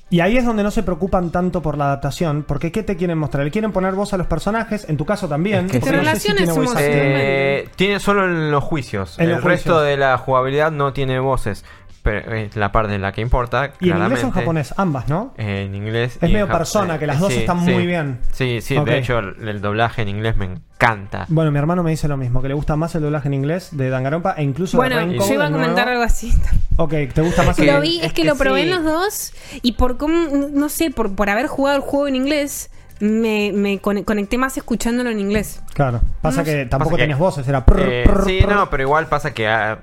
Y 0.09 0.21
ahí 0.21 0.37
es 0.37 0.45
donde 0.45 0.63
no 0.63 0.71
se 0.71 0.83
preocupan 0.83 1.31
tanto 1.31 1.61
por 1.61 1.77
la 1.77 1.85
adaptación, 1.87 2.43
porque 2.47 2.71
¿qué 2.71 2.81
te 2.81 2.95
quieren 2.95 3.17
mostrar? 3.17 3.43
Le 3.43 3.51
quieren 3.51 3.73
poner 3.73 3.93
voz 3.93 4.13
a 4.13 4.17
los 4.17 4.25
personajes, 4.27 4.87
en 4.87 4.95
tu 4.95 5.05
caso 5.05 5.27
también. 5.27 5.65
Es 5.65 5.71
que 5.73 5.79
porque 5.81 5.97
sí. 5.99 6.05
no 6.05 6.11
sé 6.11 6.19
si 6.19 6.27
Relaciones 6.29 6.43
tiene 6.43 6.53
voice 6.53 6.69
somos- 6.69 6.81
acting. 6.81 7.01
Eh, 7.03 7.69
tiene 7.75 7.99
solo 7.99 8.23
en 8.25 8.49
los 8.51 8.63
juicios. 8.63 9.19
En 9.19 9.25
el 9.25 9.31
los 9.35 9.43
resto 9.43 9.71
juicios. 9.73 9.85
de 9.89 9.97
la 9.97 10.17
jugabilidad 10.17 10.71
no 10.71 10.93
tiene 10.93 11.19
voces. 11.19 11.65
Pero 12.07 12.33
es 12.35 12.55
la 12.55 12.71
parte 12.71 12.93
de 12.93 12.99
la 12.99 13.11
que 13.11 13.21
importa. 13.21 13.73
Y 13.81 13.89
en 13.89 13.97
inglés 13.97 14.23
o 14.23 14.27
en 14.27 14.31
japonés, 14.31 14.73
ambas, 14.77 15.09
¿no? 15.09 15.33
Eh, 15.37 15.63
en 15.67 15.75
inglés. 15.75 16.17
Es 16.21 16.29
y 16.29 16.33
medio 16.33 16.45
en 16.45 16.51
persona, 16.51 16.97
que 16.97 17.05
las 17.05 17.19
dos 17.19 17.33
sí, 17.33 17.39
están 17.39 17.65
sí. 17.65 17.71
muy 17.71 17.85
bien. 17.85 18.19
Sí, 18.31 18.61
sí, 18.61 18.77
de 18.79 18.97
hecho 18.97 19.19
el, 19.19 19.47
el 19.47 19.61
doblaje 19.61 20.03
en 20.03 20.07
inglés 20.09 20.37
me 20.37 20.45
encanta. 20.45 21.25
Bueno, 21.27 21.51
mi 21.51 21.59
hermano 21.59 21.83
me 21.83 21.89
dice 21.91 22.07
lo 22.07 22.15
mismo, 22.15 22.41
que 22.41 22.47
le 22.47 22.53
gusta 22.53 22.75
más 22.77 22.95
el 22.95 23.01
doblaje 23.01 23.27
en 23.27 23.33
inglés 23.33 23.69
de 23.75 23.89
Danganronpa 23.89 24.35
e 24.37 24.43
incluso 24.43 24.77
Bueno, 24.77 24.95
de 25.05 25.17
yo 25.17 25.33
iba 25.33 25.47
a 25.47 25.51
comentar 25.51 25.85
nuevo. 25.85 25.91
algo 25.91 26.03
así. 26.03 26.33
Ok, 26.77 26.93
¿te 27.13 27.21
gusta 27.21 27.43
más 27.43 27.55
que 27.57 27.67
el 27.67 27.75
lo 27.75 27.81
vi, 27.81 27.99
es 27.99 28.05
es 28.05 28.13
que, 28.13 28.21
que 28.21 28.27
lo 28.29 28.35
probé 28.37 28.61
sí. 28.63 28.69
en 28.69 28.75
los 28.75 28.83
dos 28.85 29.33
y 29.61 29.73
por 29.73 29.97
cómo, 29.97 30.15
no 30.53 30.69
sé, 30.69 30.91
por, 30.91 31.13
por 31.15 31.29
haber 31.29 31.47
jugado 31.47 31.75
el 31.77 31.81
juego 31.83 32.07
en 32.07 32.15
inglés, 32.15 32.69
me, 33.01 33.51
me 33.53 33.79
cone- 33.81 34.05
conecté 34.05 34.37
más 34.37 34.55
escuchándolo 34.57 35.09
en 35.09 35.19
inglés. 35.19 35.61
Claro. 35.73 35.99
Pasa 36.21 36.37
No 36.39 36.43
que 36.45 36.51
sé. 36.51 36.65
tampoco 36.67 36.95
que- 36.95 37.01
tenías 37.03 37.19
voces, 37.19 37.45
era. 37.47 37.65
prr, 37.65 37.79
Eh, 37.81 38.03
prr, 38.05 38.23
sí, 38.25 38.39
prr. 38.41 38.55
no, 38.55 38.69
pero 38.69 38.83
igual 38.83 39.07
pasa 39.07 39.33
que. 39.33 39.47
ah, 39.47 39.79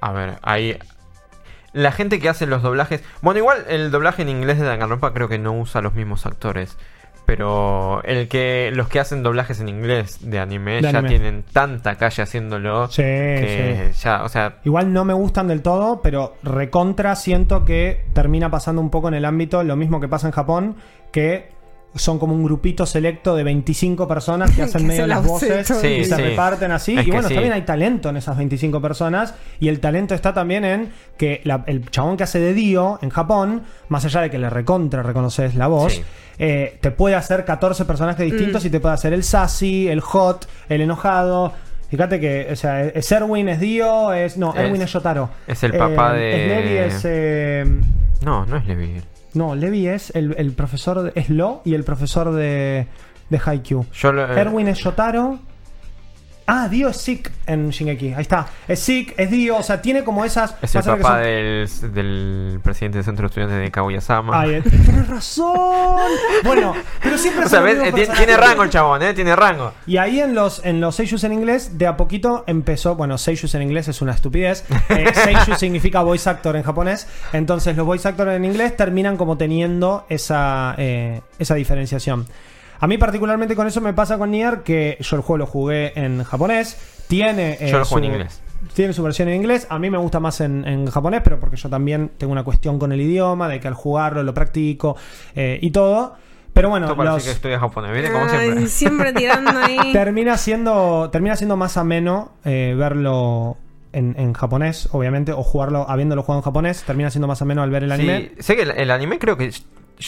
a 0.00 0.12
ver, 0.12 0.38
hay. 0.42 0.78
La 1.76 1.92
gente 1.92 2.18
que 2.18 2.28
hace 2.30 2.46
los 2.46 2.62
doblajes. 2.62 3.02
Bueno, 3.20 3.38
igual 3.38 3.58
el 3.68 3.90
doblaje 3.90 4.22
en 4.22 4.30
inglés 4.30 4.58
de 4.58 4.64
Danganronpa 4.64 5.12
creo 5.12 5.28
que 5.28 5.38
no 5.38 5.52
usa 5.52 5.82
los 5.82 5.92
mismos 5.94 6.24
actores. 6.24 6.78
Pero 7.26 8.02
el 8.04 8.28
que 8.28 8.70
los 8.72 8.88
que 8.88 9.00
hacen 9.00 9.22
doblajes 9.24 9.60
en 9.60 9.68
inglés 9.68 10.18
de 10.30 10.38
anime 10.38 10.76
De 10.76 10.82
ya 10.82 10.90
anime. 10.90 11.08
tienen 11.08 11.42
tanta 11.42 11.96
calle 11.96 12.22
haciéndolo 12.22 12.86
Sí, 12.86 13.02
que 13.02 13.90
ya, 14.00 14.22
o 14.22 14.28
sea, 14.28 14.58
Igual 14.64 14.92
no 14.92 15.04
me 15.04 15.12
gustan 15.12 15.48
del 15.48 15.60
todo, 15.60 16.00
pero 16.02 16.36
recontra 16.44 17.16
siento 17.16 17.64
que 17.64 18.04
termina 18.12 18.48
pasando 18.48 18.80
un 18.80 18.90
poco 18.90 19.08
en 19.08 19.14
el 19.14 19.24
ámbito 19.24 19.62
lo 19.64 19.74
mismo 19.74 20.00
que 20.00 20.06
pasa 20.08 20.28
en 20.28 20.32
Japón, 20.32 20.76
que 21.10 21.50
son 21.94 22.18
como 22.18 22.34
un 22.34 22.44
grupito 22.44 22.84
selecto 22.84 23.34
de 23.34 23.42
25 23.44 24.06
personas 24.06 24.50
que 24.50 24.62
hacen 24.64 24.82
Que 24.82 24.86
medio 24.88 25.06
las 25.06 25.24
voces 25.26 25.70
y 25.70 25.74
Sí, 25.74 26.04
se 26.04 26.16
sí. 26.16 26.22
reparten 26.22 26.70
así. 26.72 26.98
Es 26.98 27.06
y 27.06 27.10
bueno, 27.10 27.28
sí. 27.28 27.34
también 27.34 27.54
hay 27.54 27.62
talento 27.62 28.10
en 28.10 28.18
esas 28.18 28.36
25 28.36 28.82
personas. 28.82 29.34
Y 29.60 29.68
el 29.68 29.80
talento 29.80 30.14
está 30.14 30.34
también 30.34 30.64
en 30.66 30.90
que 31.16 31.40
la- 31.44 31.64
el 31.66 31.88
chabón 31.90 32.16
que 32.18 32.24
hace 32.24 32.38
de 32.38 32.52
Dio 32.52 32.98
en 33.00 33.08
Japón, 33.10 33.62
más 33.88 34.04
allá 34.04 34.20
de 34.20 34.30
que 34.30 34.38
le 34.38 34.50
recontra 34.50 35.02
reconoces 35.02 35.54
la 35.54 35.68
voz, 35.68 35.94
Sí. 35.94 36.02
eh, 36.38 36.76
te 36.82 36.90
puede 36.90 37.14
hacer 37.14 37.46
14 37.46 37.86
personajes 37.86 38.24
distintos 38.30 38.64
y 38.66 38.70
te 38.70 38.78
puede 38.80 38.94
hacer 38.94 39.14
el 39.14 39.22
sassy, 39.24 39.88
el 39.88 40.00
hot, 40.00 40.46
el 40.68 40.82
enojado. 40.82 41.54
Fíjate 41.88 42.18
que, 42.20 42.48
o 42.52 42.56
sea, 42.56 42.82
es 42.84 43.10
Erwin, 43.12 43.48
es 43.48 43.60
Dio, 43.60 44.12
es. 44.12 44.36
No, 44.36 44.52
Es- 44.52 44.60
Erwin 44.60 44.82
es 44.82 44.92
Yotaro. 44.92 45.30
es 45.46 45.62
el 45.62 45.72
papá 45.72 46.14
Eh, 46.16 46.18
de- 46.18 46.42
Es 46.42 46.48
Levi, 46.64 46.78
es. 46.78 47.02
eh, 47.04 47.80
no, 48.22 48.44
no 48.44 48.56
es 48.56 48.66
Levi. 48.66 49.00
No, 49.36 49.54
Levi 49.54 49.86
es 49.86 50.10
el, 50.16 50.34
el 50.38 50.52
profesor. 50.52 51.02
de- 51.02 51.12
es 51.14 51.28
Lo 51.30 51.62
y 51.64 51.74
el 51.74 51.84
profesor 51.84 52.32
de, 52.32 52.86
de 53.30 53.40
Haikyuu. 53.44 53.86
Yo 53.92 54.12
lo- 54.12 54.24
eh, 54.34 54.40
Erwin 54.40 54.68
es 54.68 54.78
Yotaro. 54.78 55.38
Ah, 56.48 56.68
Dio 56.68 56.88
es 56.90 56.98
Sick 56.98 57.32
en 57.46 57.70
Shingeki. 57.70 58.14
Ahí 58.14 58.22
está. 58.22 58.46
Es 58.68 58.78
Sick, 58.78 59.14
es 59.16 59.30
Dio. 59.30 59.56
O 59.56 59.62
sea, 59.64 59.82
tiene 59.82 60.04
como 60.04 60.24
esas. 60.24 60.54
Es 60.62 60.74
el 60.76 60.82
que 60.82 60.88
papá 60.90 61.08
son- 61.14 61.22
del, 61.22 61.68
del 61.92 62.60
presidente 62.62 62.98
del 62.98 63.04
centro 63.04 63.22
de 63.22 63.26
estudiantes 63.26 63.58
de 63.58 63.70
Kaguya-sama. 63.72 64.40
Ay, 64.40 64.62
tienes 64.62 65.08
razón. 65.08 66.10
Bueno, 66.44 66.72
pero 67.02 67.18
siempre 67.18 67.46
o 67.46 67.48
sea, 67.48 67.60
¿ves? 67.60 67.78
Eh, 67.82 67.92
tiene, 68.16 68.36
rango 68.36 68.62
el 68.62 68.70
chabón, 68.70 69.02
¿eh? 69.02 69.12
Tiene 69.12 69.34
rango. 69.34 69.72
Y 69.86 69.96
ahí 69.96 70.20
en 70.20 70.34
los, 70.34 70.64
en 70.64 70.80
los 70.80 70.94
seiyus 70.94 71.24
en 71.24 71.32
inglés, 71.32 71.78
de 71.78 71.88
a 71.88 71.96
poquito 71.96 72.44
empezó. 72.46 72.94
Bueno, 72.94 73.18
seiyus 73.18 73.52
en 73.56 73.62
inglés 73.62 73.88
es 73.88 74.00
una 74.00 74.12
estupidez. 74.12 74.64
Eh, 74.88 75.12
significa 75.58 76.00
voice 76.02 76.28
actor 76.30 76.56
en 76.56 76.62
japonés. 76.62 77.06
Entonces, 77.32 77.76
los 77.76 77.84
voice 77.84 78.06
actors 78.06 78.30
en 78.32 78.44
inglés 78.44 78.76
terminan 78.76 79.16
como 79.16 79.36
teniendo 79.36 80.06
esa, 80.08 80.74
eh, 80.78 81.20
esa 81.38 81.54
diferenciación. 81.54 82.26
A 82.80 82.86
mí, 82.86 82.98
particularmente 82.98 83.54
con 83.56 83.66
eso, 83.66 83.80
me 83.80 83.92
pasa 83.94 84.18
con 84.18 84.30
Nier 84.30 84.62
que 84.62 84.96
yo 85.00 85.16
el 85.16 85.22
juego 85.22 85.38
lo 85.38 85.46
jugué 85.46 85.92
en 85.98 86.22
japonés. 86.24 86.76
Tiene. 87.08 87.56
eh, 87.60 87.68
Yo 87.70 87.78
lo 87.78 87.84
juego 87.84 88.04
en 88.06 88.10
su- 88.10 88.16
inglés. 88.16 88.42
Tiene 88.74 88.92
su 88.92 89.02
versión 89.02 89.28
en 89.28 89.36
inglés. 89.36 89.66
A 89.70 89.78
mí 89.78 89.90
me 89.90 89.98
gusta 89.98 90.18
más 90.20 90.40
en, 90.40 90.66
en 90.66 90.86
japonés, 90.86 91.20
pero 91.22 91.38
porque 91.38 91.56
yo 91.56 91.68
también 91.68 92.10
tengo 92.18 92.32
una 92.32 92.42
cuestión 92.44 92.78
con 92.78 92.90
el 92.92 93.00
idioma, 93.00 93.48
de 93.48 93.60
que 93.60 93.68
al 93.68 93.74
jugarlo 93.74 94.22
lo 94.22 94.34
practico 94.34 94.96
eh, 95.34 95.58
y 95.62 95.70
todo. 95.70 96.14
Pero 96.52 96.70
bueno, 96.70 96.86
Esto 96.86 96.96
parece 96.96 97.14
los- 97.16 97.24
que 97.24 97.30
estudia 97.32 97.60
japonés, 97.60 97.92
¿viste? 97.92 98.10
Como 98.10 98.24
Ay, 98.24 98.38
siempre. 98.40 98.66
siempre 98.68 99.12
tirando 99.12 99.50
ahí. 99.62 99.92
termina 99.92 100.36
siendo 100.38 101.10
termina 101.12 101.36
siendo 101.36 101.56
más 101.56 101.76
ameno 101.76 102.32
eh, 102.46 102.74
verlo 102.76 103.56
en, 103.92 104.14
en 104.18 104.32
japonés, 104.32 104.88
obviamente, 104.92 105.32
o 105.32 105.42
jugarlo 105.42 105.88
habiéndolo 105.88 106.22
jugado 106.22 106.40
en 106.40 106.44
japonés, 106.44 106.82
termina 106.84 107.10
siendo 107.10 107.28
más 107.28 107.40
ameno 107.42 107.62
al 107.62 107.70
ver 107.70 107.84
el 107.84 107.92
anime. 107.92 108.32
Sí, 108.38 108.42
sé 108.42 108.56
que 108.56 108.62
el, 108.62 108.70
el 108.72 108.90
anime 108.90 109.18
creo 109.18 109.36
que 109.36 109.50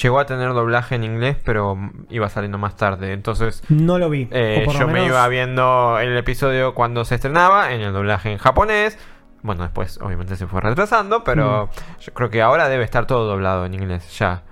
llegó 0.02 0.18
a 0.20 0.26
tener 0.26 0.52
doblaje 0.52 0.94
en 0.94 1.04
inglés, 1.04 1.36
pero 1.44 1.76
iba 2.10 2.28
saliendo 2.28 2.58
más 2.58 2.76
tarde. 2.76 3.12
Entonces, 3.12 3.62
No 3.68 3.98
lo 3.98 4.10
vi. 4.10 4.28
eh, 4.30 4.66
yo 4.78 4.86
me 4.88 5.06
iba 5.06 5.26
viendo 5.28 5.98
el 6.00 6.16
episodio 6.16 6.74
cuando 6.74 7.04
se 7.04 7.14
estrenaba 7.16 7.72
en 7.72 7.80
el 7.80 7.92
doblaje 7.92 8.30
en 8.32 8.38
japonés. 8.38 8.98
Bueno, 9.42 9.62
después 9.62 9.98
obviamente 10.02 10.34
se 10.36 10.46
fue 10.46 10.60
retrasando, 10.60 11.22
pero 11.24 11.66
Mm. 11.66 12.00
yo 12.00 12.12
creo 12.14 12.28
que 12.30 12.42
ahora 12.42 12.68
debe 12.68 12.84
estar 12.84 13.06
todo 13.06 13.24
doblado 13.26 13.64
en 13.66 13.74
inglés, 13.74 14.18
ya. 14.18 14.42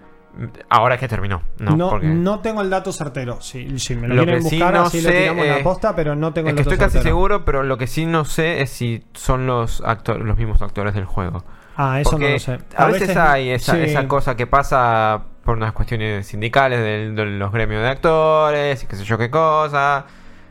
Ahora 0.69 0.99
que 0.99 1.09
terminó, 1.09 1.43
¿no? 1.59 1.77
No, 1.77 1.89
Porque- 1.91 2.09
no 2.09 2.41
tengo 2.41 2.61
el 2.61 2.69
dato 2.69 2.93
certero. 2.93 3.41
Si, 3.41 3.79
si 3.79 3.97
me 3.97 4.07
lo, 4.07 4.17
Lo 4.17 4.25
quieren 4.25 4.43
que 4.45 4.51
sí 4.51 4.57
buscar, 4.57 4.75
no 4.75 4.83
así 4.83 5.01
sé, 5.01 5.11
tiramos 5.13 5.45
en 5.47 5.51
la 5.57 5.63
posta, 5.63 5.97
pero 5.97 6.15
no 6.15 6.33
tengo 6.35 6.49
Es 6.49 6.53
el 6.53 6.57
que 6.57 6.63
dato 6.63 6.71
estoy 6.75 6.85
casi 6.85 6.93
certero. 6.99 7.15
seguro, 7.17 7.45
pero 7.47 7.63
lo 7.63 7.79
que 7.79 7.87
sí 7.87 8.05
no 8.05 8.27
sé 8.27 8.61
es 8.61 8.69
si 8.71 9.03
son 9.15 9.47
los 9.47 9.81
actores, 9.81 10.23
los 10.27 10.37
mismos 10.37 10.61
actores 10.61 10.93
del 10.95 11.07
juego. 11.07 11.43
Ah, 11.77 12.01
eso 12.01 12.11
Porque 12.13 12.27
no 12.27 12.33
lo 12.33 12.39
sé. 12.39 12.59
A, 12.77 12.87
veces, 12.87 13.17
hay 13.17 13.51
esa, 13.51 13.73
sí. 13.73 13.81
esa 13.83 14.09
cosa 14.09 14.35
que 14.35 14.47
pasa 14.47 15.23
por 15.45 15.57
unas 15.57 15.73
cuestiones 15.73 16.27
sindicales 16.27 16.81
de, 16.81 17.25
los 17.27 17.53
gremios 17.53 17.83
de 17.83 17.89
actores 17.89 18.83
y 18.83 18.87
qué 18.87 18.97
sé 18.97 19.05
yo 19.05 19.19
qué 19.19 19.31
cosa. 19.31 20.07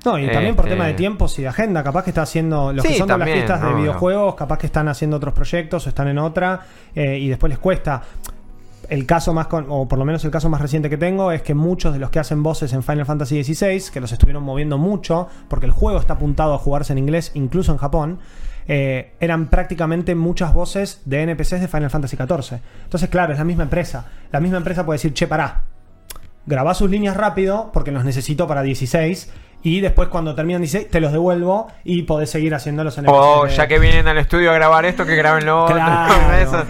No, 0.05 0.19
y 0.19 0.27
también 0.29 0.55
por 0.55 0.65
Este- 0.65 0.75
tema 0.75 0.85
de 0.85 0.93
tiempos 0.93 1.37
y 1.39 1.41
de 1.41 1.47
agenda. 1.47 1.83
Capaz 1.83 2.03
que 2.03 2.11
está 2.11 2.21
haciendo. 2.21 2.71
Los 2.71 2.85
que 2.85 2.93
son 2.95 3.07
de 3.07 3.17
las 3.17 3.47
también, 3.47 3.75
de 3.75 3.81
videojuegos, 3.81 4.35
capaz 4.35 4.59
que 4.59 4.67
están 4.67 4.87
haciendo 4.87 5.17
otros 5.17 5.33
proyectos 5.33 5.85
o 5.85 5.89
están 5.89 6.07
en 6.09 6.19
otra 6.19 6.61
eh, 6.93 7.17
y 7.17 7.27
después 7.27 7.49
les 7.49 7.57
cuesta. 7.57 8.03
El 8.87 9.07
caso 9.07 9.33
más, 9.33 9.47
con- 9.47 9.65
o 9.67 9.87
por 9.87 9.97
lo 9.97 10.05
menos 10.05 10.23
el 10.25 10.29
caso 10.29 10.47
más 10.47 10.61
reciente 10.61 10.91
que 10.91 10.97
tengo, 10.97 11.31
es 11.31 11.41
que 11.41 11.55
muchos 11.55 11.91
de 11.91 11.97
los 11.99 12.11
que 12.11 12.19
hacen 12.19 12.43
voces 12.43 12.71
en 12.73 12.83
Final 12.83 13.07
Fantasy 13.07 13.43
XVI, 13.43 13.81
que 13.91 13.99
los 13.99 14.11
estuvieron 14.11 14.43
moviendo 14.43 14.77
mucho, 14.77 15.27
porque 15.47 15.65
el 15.65 15.71
juego 15.71 15.99
está 15.99 16.13
apuntado 16.13 16.53
a 16.53 16.59
jugarse 16.59 16.93
en 16.93 16.99
inglés, 16.99 17.31
incluso 17.33 17.71
en 17.71 17.79
Japón, 17.79 18.19
eh, 18.67 19.13
eran 19.19 19.47
prácticamente 19.49 20.15
muchas 20.15 20.53
voces 20.53 21.01
de 21.05 21.21
NPCs 21.23 21.61
de 21.61 21.67
Final 21.67 21.89
Fantasy 21.89 22.17
XIV. 22.17 22.59
Entonces, 22.83 23.09
claro, 23.09 23.33
es 23.33 23.39
la 23.39 23.45
misma 23.45 23.63
empresa. 23.63 24.05
La 24.31 24.39
misma 24.39 24.57
empresa 24.57 24.85
puede 24.85 24.95
decir, 24.97 25.13
che, 25.13 25.27
pará, 25.27 25.63
grabá 26.45 26.73
sus 26.73 26.89
líneas 26.89 27.15
rápido 27.17 27.71
porque 27.73 27.91
los 27.91 28.03
necesito 28.05 28.47
para 28.47 28.61
16 28.61 29.31
y 29.63 29.79
después 29.81 30.09
cuando 30.09 30.35
terminan 30.35 30.61
16 30.61 30.91
te 30.91 30.99
los 30.99 31.11
devuelvo 31.11 31.67
y 31.83 32.03
podés 32.03 32.29
seguir 32.29 32.53
haciendo 32.53 32.83
los 32.83 32.97
NPCs. 32.97 33.17
O 33.17 33.45
de- 33.45 33.51
ya 33.51 33.67
que 33.67 33.79
vienen 33.79 34.07
al 34.07 34.17
estudio 34.19 34.51
a 34.51 34.53
grabar 34.53 34.85
esto, 34.85 35.05
que 35.05 35.15
graben 35.15 35.45
lo. 35.45 35.65
Claro. 35.65 36.13
Eso- 36.39 36.63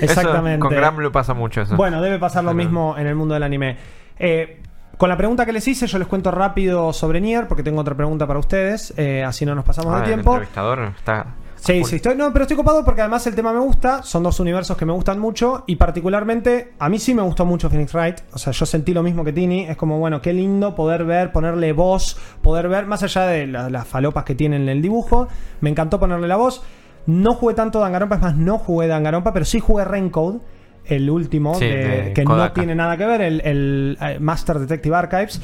Exactamente. 0.00 0.52
eso 0.54 0.60
con 0.60 0.70
Gran 0.76 0.94
Blue 0.96 1.10
pasa 1.10 1.34
mucho 1.34 1.62
eso. 1.62 1.74
Bueno, 1.76 2.00
debe 2.02 2.18
pasar 2.18 2.44
lo 2.44 2.54
mismo 2.54 2.96
en 2.98 3.06
el 3.06 3.14
mundo 3.16 3.34
del 3.34 3.42
anime. 3.42 3.76
Eh, 4.18 4.60
con 4.96 5.08
la 5.08 5.16
pregunta 5.16 5.44
que 5.46 5.52
les 5.52 5.66
hice, 5.68 5.86
yo 5.86 5.98
les 5.98 6.08
cuento 6.08 6.30
rápido 6.30 6.92
sobre 6.92 7.20
Nier, 7.20 7.46
porque 7.48 7.62
tengo 7.62 7.80
otra 7.80 7.94
pregunta 7.94 8.26
para 8.26 8.38
ustedes, 8.38 8.94
eh, 8.96 9.22
así 9.24 9.44
no 9.44 9.54
nos 9.54 9.64
pasamos 9.64 9.92
Ah, 9.92 9.96
de 9.98 10.02
el 10.04 10.08
tiempo. 10.10 10.32
entrevistador 10.32 10.80
está. 10.96 11.26
Sí, 11.56 11.82
sí, 11.84 11.96
estoy, 11.96 12.14
no, 12.14 12.32
pero 12.32 12.42
estoy 12.44 12.56
copado 12.56 12.84
porque 12.84 13.00
además 13.00 13.26
el 13.26 13.34
tema 13.34 13.52
me 13.52 13.58
gusta, 13.58 14.02
son 14.04 14.22
dos 14.22 14.38
universos 14.38 14.76
que 14.76 14.84
me 14.84 14.92
gustan 14.92 15.18
mucho 15.18 15.64
y 15.66 15.74
particularmente 15.76 16.74
a 16.78 16.88
mí 16.88 16.98
sí 17.00 17.12
me 17.14 17.22
gustó 17.22 17.44
mucho 17.44 17.68
Phoenix 17.68 17.92
Wright, 17.92 18.20
o 18.32 18.38
sea, 18.38 18.52
yo 18.52 18.66
sentí 18.66 18.94
lo 18.94 19.02
mismo 19.02 19.24
que 19.24 19.32
Tini, 19.32 19.64
es 19.64 19.76
como, 19.76 19.98
bueno, 19.98 20.20
qué 20.20 20.32
lindo 20.32 20.76
poder 20.76 21.04
ver, 21.04 21.32
ponerle 21.32 21.72
voz, 21.72 22.16
poder 22.42 22.68
ver, 22.68 22.86
más 22.86 23.02
allá 23.02 23.22
de 23.26 23.46
la- 23.48 23.68
las 23.68 23.88
falopas 23.88 24.22
que 24.24 24.34
tiene 24.36 24.56
en 24.56 24.68
el 24.68 24.80
dibujo, 24.80 25.26
me 25.60 25.70
encantó 25.70 25.98
ponerle 25.98 26.28
la 26.28 26.36
voz. 26.36 26.62
No 27.06 27.34
jugué 27.34 27.54
tanto 27.54 27.80
Danganronpa, 27.80 28.16
es 28.16 28.22
más, 28.22 28.36
no 28.36 28.58
jugué 28.58 28.86
Danganronpa, 28.86 29.32
pero 29.32 29.44
sí 29.44 29.58
jugué 29.58 29.84
Raincode, 29.84 30.40
el 30.88 31.08
último, 31.10 31.54
Sí, 31.54 31.66
de- 31.66 32.02
de 32.02 32.12
que 32.12 32.24
no 32.24 32.52
tiene 32.52 32.74
nada 32.74 32.96
que 32.96 33.06
ver, 33.06 33.20
el, 33.20 33.40
el, 33.44 33.98
eh, 34.00 34.18
Master 34.20 34.58
Detective 34.58 34.94
Archives. 34.96 35.40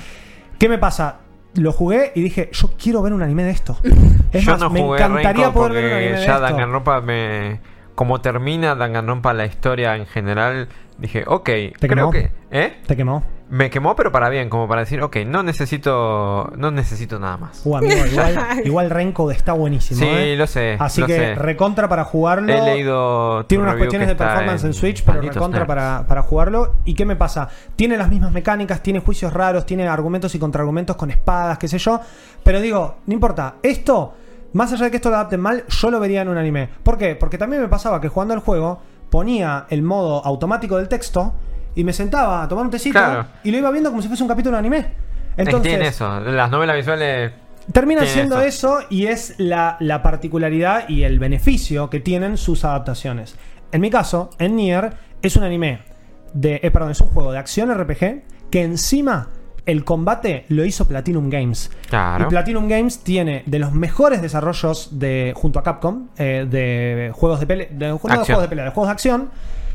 ¿Qué 0.59 0.69
me 0.69 0.79
pasa? 0.79 1.19
Lo 1.55 1.73
jugué 1.73 2.13
y 2.15 2.23
dije, 2.23 2.49
yo 2.53 2.71
quiero 2.83 3.03
ver 3.03 3.13
un 3.13 3.23
anime 3.23 3.45
de 3.45 3.51
esto. 3.51 3.79
Es 4.33 4.45
Yo 4.47 4.53
más, 4.53 4.61
no 4.61 4.71
me 4.71 4.81
jugué 4.81 4.99
encantaría 4.99 5.31
Raincoat 5.51 5.53
poder 5.55 5.73
ver 5.73 5.85
un 5.85 5.91
porque 5.91 6.05
anime 6.07 6.19
de 6.21 6.27
ya 6.27 6.33
esto. 6.35 6.43
Danganronpa 6.43 7.01
me. 7.03 7.61
Como 7.95 8.21
termina 8.23 8.75
Danganronpa 8.75 9.35
la 9.35 9.45
historia 9.45 9.95
en 9.97 10.07
general, 10.07 10.69
dije, 10.97 11.25
ok, 11.27 11.45
¿Te 11.45 11.73
creo 11.81 11.89
quemó? 11.89 12.11
que. 12.11 12.31
¿Eh? 12.51 12.73
Te 12.87 12.97
quemó. 12.97 13.23
Me 13.53 13.69
quemó, 13.69 13.95
pero 13.95 14.11
para 14.11 14.31
bien, 14.31 14.49
como 14.49 14.67
para 14.67 14.81
decir, 14.81 15.03
ok, 15.03 15.19
no 15.27 15.43
necesito. 15.43 16.51
No 16.57 16.71
necesito 16.71 17.19
nada 17.19 17.37
más. 17.37 17.61
Uh, 17.67 17.77
amigo, 17.77 18.07
igual, 18.11 18.63
igual 18.65 18.89
Raincode 18.89 19.35
está 19.35 19.53
buenísimo. 19.53 20.01
sí, 20.01 20.07
¿eh? 20.09 20.37
lo 20.39 20.47
sé. 20.47 20.79
Así 20.81 21.03
lo 21.03 21.07
que 21.07 21.17
sé. 21.17 21.35
recontra 21.35 21.87
para 21.87 22.05
jugarlo. 22.05 22.51
He 22.51 22.63
leído. 22.63 23.45
Tiene 23.45 23.65
unas 23.65 23.77
cuestiones 23.77 24.09
de 24.09 24.15
performance 24.15 24.65
en, 24.65 24.73
Switch, 24.73 25.05
pero 25.05 25.21
recontra 25.21 25.67
para, 25.67 26.07
para 26.09 26.23
jugarlo. 26.23 26.77
¿Y 26.87 26.95
qué 26.95 27.05
me 27.05 27.15
pasa? 27.15 27.47
Tiene 27.77 27.99
las 27.99 28.09
mismas 28.09 28.33
mecánicas, 28.33 28.83
tiene 28.83 29.01
juicios 29.01 29.31
raros, 29.35 29.67
tiene 29.67 29.87
argumentos 29.87 30.35
y 30.35 30.39
contraargumentos 30.39 30.97
con 30.97 31.11
espadas, 31.11 31.59
qué 31.59 31.69
sé 31.69 31.77
yo. 31.77 32.01
Pero 32.43 32.59
digo, 32.59 33.01
no 33.05 33.13
importa. 33.13 33.57
Esto, 33.63 34.15
más 34.55 34.73
allá 34.73 34.87
de 34.87 34.91
que 34.93 34.97
esto 34.97 35.11
lo 35.11 35.17
adapten 35.17 35.41
mal, 35.41 35.65
yo 35.69 35.91
lo 35.91 36.01
vería 36.01 36.23
en 36.23 36.31
un 36.31 36.39
anime. 36.39 36.71
¿Por 36.83 36.97
qué? 36.97 37.17
Porque 37.17 37.37
también 37.37 37.61
me 37.61 37.69
pasaba 37.69 38.01
que 38.01 38.09
jugando 38.09 38.33
el 38.33 38.41
juego 38.41 38.81
ponía 39.11 39.67
el 39.69 39.83
modo 39.83 40.25
automático 40.25 40.79
del 40.79 40.89
texto 40.89 41.35
y 41.75 41.85
me 41.85 41.93
sentaba 41.93 42.43
a 42.43 42.49
tomar 42.49 42.65
un 42.65 42.71
tecito 42.71 42.99
Claro. 42.99 43.27
y 43.45 43.51
lo 43.51 43.59
iba 43.59 43.71
viendo 43.71 43.91
como 43.91 44.03
si 44.03 44.09
fuese 44.09 44.23
un 44.23 44.29
capítulo 44.29 44.57
de 44.57 44.59
anime. 44.61 44.79
Es 44.79 44.85
que 45.37 45.43
Entonces, 45.43 45.63
tienen 45.71 45.87
eso. 45.89 46.21
Las 46.21 46.51
novelas 46.51 46.77
visuales. 46.77 47.33
Termina 47.73 48.01
Tiene 48.01 48.13
siendo 48.15 48.41
eso. 48.41 48.81
eso. 48.81 48.87
y 48.91 49.07
es 49.07 49.35
la, 49.39 49.77
la 49.81 50.03
particularidad 50.03 50.89
y 50.89 51.05
el 51.05 51.19
beneficio 51.19 51.89
que 51.91 52.01
tienen 52.01 52.37
sus 52.37 52.65
adaptaciones. 52.65 53.37
En 53.71 53.81
mi 53.81 53.89
caso, 53.89 54.31
en 54.39 54.57
Nier 54.57 54.93
es 55.23 55.37
un 55.37 55.45
anime 55.45 55.81
de. 56.35 56.61
eh, 56.63 56.71
perdón, 56.71 56.91
es 56.91 57.01
un 57.01 57.09
juego 57.09 57.33
de 57.33 57.39
acción 57.39 57.73
RPG 57.73 58.23
que 58.51 58.63
encima 58.63 59.29
el 59.65 59.85
combate 59.85 60.45
lo 60.49 60.65
hizo 60.65 60.87
Platinum 60.89 61.31
Games. 61.31 61.71
Claro. 61.89 62.25
Y 62.25 62.29
Platinum 62.29 62.69
Games 62.69 62.99
tiene 63.05 63.45
de 63.47 63.59
los 63.61 63.73
mejores 63.73 64.21
desarrollos 64.21 64.99
de 64.99 65.33
junto 65.37 65.61
a 65.61 65.63
Capcom 65.63 66.09
eh, 66.19 66.47
de 66.51 67.13
juegos 67.15 67.39
de 67.41 67.47
pelea, 67.47 67.69
de, 67.71 67.87
no 67.89 67.93
de 67.95 67.99
juegos 68.01 68.43
de 68.43 68.49
pelea, 68.49 68.65
de 68.67 68.71
juegos 68.73 68.89
de 68.89 68.93
acción. 68.93 69.31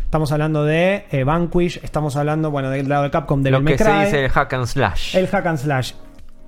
Estamos 0.08 0.32
hablando 0.32 0.64
de 0.64 1.06
eh, 1.12 1.26
Vanquish, 1.26 1.82
estamos 1.84 2.16
hablando, 2.16 2.50
bueno, 2.50 2.70
del 2.70 2.88
lado 2.88 3.04
de 3.04 3.12
Capcom 3.12 3.44
de 3.44 3.52
Lo 3.52 3.62
que 3.62 3.78
se 3.78 3.84
dice 4.06 4.24
el 4.24 4.32
hack 4.32 4.54
and 4.54 4.66
slash. 4.66 5.16
el 5.18 5.28
hack 5.28 5.46
and 5.46 5.58
slash. 5.58 5.92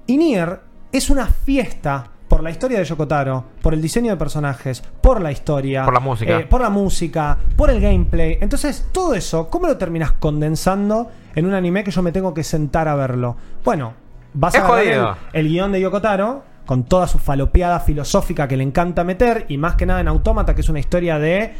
Y 0.07 0.15
Nier 0.17 0.61
es 0.93 1.09
una 1.09 1.27
fiesta 1.27 2.05
por 2.29 2.41
la 2.41 2.51
historia 2.51 2.79
de 2.79 2.85
Yokotaro, 2.85 3.43
por 3.61 3.73
el 3.73 3.81
diseño 3.81 4.11
de 4.11 4.17
personajes, 4.17 4.81
por 5.01 5.19
la 5.19 5.31
historia, 5.33 5.83
Por 5.83 5.93
la 5.93 5.99
música. 5.99 6.39
eh, 6.39 6.45
por 6.45 6.61
la 6.61 6.69
música, 6.69 7.37
por 7.57 7.69
el 7.69 7.81
gameplay. 7.81 8.37
Entonces, 8.39 8.87
todo 8.93 9.13
eso, 9.13 9.49
¿cómo 9.49 9.67
lo 9.67 9.75
terminas 9.77 10.13
condensando 10.13 11.09
en 11.35 11.45
un 11.45 11.53
anime 11.53 11.83
que 11.83 11.91
yo 11.91 12.01
me 12.01 12.11
tengo 12.13 12.33
que 12.33 12.43
sentar 12.45 12.87
a 12.87 12.95
verlo? 12.95 13.35
Bueno, 13.65 13.93
vas 14.33 14.55
Es 14.55 14.61
a 14.61 14.67
jodido. 14.67 15.17
el, 15.33 15.45
el 15.47 15.51
guion 15.51 15.71
de 15.73 15.81
Yokotaro 15.81 16.43
con 16.65 16.83
toda 16.85 17.07
su 17.07 17.17
falopeada 17.17 17.79
filosófica 17.81 18.47
que 18.47 18.55
le 18.55 18.63
encanta 18.63 19.03
meter 19.03 19.45
y 19.49 19.57
más 19.57 19.73
que 19.75 19.85
nada 19.87 19.99
en 20.01 20.07
Autómata, 20.07 20.53
que 20.55 20.61
es 20.61 20.69
una 20.69 20.79
historia 20.79 21.17
de 21.19 21.51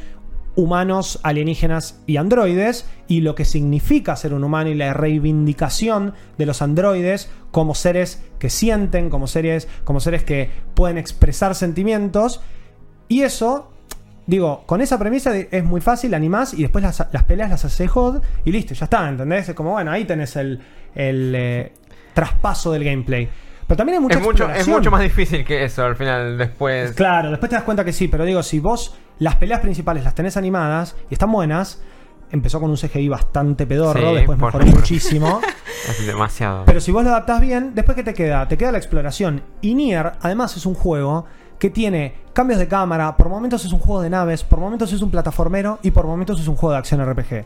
humanos, 0.60 1.20
alienígenas 1.24 2.02
y 2.06 2.18
androides 2.18 2.86
y 3.08 3.22
lo 3.22 3.34
que 3.34 3.46
significa 3.46 4.16
ser 4.16 4.34
un 4.34 4.44
humano 4.44 4.70
y 4.70 4.76
la 4.76 4.94
reivindicación 4.94 6.14
de 6.38 6.46
los 6.46 6.62
androides 6.62 7.32
como 7.52 7.76
seres 7.76 8.24
que 8.40 8.50
sienten, 8.50 9.10
como 9.10 9.28
seres, 9.28 9.68
como 9.86 10.00
seres 10.00 10.24
que 10.24 10.50
pueden 10.76 10.98
expresar 10.98 11.56
sentimientos 11.56 12.42
y 13.08 13.22
eso 13.22 13.72
Digo, 14.28 14.62
con 14.68 14.80
esa 14.80 15.00
premisa 15.00 15.36
es 15.36 15.64
muy 15.64 15.82
fácil, 15.82 16.14
animás 16.14 16.54
y 16.54 16.62
después 16.62 16.84
las, 16.84 17.04
las 17.12 17.24
peleas 17.24 17.50
las 17.50 17.66
hace 17.66 17.90
HOD 17.92 18.22
y 18.46 18.52
listo, 18.52 18.76
ya 18.76 18.84
está, 18.84 19.10
¿entendés? 19.10 19.50
Es 19.50 19.56
como, 19.56 19.72
bueno, 19.72 19.90
ahí 19.90 20.06
tenés 20.06 20.36
el, 20.36 20.62
el, 20.94 21.34
eh, 21.36 21.74
traspaso 22.14 22.72
del 22.72 22.84
gameplay. 22.84 23.28
Pero 23.66 23.78
también 23.78 23.96
hay 23.98 24.04
mucha 24.04 24.20
Es 24.20 24.24
mucho, 24.24 24.48
es 24.52 24.68
mucho 24.68 24.92
más 24.92 25.02
difícil 25.02 25.44
que 25.44 25.64
eso 25.64 25.84
al 25.84 25.96
final 25.96 26.38
después. 26.38 26.92
Claro, 26.92 27.32
después 27.32 27.50
te 27.50 27.56
das 27.56 27.64
cuenta 27.64 27.84
que 27.84 27.92
sí, 27.92 28.08
pero 28.08 28.24
digo, 28.24 28.44
si 28.44 28.60
vos 28.60 28.96
las 29.20 29.36
peleas 29.36 29.60
principales 29.60 30.04
las 30.04 30.16
tenés 30.16 30.38
animadas 30.38 30.96
y 31.10 31.14
están 31.14 31.32
buenas, 31.32 31.82
empezó 32.32 32.60
con 32.60 32.70
un 32.70 32.78
CGI 32.78 33.10
bastante 33.10 33.66
pedorro, 33.66 34.10
Sí, 34.10 34.16
después 34.16 34.38
mejoró 34.40 34.66
favor. 34.66 34.80
muchísimo. 34.80 35.42
Es 35.88 36.06
demasiado. 36.06 36.66
Pero 36.66 36.82
si 36.82 36.92
vos 36.92 37.04
lo 37.04 37.10
adaptás 37.12 37.40
bien, 37.42 37.72
después 37.74 37.96
que 37.96 38.04
te 38.04 38.14
queda, 38.14 38.48
te 38.48 38.58
queda 38.58 38.72
la 38.72 38.78
exploración. 38.78 39.42
Y 39.62 39.74
Nier, 39.76 40.12
además, 40.22 40.56
es 40.58 40.66
un 40.66 40.74
juego 40.76 41.26
que 41.58 41.70
tiene 41.70 42.16
cambios 42.34 42.60
de 42.60 42.68
cámara, 42.68 43.16
por 43.16 43.30
momentos 43.30 43.64
es 43.66 43.72
un 43.72 43.80
juego 43.80 44.02
de 44.02 44.10
naves, 44.10 44.44
por 44.44 44.60
momentos 44.60 44.92
es 44.94 45.02
un 45.02 45.10
plataformero 45.10 45.80
y 45.82 45.92
por 45.92 46.06
momentos 46.06 46.40
es 46.40 46.48
un 46.48 46.56
juego 46.58 46.74
de 46.74 46.80
acción 46.80 47.04
RPG. 47.06 47.46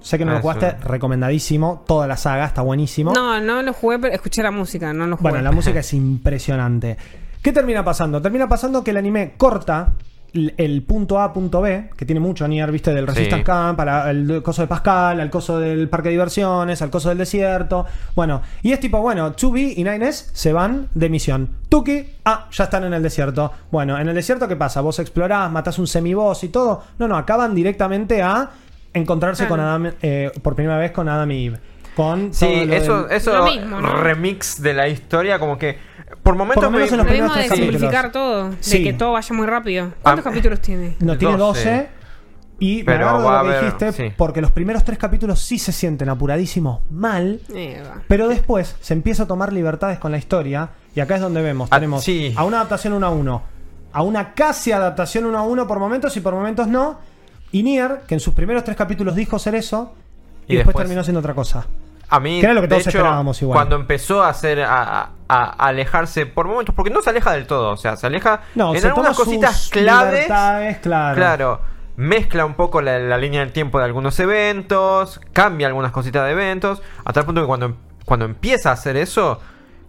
Sé 0.00 0.18
que 0.18 0.24
no 0.24 0.32
Ah, 0.32 0.34
lo 0.36 0.40
jugaste, 0.40 0.72
recomendadísimo, 0.72 1.82
toda 1.86 2.06
la 2.06 2.16
saga, 2.16 2.44
está 2.46 2.62
buenísimo. 2.62 3.12
No, 3.12 3.40
no 3.40 3.62
lo 3.62 3.72
jugué, 3.72 3.98
pero 3.98 4.14
escuché 4.14 4.42
la 4.42 4.50
música, 4.50 4.92
no 4.92 5.06
lo 5.06 5.16
jugué. 5.16 5.30
Bueno, 5.30 5.42
la 5.44 5.52
música 5.52 5.80
es 5.80 5.92
impresionante. 5.94 6.96
¿Qué 7.42 7.52
termina 7.52 7.84
pasando? 7.84 8.22
Termina 8.22 8.48
pasando 8.48 8.82
que 8.84 8.90
el 8.92 8.96
anime 8.98 9.34
corta 9.36 9.94
el, 10.34 10.82
punto 10.82 11.20
A, 11.20 11.32
punto 11.32 11.60
B, 11.60 11.90
que 11.96 12.04
tiene 12.04 12.20
mucho 12.20 12.46
Nier, 12.46 12.70
viste, 12.70 12.92
del 12.94 13.06
Resistance 13.06 13.38
Sí. 13.38 13.44
Camp, 13.44 13.76
para 13.76 14.10
el 14.10 14.42
coso 14.42 14.62
de 14.62 14.68
Pascal, 14.68 15.20
al 15.20 15.30
coso 15.30 15.58
del 15.58 15.88
parque 15.88 16.08
de 16.08 16.12
diversiones, 16.12 16.80
al 16.82 16.90
coso 16.90 17.08
del 17.08 17.18
desierto. 17.18 17.86
Bueno, 18.14 18.42
y 18.62 18.72
es 18.72 18.80
tipo, 18.80 19.00
bueno, 19.00 19.34
2B 19.34 19.74
y 19.76 19.84
9S 19.84 20.30
se 20.32 20.52
van 20.52 20.88
de 20.94 21.08
misión. 21.08 21.48
Tuki, 21.68 22.04
ah, 22.24 22.46
ya 22.52 22.64
están 22.64 22.84
en 22.84 22.94
el 22.94 23.02
desierto. 23.02 23.52
Bueno, 23.70 23.98
en 23.98 24.08
el 24.08 24.14
desierto, 24.14 24.46
¿qué 24.48 24.56
pasa? 24.56 24.80
Vos 24.80 24.98
explorás, 24.98 25.50
matás 25.50 25.78
un 25.78 25.86
semiboss 25.86 26.44
y 26.44 26.48
todo. 26.48 26.82
No, 26.98 27.08
no, 27.08 27.16
acaban 27.16 27.54
directamente 27.54 28.22
a 28.22 28.50
encontrarse 28.94 29.46
Claro. 29.46 29.50
con 29.50 29.60
Adam, 29.60 29.92
eh, 30.02 30.30
por 30.42 30.54
primera 30.54 30.78
vez 30.78 30.92
con 30.92 31.08
Adam 31.08 31.30
y 31.30 31.46
Eve. 31.46 31.58
Con 31.94 32.30
todo 32.30 32.32
Sí, 32.32 32.64
lo 32.66 32.74
eso, 32.74 33.02
del- 33.04 33.16
eso 33.16 33.36
Lo 33.36 33.46
mismo, 33.46 33.80
¿no? 33.80 33.96
remix 34.02 34.62
de 34.62 34.72
la 34.72 34.86
historia, 34.88 35.38
como 35.40 35.58
que 35.58 35.78
por 36.28 36.36
momentos 36.36 36.62
Por 36.62 36.64
lo 36.64 36.70
menos 36.78 36.90
me- 36.90 36.94
en 36.94 36.98
los 36.98 37.06
primeros 37.06 37.30
de 37.34 37.40
tres 37.40 37.48
capítulos. 37.48 37.72
simplificar 37.72 38.12
todo, 38.12 38.50
de 38.50 38.56
Sí. 38.60 38.82
que 38.84 38.92
todo 38.92 39.12
vaya 39.12 39.34
muy 39.34 39.46
rápido. 39.46 39.92
¿Cuántos 40.02 40.26
Ah, 40.26 40.28
capítulos 40.28 40.60
tiene? 40.60 40.96
No, 41.00 41.16
tiene 41.16 41.36
12. 41.38 41.64
12. 41.70 41.88
Y 42.60 42.82
Pero 42.82 43.12
me 43.12 43.18
de 43.18 43.22
lo 43.22 43.30
a 43.30 43.32
que 43.42 43.48
haber- 43.48 43.64
dijiste, 43.64 43.92
sí. 43.92 44.12
porque 44.16 44.40
los 44.40 44.50
primeros 44.50 44.84
tres 44.84 44.98
capítulos 44.98 45.40
sí 45.40 45.58
se 45.58 45.70
sienten 45.72 46.08
apuradísimos 46.08 46.80
mal, 46.90 47.40
Eh, 47.54 47.82
va. 47.86 48.02
pero 48.08 48.28
después 48.28 48.76
se 48.80 48.92
empieza 48.94 49.22
a 49.22 49.26
tomar 49.26 49.52
libertades 49.52 49.98
con 50.00 50.10
la 50.12 50.18
historia, 50.18 50.70
y 50.94 51.00
acá 51.00 51.14
es 51.14 51.20
donde 51.20 51.40
vemos, 51.40 51.68
Ah, 51.70 51.76
tenemos 51.76 52.02
sí. 52.04 52.34
a 52.36 52.44
una 52.44 52.56
adaptación 52.58 52.92
1 52.94 53.06
a 53.06 53.10
1, 53.10 53.42
a 53.92 54.02
una 54.02 54.34
casi 54.34 54.72
adaptación 54.72 55.24
1 55.26 55.38
a 55.38 55.42
1 55.42 55.66
por 55.68 55.78
momentos 55.78 56.16
y 56.16 56.20
por 56.20 56.34
momentos 56.34 56.66
no, 56.66 56.98
y 57.52 57.62
Nier, 57.62 58.00
que 58.08 58.14
en 58.14 58.20
sus 58.20 58.34
primeros 58.34 58.64
tres 58.64 58.76
capítulos 58.76 59.14
dijo 59.14 59.38
ser 59.38 59.54
eso, 59.54 59.94
y, 60.48 60.54
Y 60.54 60.56
después, 60.56 60.66
después- 60.74 60.84
terminó 60.84 61.02
siendo 61.04 61.20
otra 61.20 61.34
cosa. 61.34 61.64
A 62.10 62.20
mí, 62.20 62.40
Que 62.40 62.46
era 62.46 62.54
lo 62.54 62.60
que 62.62 62.68
de 62.68 62.74
todos 62.76 62.86
hecho, 62.86 62.98
esperábamos 62.98 63.42
igual. 63.42 63.56
cuando 63.56 63.76
empezó 63.76 64.22
a 64.22 64.30
hacer 64.30 64.62
a, 64.62 65.10
alejarse 65.28 66.24
por 66.26 66.46
momentos, 66.48 66.74
porque 66.74 66.90
no 66.90 67.02
se 67.02 67.10
aleja 67.10 67.32
del 67.32 67.46
todo, 67.46 67.70
o 67.72 67.76
sea, 67.76 67.96
se 67.96 68.06
aleja 68.06 68.40
No, 68.54 68.74
en 68.74 68.80
se 68.80 68.86
algunas 68.88 69.16
cositas 69.16 69.68
claves. 69.70 70.26
claro. 70.80 71.14
Claro, 71.14 71.60
mezcla 71.96 72.46
un 72.46 72.54
poco 72.54 72.80
la, 72.80 72.98
la 72.98 73.18
línea 73.18 73.40
del 73.40 73.52
tiempo 73.52 73.78
de 73.78 73.84
algunos 73.84 74.18
eventos, 74.20 75.20
cambia 75.32 75.66
algunas 75.66 75.92
cositas 75.92 76.24
de 76.24 76.32
eventos, 76.32 76.80
a 77.04 77.12
tal 77.12 77.24
punto 77.26 77.42
que 77.42 77.46
cuando, 77.46 77.76
cuando 78.06 78.24
empieza 78.24 78.70
a 78.70 78.72
hacer 78.72 78.96
eso, 78.96 79.40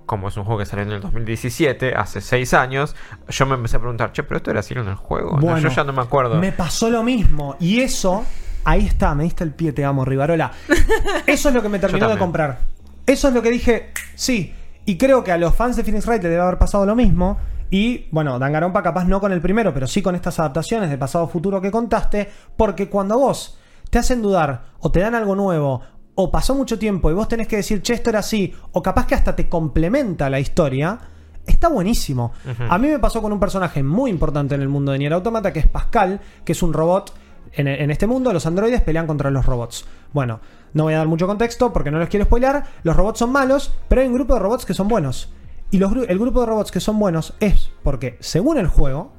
como 0.05 0.28
es 0.28 0.36
un 0.38 0.43
juego 0.43 0.57
que 0.59 0.65
salió 0.65 0.84
en 0.84 0.91
el 0.91 1.01
2017, 1.01 1.93
hace 1.95 2.20
6 2.20 2.53
años, 2.55 2.95
yo 3.28 3.45
me 3.45 3.53
empecé 3.53 3.78
a 3.78 3.80
preguntar, 3.80 4.11
che, 4.11 4.24
pero 4.24 4.38
esto 4.38 4.49
era 4.49 4.59
así 4.61 4.74
en 4.74 4.88
el 4.88 4.95
juego. 4.95 5.38
No, 5.39 5.57
yo 5.59 5.70
ya 5.70 5.84
no 5.84 5.93
me 5.93 6.01
acuerdo. 6.01 6.36
Me 6.36 6.51
pasó 6.51 6.89
lo 6.89 7.03
mismo. 7.03 7.55
Y 7.59 7.82
eso, 7.82 8.26
ahí 8.70 8.86
está, 8.86 9.15
me 9.15 9.24
diste 9.24 9.43
el 9.43 9.53
pie, 9.53 9.74
te 9.74 9.84
amo, 9.84 10.05
Rivarola. 10.05 10.51
Eso 11.26 11.49
es 11.49 11.55
lo 11.55 11.61
que 11.61 11.70
me 11.70 11.80
terminó 11.80 12.07
de 12.07 12.17
comprar. 12.17 12.59
Eso 13.05 13.30
es 13.30 13.34
lo 13.34 13.41
que 13.41 13.49
dije, 13.49 13.91
sí. 14.15 14.53
Y 14.86 14.97
creo 14.97 15.24
que 15.24 15.32
a 15.32 15.38
los 15.38 15.55
fans 15.55 15.76
de 15.76 15.84
Phoenix 15.84 16.05
Wright 16.05 16.24
le 16.24 16.30
debe 16.30 16.41
haber 16.41 16.57
pasado 16.57 16.86
lo 16.86 16.95
mismo. 16.95 17.38
Y 17.72 18.07
bueno, 18.11 18.38
Danganronpa 18.39 18.82
capaz 18.82 19.05
no 19.05 19.20
con 19.20 19.32
el 19.32 19.41
primero, 19.41 19.74
pero 19.74 19.88
sí 19.88 20.01
con 20.01 20.15
estas 20.15 20.39
adaptaciones 20.39 20.89
de 20.89 20.97
pasado-futuro 20.97 21.61
que 21.61 21.72
contaste. 21.72 22.30
Porque 22.55 22.89
cuando 22.89 23.17
vos 23.17 23.59
te 23.89 23.97
hacen 23.97 24.22
dudar 24.22 24.65
o 24.80 24.91
te 24.91 24.99
dan 24.99 25.15
algo 25.15 25.36
nuevo 25.36 25.82
o 26.15 26.32
pasó 26.32 26.53
mucho 26.53 26.78
tiempo 26.78 27.09
y 27.09 27.13
vos 27.13 27.28
tenés 27.28 27.47
que 27.47 27.55
decir, 27.57 27.82
che, 27.82 27.93
esto 27.93 28.09
era 28.09 28.20
así, 28.20 28.53
o 28.74 28.84
capaz 28.84 29.07
que 29.07 29.15
hasta 29.15 29.36
te 29.36 29.47
complementa 29.47 30.30
la 30.30 30.39
historia, 30.39 30.99
está 31.47 31.70
buenísimo. 31.70 32.34
A 32.67 32.78
mí 32.78 32.89
me 32.89 32.99
pasó 32.99 33.22
con 33.22 33.32
un 33.32 33.39
personaje 33.39 33.82
muy 33.84 34.11
importante 34.11 34.53
en 34.53 34.61
el 34.61 34.70
mundo 34.70 34.91
de 34.91 34.99
Nier 34.99 35.13
Automata, 35.13 35.53
que 35.53 35.59
es 35.59 35.67
Pascal, 35.67 36.20
que 36.43 36.51
es 36.51 36.61
un 36.61 36.74
robot. 36.74 37.13
En, 37.54 37.68
en 37.68 37.92
este 37.92 38.08
mundo, 38.08 38.32
los 38.34 38.46
androides 38.46 38.82
pelean 38.82 39.08
contra 39.08 39.30
los 39.32 39.46
robots. 39.46 39.86
Bueno, 40.14 40.40
no 40.74 40.84
voy 40.84 40.94
a 40.94 40.98
dar 40.98 41.08
mucho 41.08 41.28
contexto 41.28 41.74
porque 41.74 41.92
no 41.92 42.00
les 42.00 42.10
quiero 42.10 42.26
spoilar. 42.26 42.66
Los 42.84 42.96
robots 42.96 43.20
son 43.20 43.32
malos, 43.32 43.74
pero 43.88 44.02
hay 44.02 44.08
un 44.08 44.14
grupo 44.14 44.34
de 44.36 44.40
robots 44.40 44.66
que 44.66 44.74
son 44.74 44.88
buenos. 44.88 45.34
Y 45.72 45.78
los 45.78 45.92
el 46.08 46.20
grupo 46.20 46.42
de 46.42 46.46
robots 46.48 46.72
que 46.72 46.80
son 46.80 46.98
buenos 47.00 47.34
es 47.40 47.72
porque, 47.84 48.18
según 48.20 48.58
el 48.58 48.68
juego, 48.68 49.14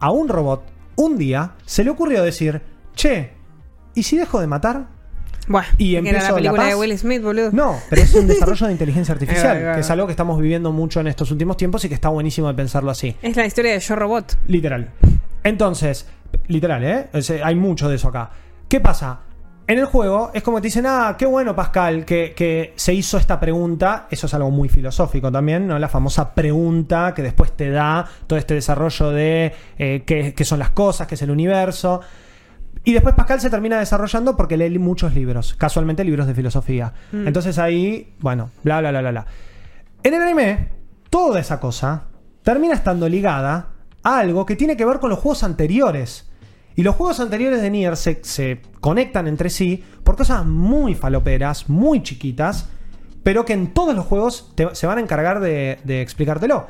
a 0.00 0.10
un 0.10 0.28
robot, 0.28 0.62
un 0.96 1.18
día, 1.18 1.52
se 1.66 1.84
le 1.84 1.90
ocurrió 1.90 2.22
decir, 2.22 2.62
che, 2.94 3.32
¿y 3.94 4.02
si 4.02 4.16
dejo 4.16 4.40
de 4.40 4.46
matar? 4.46 4.86
Bueno, 5.46 5.68
Y 5.76 5.96
empezó 5.96 6.16
era 6.16 6.22
la 6.22 6.28
la 6.30 6.34
película 6.36 6.62
paz. 6.62 6.68
de 6.70 6.74
Will 6.76 6.98
Smith, 6.98 7.22
boludo. 7.22 7.50
No, 7.52 7.76
pero 7.90 8.00
es 8.00 8.14
un 8.14 8.26
desarrollo 8.26 8.66
de 8.66 8.72
inteligencia 8.72 9.12
artificial, 9.12 9.74
que 9.74 9.80
es 9.80 9.90
algo 9.90 10.06
que 10.06 10.12
estamos 10.12 10.40
viviendo 10.40 10.72
mucho 10.72 11.00
en 11.00 11.06
estos 11.06 11.30
últimos 11.30 11.58
tiempos 11.58 11.84
y 11.84 11.88
que 11.88 11.94
está 11.94 12.08
buenísimo 12.08 12.48
de 12.48 12.54
pensarlo 12.54 12.90
así. 12.90 13.14
Es 13.20 13.36
la 13.36 13.44
historia 13.44 13.72
de 13.72 13.80
Yo 13.80 13.94
Robot. 13.94 14.38
Literal. 14.46 14.90
Entonces, 15.42 16.06
literal, 16.48 16.84
¿eh? 16.84 17.08
O 17.12 17.20
sea, 17.20 17.46
hay 17.46 17.54
mucho 17.54 17.88
de 17.88 17.96
eso 17.96 18.08
acá. 18.08 18.30
¿Qué 18.68 18.80
pasa? 18.80 19.20
En 19.66 19.78
el 19.78 19.86
juego 19.86 20.30
es 20.34 20.42
como 20.42 20.58
que 20.58 20.62
te 20.62 20.68
dicen, 20.68 20.84
ah, 20.86 21.16
qué 21.18 21.24
bueno 21.24 21.56
Pascal, 21.56 22.04
que, 22.04 22.34
que 22.36 22.74
se 22.76 22.92
hizo 22.92 23.16
esta 23.16 23.40
pregunta. 23.40 24.06
Eso 24.10 24.26
es 24.26 24.34
algo 24.34 24.50
muy 24.50 24.68
filosófico 24.68 25.32
también, 25.32 25.66
¿no? 25.66 25.78
La 25.78 25.88
famosa 25.88 26.34
pregunta 26.34 27.14
que 27.14 27.22
después 27.22 27.52
te 27.52 27.70
da 27.70 28.04
todo 28.26 28.38
este 28.38 28.54
desarrollo 28.54 29.10
de 29.10 29.54
eh, 29.78 30.02
qué, 30.04 30.34
qué 30.34 30.44
son 30.44 30.58
las 30.58 30.70
cosas, 30.70 31.06
qué 31.06 31.14
es 31.14 31.22
el 31.22 31.30
universo. 31.30 32.02
Y 32.84 32.92
después 32.92 33.14
Pascal 33.14 33.40
se 33.40 33.48
termina 33.48 33.78
desarrollando 33.78 34.36
porque 34.36 34.58
lee 34.58 34.78
muchos 34.78 35.14
libros, 35.14 35.54
casualmente 35.54 36.04
libros 36.04 36.26
de 36.26 36.34
filosofía. 36.34 36.92
Entonces 37.12 37.58
ahí, 37.58 38.14
bueno, 38.20 38.50
bla, 38.62 38.80
bla, 38.80 38.90
bla, 38.90 39.00
bla, 39.00 39.10
bla. 39.10 39.26
En 40.02 40.12
el 40.12 40.20
anime, 40.20 40.68
toda 41.08 41.40
esa 41.40 41.58
cosa 41.58 42.02
termina 42.42 42.74
estando 42.74 43.08
ligada 43.08 43.68
algo 44.04 44.46
que 44.46 44.54
tiene 44.54 44.76
que 44.76 44.84
ver 44.84 45.00
con 45.00 45.10
los 45.10 45.18
juegos 45.18 45.42
anteriores. 45.42 46.30
Y 46.76 46.82
los 46.82 46.94
juegos 46.94 47.18
anteriores 47.20 47.60
de 47.60 47.70
Nier 47.70 47.96
se, 47.96 48.60
conectan 48.80 49.26
entre 49.26 49.50
sí 49.50 49.82
por 50.04 50.16
cosas 50.16 50.44
muy 50.44 50.94
faloperas, 50.94 51.68
muy 51.68 52.02
chiquitas, 52.02 52.68
pero 53.22 53.44
que 53.44 53.52
en 53.52 53.72
todos 53.72 53.94
los 53.94 54.06
juegos 54.06 54.52
se 54.72 54.86
van 54.86 54.98
a 54.98 55.00
encargar 55.00 55.40
de 55.40 56.00
explicártelo. 56.02 56.66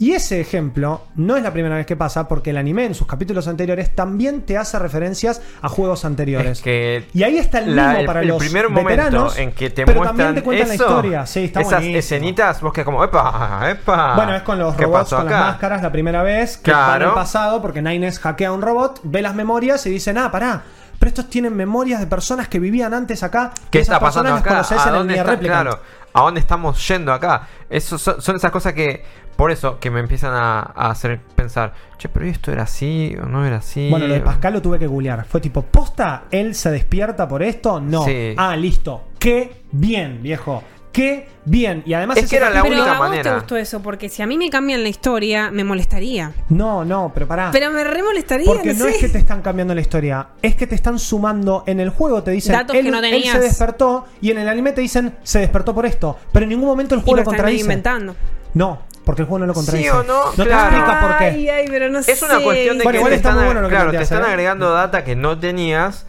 Y 0.00 0.12
ese 0.12 0.40
ejemplo 0.40 1.02
no 1.16 1.36
es 1.36 1.42
la 1.42 1.52
primera 1.52 1.76
vez 1.76 1.84
que 1.84 1.94
pasa 1.94 2.26
porque 2.26 2.50
el 2.50 2.56
anime 2.56 2.86
en 2.86 2.94
sus 2.94 3.06
capítulos 3.06 3.46
anteriores 3.48 3.94
también 3.94 4.40
te 4.46 4.56
hace 4.56 4.78
referencias 4.78 5.42
a 5.60 5.68
juegos 5.68 6.06
anteriores. 6.06 6.52
Es 6.52 6.62
que 6.62 7.06
y 7.12 7.22
ahí 7.22 7.36
está 7.36 7.58
el 7.58 7.76
la- 7.76 7.84
mismo 7.88 8.00
el- 8.00 8.06
para 8.06 8.20
el 8.22 8.28
los 8.28 8.38
primer 8.38 8.70
veteranos, 8.70 9.12
momento 9.34 9.38
en 9.42 9.52
que 9.52 9.68
te 9.68 9.84
pero 9.84 9.98
muestran 10.00 10.16
también 10.16 10.34
te 10.36 10.42
cuentan 10.42 10.70
eso, 10.72 10.84
la 10.84 10.88
historia. 10.90 11.26
Sí, 11.26 11.44
está 11.44 11.60
esas 11.60 11.72
buenísimo. 11.74 11.98
escenitas, 11.98 12.60
vos 12.62 12.72
que 12.72 12.82
como, 12.82 13.04
epa, 13.04 13.60
epa. 13.70 14.14
Bueno, 14.16 14.34
es 14.34 14.42
con 14.42 14.58
los 14.58 14.74
¿qué 14.74 14.84
robots 14.84 15.10
con 15.10 15.26
las 15.26 15.38
máscaras 15.38 15.82
la 15.82 15.92
primera 15.92 16.22
vez 16.22 16.56
que 16.56 16.70
Claro. 16.70 17.08
al 17.10 17.14
pasado 17.14 17.60
porque 17.60 17.82
Nines 17.82 18.20
hackea 18.20 18.48
a 18.48 18.52
un 18.52 18.62
robot, 18.62 19.00
ve 19.04 19.20
las 19.20 19.34
memorias 19.34 19.84
y 19.84 19.90
dicen, 19.90 20.16
ah, 20.16 20.30
pará, 20.30 20.62
pero 20.98 21.10
estos 21.10 21.28
tienen 21.28 21.54
memorias 21.54 22.00
de 22.00 22.06
personas 22.06 22.48
que 22.48 22.58
vivían 22.58 22.94
antes 22.94 23.22
acá. 23.22 23.52
¿Qué 23.70 23.80
esas 23.80 23.96
está 23.96 24.00
pasando 24.00 24.34
acá? 24.34 24.60
¿A 24.60 24.82
en 24.82 24.88
el 24.88 24.94
dónde, 24.94 25.14
está- 25.18 25.38
claro, 25.38 25.78
¿A 26.14 26.22
dónde 26.22 26.40
estamos 26.40 26.88
yendo 26.88 27.12
acá? 27.12 27.46
Eso 27.68 27.96
son, 27.98 28.20
son 28.22 28.34
esas 28.36 28.50
cosas 28.50 28.72
que, 28.72 29.04
por 29.40 29.50
eso, 29.50 29.78
que 29.80 29.90
me 29.90 30.00
empiezan 30.00 30.32
a, 30.34 30.60
a 30.60 30.90
hacer 30.90 31.18
pensar, 31.34 31.72
che, 31.96 32.08
pero 32.10 32.26
esto 32.26 32.52
era 32.52 32.64
así 32.64 33.16
o 33.20 33.26
no 33.26 33.46
era 33.46 33.56
así. 33.56 33.88
Bueno, 33.90 34.06
lo 34.06 34.14
de 34.14 34.20
Pascal 34.20 34.52
lo 34.52 34.60
tuve 34.62 34.78
que 34.78 34.86
googlear. 34.86 35.24
Fue 35.24 35.40
tipo, 35.40 35.62
¿posta? 35.62 36.24
¿Él 36.30 36.54
se 36.54 36.70
despierta 36.70 37.26
por 37.26 37.42
esto? 37.42 37.80
No. 37.80 38.04
Sí. 38.04 38.34
Ah, 38.36 38.54
listo. 38.54 39.04
Qué 39.18 39.62
bien, 39.72 40.22
viejo. 40.22 40.62
Qué 40.92 41.28
bien. 41.44 41.82
Y 41.86 41.94
además 41.94 42.18
Es 42.18 42.28
que 42.28 42.36
era 42.36 42.50
la 42.50 42.56
capítulo- 42.56 42.82
Pero 42.82 42.82
única 42.82 42.96
a 43.06 43.08
vos 43.08 43.22
te 43.22 43.34
gustó 43.34 43.56
eso, 43.56 43.80
porque 43.80 44.08
si 44.08 44.22
a 44.22 44.26
mí 44.26 44.36
me 44.36 44.50
cambian 44.50 44.82
la 44.82 44.88
historia, 44.88 45.50
me 45.50 45.62
molestaría. 45.64 46.32
No, 46.48 46.84
no, 46.84 47.10
pero 47.14 47.26
pará. 47.28 47.48
Pero 47.52 47.70
me 47.70 47.82
re 47.84 48.02
molestaría, 48.02 48.44
Porque 48.44 48.74
no, 48.74 48.80
no 48.80 48.84
sé. 48.86 48.90
es 48.90 48.98
que 48.98 49.08
te 49.08 49.18
están 49.18 49.40
cambiando 49.40 49.74
la 49.74 49.80
historia, 49.80 50.26
es 50.42 50.54
que 50.56 50.66
te 50.66 50.74
están 50.74 50.98
sumando 50.98 51.62
en 51.66 51.78
el 51.80 51.90
juego, 51.90 52.22
te 52.24 52.32
dicen, 52.32 52.52
Datos 52.52 52.74
él, 52.76 52.84
que 52.86 52.90
no 52.90 52.98
él 52.98 53.22
se 53.24 53.38
despertó 53.38 54.04
y 54.20 54.32
en 54.32 54.38
el 54.38 54.48
anime 54.48 54.72
te 54.72 54.80
dicen, 54.80 55.14
se 55.22 55.38
despertó 55.38 55.74
por 55.74 55.86
esto, 55.86 56.18
pero 56.32 56.42
en 56.42 56.50
ningún 56.50 56.66
momento 56.66 56.94
el 56.96 57.00
Y 57.02 57.04
juego 57.04 57.16
lo 57.16 57.22
lo 57.22 57.22
están 57.22 57.36
contradice. 57.36 57.62
inventando. 57.62 58.16
No, 58.52 58.80
porque 59.04 59.22
el 59.22 59.28
juego 59.28 59.40
no 59.40 59.46
lo 59.46 59.54
contradice. 59.54 59.90
o 59.90 60.02
no? 60.02 60.24
te 60.36 60.44
Claro. 60.44 60.76
explica 60.76 61.00
por 61.00 61.18
qué. 61.18 61.24
Ay, 61.24 61.48
ay, 61.48 61.66
pero 61.68 61.88
no 61.90 61.98
Es 61.98 62.22
una 62.22 62.40
cuestión 62.40 62.78
de 62.78 62.84
Bueno, 62.84 62.90
que 62.92 62.98
igual 62.98 63.10
te 63.10 63.16
está 63.16 63.28
están, 63.30 63.34
muy 63.36 63.44
bueno 63.46 63.60
lo 63.62 63.68
que 63.68 63.74
claro, 63.74 63.90
te 63.90 64.02
están 64.02 64.22
¿eh? 64.22 64.26
agregando 64.26 64.70
data 64.72 65.04
que 65.04 65.16
no 65.16 65.38
tenías. 65.38 66.06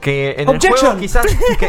Que 0.00 0.36
en 0.38 0.48
el 0.48 0.58
juego 0.60 0.96
quizás. 0.98 1.26
Que, 1.58 1.68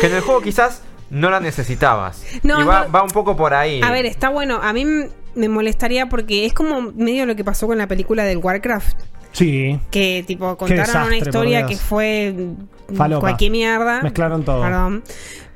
que 0.00 0.06
en 0.06 0.14
el 0.14 0.20
juego 0.20 0.40
quizás 0.40 0.82
no 1.10 1.30
la 1.30 1.40
necesitabas. 1.40 2.22
No, 2.42 2.60
y 2.60 2.64
va, 2.64 2.84
no. 2.86 2.92
va 2.92 3.02
un 3.02 3.10
poco 3.10 3.36
por 3.36 3.54
ahí. 3.54 3.80
A 3.82 3.90
ver, 3.90 4.06
está 4.06 4.28
bueno. 4.28 4.60
A 4.62 4.72
mí 4.72 4.86
me 5.34 5.48
molestaría 5.48 6.06
porque 6.08 6.46
es 6.46 6.52
como 6.52 6.80
medio 6.92 7.26
lo 7.26 7.34
que 7.36 7.44
pasó 7.44 7.66
con 7.66 7.78
la 7.78 7.86
película 7.88 8.24
del 8.24 8.38
Warcraft. 8.38 8.96
Sí, 9.32 9.80
Que 9.90 10.22
tipo 10.24 10.56
contaron 10.56 10.84
desastre, 10.86 11.06
una 11.08 11.16
historia 11.16 11.66
que 11.66 11.76
fue 11.76 12.32
Falopa. 12.96 13.20
cualquier 13.20 13.50
mierda. 13.50 14.00
Mezclaron 14.02 14.44
todo. 14.44 14.62
Perdón. 14.62 15.02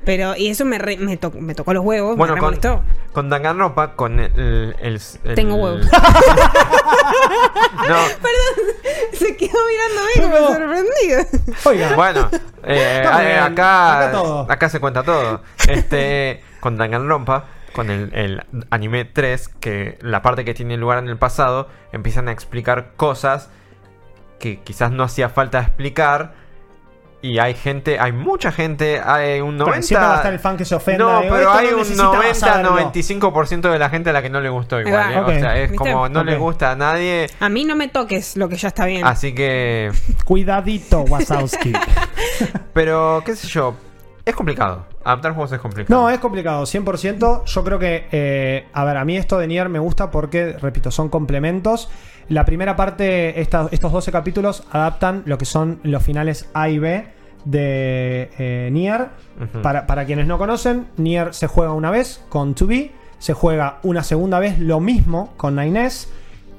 Pero, 0.05 0.35
y 0.35 0.47
eso 0.49 0.65
me, 0.65 0.79
re- 0.79 0.97
me, 0.97 1.17
to- 1.17 1.31
me 1.31 1.53
tocó 1.53 1.73
los 1.73 1.83
huevos, 1.83 2.17
bueno, 2.17 2.33
me 2.33 2.39
con, 2.39 2.47
molestó. 2.47 2.83
con 3.11 3.29
Danganronpa, 3.29 3.95
con 3.95 4.19
el. 4.19 4.75
el- 4.81 5.01
el- 5.23 5.35
Tengo 5.35 5.55
huevos. 5.55 5.85
no, 7.87 7.95
Se 9.13 9.35
quedó 9.35 9.57
mirándome 9.67 10.11
como 10.21 10.47
sorprendido. 10.53 11.21
oiga, 11.65 11.95
Bueno, 11.95 12.29
eh, 12.63 13.01
eh, 13.03 13.39
acá, 13.39 13.99
acá 14.05 14.11
todo. 14.11 14.47
acá 14.49 14.69
se 14.69 14.79
cuenta 14.79 15.03
todo. 15.03 15.41
Este, 15.67 16.43
con 16.59 16.77
Danganronpa, 16.77 17.45
con 17.73 17.89
el, 17.89 18.13
el 18.13 18.43
anime 18.69 19.05
3, 19.05 19.47
que 19.59 19.97
la 20.01 20.21
parte 20.21 20.45
que 20.45 20.53
tiene 20.53 20.77
lugar 20.77 20.99
en 20.99 21.09
el 21.09 21.17
pasado, 21.17 21.67
empiezan 21.91 22.27
a 22.27 22.31
explicar 22.31 22.91
cosas 22.95 23.49
que 24.39 24.61
quizás 24.61 24.91
no 24.91 25.03
hacía 25.03 25.29
falta 25.29 25.59
explicar. 25.59 26.33
Y 27.21 27.37
hay 27.37 27.53
gente, 27.53 27.99
hay 27.99 28.13
mucha 28.13 28.49
gente, 28.49 29.01
hay 29.03 29.41
un 29.41 29.57
90... 29.57 29.65
Bueno, 29.65 29.83
siempre 29.83 30.07
va 30.07 30.13
a 30.13 30.17
estar 30.17 30.31
el 30.33 30.39
fan 30.39 30.55
que 30.55 30.63
se 30.63 30.75
ofenda. 30.75 31.03
No, 31.03 31.19
de, 31.19 31.27
pero 31.29 31.37
"Esto 31.41 31.51
hay 31.51 31.65
no 31.67 31.71
un 31.73 31.77
necesitaba 31.79 32.33
saberlo". 32.33 32.77
90-95% 32.93 33.71
de 33.71 33.77
la 33.79 33.89
gente 33.89 34.09
a 34.09 34.13
la 34.13 34.21
que 34.21 34.29
no 34.29 34.39
le 34.39 34.47
gustó 34.47 34.79
igual. 34.79 34.95
va. 34.95 35.11
¿eh? 35.13 35.19
O 35.37 35.39
sea, 35.41 35.57
es 35.57 35.69
¿Viste? 35.71 35.91
como 35.91 36.07
no 36.07 36.23
le 36.23 36.37
gusta 36.37 36.71
a 36.71 36.75
nadie. 36.77 37.27
A 37.41 37.49
mí 37.49 37.65
no 37.65 37.75
me 37.75 37.89
toques 37.89 38.37
lo 38.37 38.47
que 38.47 38.55
ya 38.55 38.69
está 38.69 38.85
bien. 38.85 39.05
Así 39.05 39.33
que... 39.33 39.91
Cuidadito, 40.23 41.01
Wazowski. 41.01 41.73
Pero, 42.73 43.21
qué 43.25 43.35
sé 43.35 43.47
yo, 43.47 43.75
es 44.25 44.35
complicado. 44.35 44.85
Adaptar 45.03 45.33
juegos 45.33 45.51
es 45.51 45.59
complicado. 45.59 45.99
No, 46.01 46.09
es 46.09 46.19
complicado, 46.19 46.63
100%. 46.63 47.43
Yo 47.45 47.63
creo 47.63 47.79
que, 47.79 48.07
eh, 48.11 48.67
a 48.73 48.85
ver, 48.85 48.97
a 48.97 49.05
mí 49.05 49.17
esto 49.17 49.37
de 49.39 49.47
Nier 49.47 49.67
me 49.69 49.79
gusta 49.79 50.11
porque, 50.11 50.53
repito, 50.61 50.91
son 50.91 51.09
complementos. 51.09 51.89
La 52.29 52.45
primera 52.45 52.75
parte, 52.75 53.41
esta- 53.41 53.67
estos 53.71 53.91
12 53.91 54.11
capítulos 54.11 54.63
adaptan 54.71 55.23
lo 55.25 55.37
que 55.37 55.45
son 55.45 55.79
los 55.83 56.03
finales 56.03 56.47
A 56.53 56.69
y 56.69 56.79
B 56.79 57.07
de 57.45 58.29
eh, 58.37 58.69
Nier. 58.71 59.07
Para, 59.63 59.87
para 59.87 60.05
quienes 60.05 60.27
no 60.27 60.37
conocen, 60.37 60.87
Nier 60.97 61.33
se 61.33 61.47
juega 61.47 61.73
una 61.73 61.89
vez 61.91 62.23
con 62.29 62.53
2B, 62.55 62.91
se 63.17 63.33
juega 63.33 63.79
una 63.83 64.03
segunda 64.03 64.39
vez 64.39 64.59
lo 64.59 64.79
mismo 64.79 65.33
con 65.37 65.55
Nines, 65.55 66.09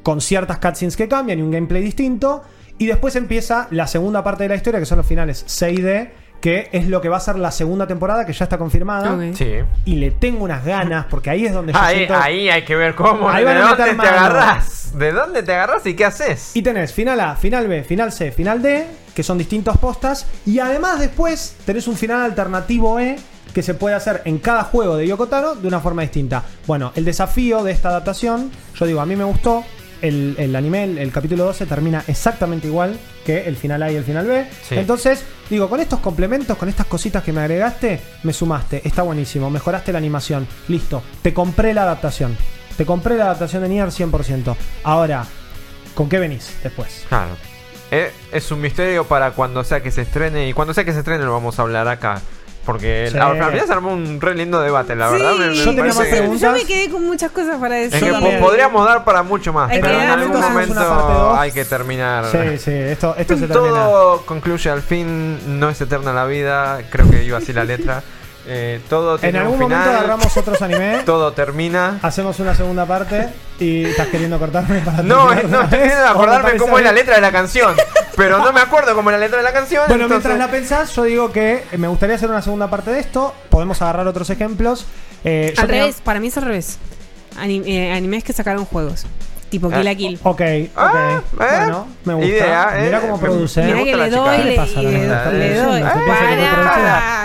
con 0.02 0.20
ciertas 0.20 0.58
cutscenes 0.58 0.96
que 0.96 1.08
cambian 1.08 1.38
y 1.38 1.42
un 1.42 1.50
gameplay 1.50 1.82
distinto. 1.82 2.42
Y 2.78 2.86
después 2.86 3.14
empieza 3.16 3.68
la 3.70 3.86
segunda 3.86 4.24
parte 4.24 4.44
de 4.44 4.48
la 4.48 4.54
historia, 4.56 4.80
que 4.80 4.86
son 4.86 4.96
los 4.98 5.06
finales 5.06 5.44
C 5.46 5.70
y 5.72 5.76
D, 5.82 6.10
que 6.40 6.68
es 6.72 6.88
lo 6.88 7.00
que 7.00 7.08
va 7.08 7.18
a 7.18 7.20
ser 7.20 7.36
la 7.38 7.50
segunda 7.50 7.86
temporada, 7.86 8.24
que 8.24 8.32
ya 8.32 8.44
está 8.44 8.56
confirmada. 8.58 9.16
Sí. 9.34 9.56
Y 9.84 9.96
le 9.96 10.10
tengo 10.10 10.44
unas 10.44 10.64
ganas, 10.64 11.06
porque 11.06 11.30
ahí 11.30 11.46
es 11.46 11.52
donde 11.52 11.72
yo 11.72 11.78
Ahí, 11.78 11.96
siento... 11.98 12.14
ahí 12.16 12.48
hay 12.48 12.64
que 12.64 12.74
ver 12.76 12.94
cómo. 12.94 13.28
Ahí 13.28 13.44
¿De 13.44 13.52
van 13.52 13.56
a 13.58 13.68
dónde 13.68 13.84
te 13.84 13.94
mano. 13.94 14.10
agarras? 14.10 14.98
¿De 14.98 15.12
dónde 15.12 15.42
te 15.42 15.52
agarras 15.54 15.86
y 15.86 15.94
qué 15.94 16.04
haces? 16.04 16.56
Y 16.56 16.62
tenés 16.62 16.92
final 16.92 17.20
A, 17.20 17.36
final 17.36 17.68
B, 17.68 17.84
final 17.84 18.10
C, 18.12 18.32
final 18.32 18.62
D, 18.62 18.86
que 19.14 19.22
son 19.22 19.38
distintos 19.38 19.76
postas. 19.78 20.26
Y 20.46 20.58
además 20.58 20.98
después 20.98 21.56
tenés 21.64 21.86
un 21.88 21.96
final 21.96 22.22
alternativo 22.22 22.98
E 22.98 23.16
que 23.54 23.62
se 23.62 23.74
puede 23.74 23.94
hacer 23.96 24.22
en 24.24 24.38
cada 24.38 24.64
juego 24.64 24.96
de 24.96 25.06
Yoko 25.06 25.26
Taro 25.26 25.56
de 25.56 25.66
una 25.68 25.80
forma 25.80 26.02
distinta. 26.02 26.42
Bueno, 26.66 26.92
el 26.94 27.04
desafío 27.04 27.62
de 27.64 27.72
esta 27.72 27.88
adaptación, 27.90 28.50
yo 28.76 28.86
digo, 28.86 29.00
a 29.00 29.06
mí 29.06 29.16
me 29.16 29.24
gustó. 29.24 29.64
El, 30.02 30.34
el 30.38 30.56
anime, 30.56 30.84
el, 30.84 30.98
el 30.98 31.12
capítulo 31.12 31.44
12, 31.44 31.66
termina 31.66 32.02
exactamente 32.06 32.66
igual 32.66 32.98
que 33.24 33.46
el 33.46 33.56
final 33.56 33.82
A 33.82 33.92
y 33.92 33.96
el 33.96 34.04
final 34.04 34.26
B. 34.26 34.46
Sí. 34.68 34.76
Entonces, 34.76 35.24
digo, 35.48 35.68
con 35.68 35.80
estos 35.80 36.00
complementos, 36.00 36.56
con 36.56 36.68
estas 36.68 36.86
cositas 36.86 37.22
que 37.22 37.32
me 37.32 37.40
agregaste, 37.40 38.00
me 38.22 38.32
sumaste. 38.32 38.86
Está 38.86 39.02
buenísimo. 39.02 39.50
Mejoraste 39.50 39.92
la 39.92 39.98
animación. 39.98 40.46
Listo. 40.68 41.02
Te 41.22 41.34
compré 41.34 41.74
la 41.74 41.82
adaptación. 41.82 42.36
Te 42.76 42.86
compré 42.86 43.16
la 43.16 43.24
adaptación 43.24 43.62
de 43.62 43.68
Nier 43.68 43.88
100%. 43.88 44.56
Ahora, 44.84 45.26
¿con 45.94 46.08
qué 46.08 46.18
venís 46.18 46.56
después? 46.62 47.04
Claro. 47.08 47.36
Eh, 47.90 48.12
es 48.32 48.50
un 48.52 48.60
misterio 48.60 49.04
para 49.04 49.32
cuando 49.32 49.64
sea 49.64 49.82
que 49.82 49.90
se 49.90 50.02
estrene. 50.02 50.48
Y 50.48 50.52
cuando 50.52 50.72
sea 50.72 50.84
que 50.84 50.92
se 50.92 51.00
estrene 51.00 51.24
lo 51.24 51.32
vamos 51.32 51.58
a 51.58 51.62
hablar 51.62 51.88
acá. 51.88 52.22
Porque 52.70 53.08
Sí. 53.10 53.16
la, 53.16 53.26
al 53.30 53.36
final 53.52 53.66
se 53.66 53.72
armó 53.72 53.92
un 53.92 54.20
re 54.20 54.34
lindo 54.34 54.60
debate, 54.60 54.94
la 54.94 55.08
Sí. 55.08 55.14
verdad. 55.14 55.32
Me- 55.34 55.46
me 55.48 55.54
Yo 55.56 55.64
tenía 55.64 55.80
parece 55.82 55.98
más 55.98 56.06
que- 56.08 56.16
preguntas. 56.16 56.40
Yo 56.42 56.52
me 56.52 56.64
quedé 56.64 56.90
con 56.90 57.04
muchas 57.06 57.30
cosas 57.32 57.56
para 57.58 57.74
decir. 57.74 57.94
Es 57.94 58.00
que 58.00 58.06
Yo 58.08 58.14
po- 58.14 58.20
también. 58.20 58.40
podríamos 58.40 58.86
dar 58.86 59.04
para 59.04 59.22
mucho 59.24 59.52
más, 59.52 59.70
Hay 59.70 59.80
pero 59.80 59.94
en 60.00 60.08
algún 60.08 60.40
momento 60.40 61.34
hay 61.34 61.50
que 61.52 61.64
terminar. 61.64 62.26
Sí, 62.30 62.58
sí, 62.58 62.70
esto, 62.72 63.14
esto 63.18 63.36
se 63.36 63.46
termina. 63.48 63.74
Todo 63.74 64.22
concluye 64.24 64.70
al 64.70 64.82
fin, 64.82 65.58
no 65.60 65.68
es 65.68 65.80
eterna 65.80 66.12
la 66.12 66.26
vida, 66.26 66.80
creo 66.90 67.10
que 67.10 67.24
iba 67.24 67.38
así 67.38 67.52
la 67.52 67.64
letra. 67.64 68.02
Eh, 68.46 68.80
todo 68.88 69.16
En 69.16 69.20
tiene 69.20 69.38
algún 69.40 69.54
un 69.62 69.68
final, 69.68 69.78
momento 69.80 69.98
agarramos 69.98 70.36
otros 70.36 70.62
anime, 70.62 71.02
todo 71.06 71.32
termina. 71.32 71.98
hacemos 72.02 72.40
una 72.40 72.54
segunda 72.54 72.86
parte 72.86 73.28
y 73.60 73.84
estás 73.84 74.08
queriendo 74.08 74.38
cortarme 74.38 74.80
para 74.80 75.02
No, 75.02 75.28
terminar 75.28 75.44
eh, 75.44 75.48
no, 75.48 75.60
estoy 75.62 75.78
queriendo 75.78 76.02
¿O 76.02 76.06
me 76.06 76.10
acordarme 76.10 76.56
cómo 76.56 76.78
es 76.78 76.84
la 76.84 76.92
letra 76.92 77.16
de 77.16 77.20
la 77.20 77.30
canción, 77.32 77.74
pero 78.22 78.38
no 78.38 78.52
me 78.54 78.60
acuerdo 78.60 78.94
cómo 78.94 79.10
es 79.10 79.14
la 79.14 79.20
letra 79.20 79.38
de 79.38 79.44
la 79.44 79.52
canción. 79.52 79.84
Bueno, 79.88 80.04
entonces- 80.04 80.26
mientras 80.30 80.50
la 80.50 80.56
pensás, 80.58 80.94
yo 80.94 81.02
digo 81.04 81.32
que 81.32 81.64
me 81.76 81.88
gustaría 81.88 82.16
hacer 82.16 82.30
una 82.30 82.42
segunda 82.42 82.68
parte 82.70 82.90
de 82.92 83.00
esto. 83.00 83.34
Podemos 83.48 83.80
agarrar 83.82 84.06
otros 84.06 84.30
ejemplos. 84.30 84.86
Eh, 85.24 85.54
Al 85.56 85.66
tenía- 85.66 85.82
revés, 85.82 86.00
para 86.02 86.20
mí 86.20 86.28
es 86.28 86.36
al 86.36 86.44
revés. 86.44 86.78
Ani- 87.38 87.62
eh, 87.66 87.92
animes 87.92 88.24
que 88.24 88.32
sacaron 88.32 88.64
juegos. 88.64 89.06
Tipo 89.50 89.68
Ah, 89.72 89.76
Kill 89.76 89.84
la 89.84 89.94
Kill. 89.96 90.18
Ok, 90.22 90.40
ok. 90.40 90.40
Ah, 90.76 90.92
eh. 91.18 91.20
Bueno, 91.32 91.88
me 92.04 92.14
gusta. 92.14 92.28
Idea, 92.28 92.70
eh. 92.78 92.82
Mira 92.84 93.00
cómo 93.00 93.18
produce. 93.18 93.60
me 93.62 93.66
Mira 93.66 93.78
gusta 93.80 93.90
que 93.90 93.96
la 93.96 94.04
le 94.04 94.10
chica. 94.10 94.22
doy, 94.22 94.36
¿Qué 94.36 94.44
le, 94.44 94.50
le 94.50 94.56
pasa 94.56 94.70
a 94.78 94.82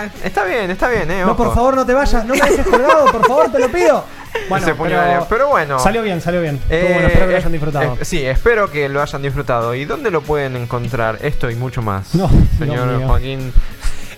doy. 0.02 0.10
Está 0.24 0.44
bien, 0.44 0.70
está 0.70 0.88
bien, 0.88 1.10
eh. 1.10 1.22
No, 1.24 1.36
por 1.36 1.54
favor, 1.54 1.76
no 1.76 1.86
te 1.86 1.94
vayas. 1.94 2.24
No 2.24 2.34
me 2.34 2.40
dejes 2.40 2.66
colgado, 2.66 3.06
por 3.12 3.26
favor, 3.26 3.52
te 3.52 3.58
lo 3.60 3.68
pido. 3.70 4.04
Bueno, 4.48 4.64
Ese 4.66 4.74
de- 4.74 5.20
pero 5.28 5.48
bueno. 5.48 5.78
Salió 5.78 6.02
bien, 6.02 6.20
salió 6.20 6.40
bien. 6.40 6.60
Eh, 6.70 6.90
bueno, 6.92 7.08
espero 7.08 7.26
que 7.26 7.32
lo 7.32 7.38
hayan 7.38 7.52
disfrutado. 7.52 7.94
eh, 8.00 8.04
sí, 8.04 8.24
espero 8.24 8.70
que 8.70 8.88
lo 8.88 9.02
hayan 9.02 9.22
disfrutado. 9.22 9.74
¿Y 9.74 9.84
dónde 9.84 10.10
lo 10.10 10.20
pueden 10.22 10.56
encontrar? 10.56 11.18
Esto 11.22 11.50
y 11.50 11.56
mucho 11.56 11.82
más. 11.82 12.14
No, 12.14 12.30
señor 12.58 12.86
mío. 12.98 13.08
Joaquín. 13.08 13.52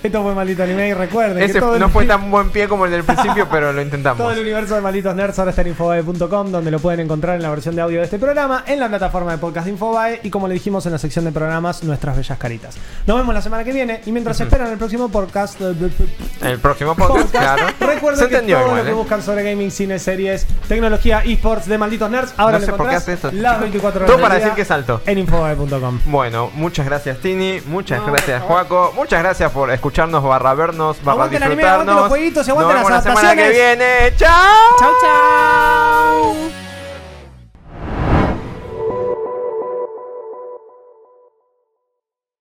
Esto 0.03 0.23
fue 0.23 0.35
Maldito 0.35 0.63
Anime 0.63 0.89
y 0.89 0.95
recuerden 0.95 1.43
Ese 1.43 1.55
que 1.55 1.61
todo 1.61 1.79
no 1.79 1.87
el, 1.87 1.91
fue 1.93 2.05
tan 2.05 2.31
buen 2.31 2.51
pie 2.51 2.69
como 2.69 2.85
el 2.85 2.91
del 2.93 3.03
principio, 3.05 3.49
pero 3.51 3.73
lo 3.73 3.83
intentamos. 3.83 4.19
todo 4.19 4.31
el 4.31 4.39
universo 4.41 4.75
de 4.77 4.81
Malditos 4.81 5.15
Nerds 5.15 5.39
ahora 5.39 5.51
está 5.51 5.63
en 5.63 5.69
Infobae.com, 5.69 6.51
donde 6.53 6.71
lo 6.71 6.79
pueden 6.79 7.01
encontrar 7.01 7.37
en 7.37 7.43
la 7.43 7.51
versión 7.51 7.75
de 7.75 7.83
audio 7.83 7.99
de 7.99 8.05
este 8.05 8.19
programa, 8.19 8.63
en 8.67 8.79
la 8.79 8.89
plataforma 8.89 9.33
de 9.33 9.39
podcast 9.39 9.67
de 9.67 9.73
Infobae 9.73 10.21
y 10.23 10.31
como 10.31 10.47
le 10.49 10.55
dijimos 10.55 10.87
en 10.87 10.93
la 10.93 10.99
sección 10.99 11.25
de 11.25 11.33
programas, 11.33 11.83
nuestras 11.83 12.17
bellas 12.17 12.39
caritas. 12.39 12.77
Nos 13.07 13.17
vemos 13.19 13.35
la 13.35 13.43
semana 13.43 13.65
que 13.65 13.73
viene 13.73 14.01
y 14.07 14.13
mientras 14.13 14.41
esperan 14.41 14.71
el 14.71 14.79
próximo 14.79 15.09
podcast... 15.09 15.61
eh, 15.61 15.75
El 16.43 16.59
próximo 16.59 16.95
podcast, 16.95 17.31
claro. 17.31 17.67
Recuerden 17.81 18.21
Se 18.25 18.29
que 18.29 18.37
todo 18.39 18.49
igual, 18.49 18.77
lo 18.79 18.85
que 18.85 18.91
¿eh? 18.91 18.95
buscan 18.95 19.23
sobre 19.23 19.43
gaming, 19.43 19.71
cine, 19.71 19.99
series, 19.99 20.47
tecnología, 20.69 21.23
esports 21.25 21.67
de 21.67 21.77
Malditos 21.77 22.11
Nerds, 22.11 22.35
ahora 22.37 22.59
No 22.59 22.61
lo 22.61 22.67
sé 22.67 22.73
por 22.73 22.89
qué 22.89 22.95
hace 22.95 23.13
esto. 23.15 23.31
las 23.33 23.61
24 23.61 24.01
horas 24.05 24.11
Todo 24.15 24.23
para 24.23 24.37
decir 24.37 24.53
que 24.53 24.65
salto. 24.65 25.01
en 25.07 25.19
Infobae.com. 25.19 26.01
Bueno, 26.07 26.51
muchas 26.55 26.87
gracias 26.87 27.19
Tini, 27.19 27.61
muchas 27.67 28.01
No, 28.01 28.13
gracias. 28.13 28.43
Joaco, 28.43 28.93
muchas 28.95 29.23
gracias 29.23 29.51
por 29.51 29.71
escucharnos, 29.89 30.23
barra 30.23 30.55
vernos, 30.55 30.99
barra 31.03 31.13
Aguante 31.13 31.37
el 31.37 31.43
anime, 31.43 31.63
disfrutarnos. 31.63 31.89
aguante 31.89 32.01
los 32.03 32.09
jueguitos 32.09 32.47
y 32.47 32.51
aguante 32.51 32.75
Nos 32.75 32.83
vemos 32.83 32.91
las 32.91 33.05
la 33.05 33.15
semana 33.15 33.37
que 33.37 33.51
viene. 33.51 34.13
¡Chao! 34.17 34.77
Chau, 34.79 34.93
chau. 35.01 36.68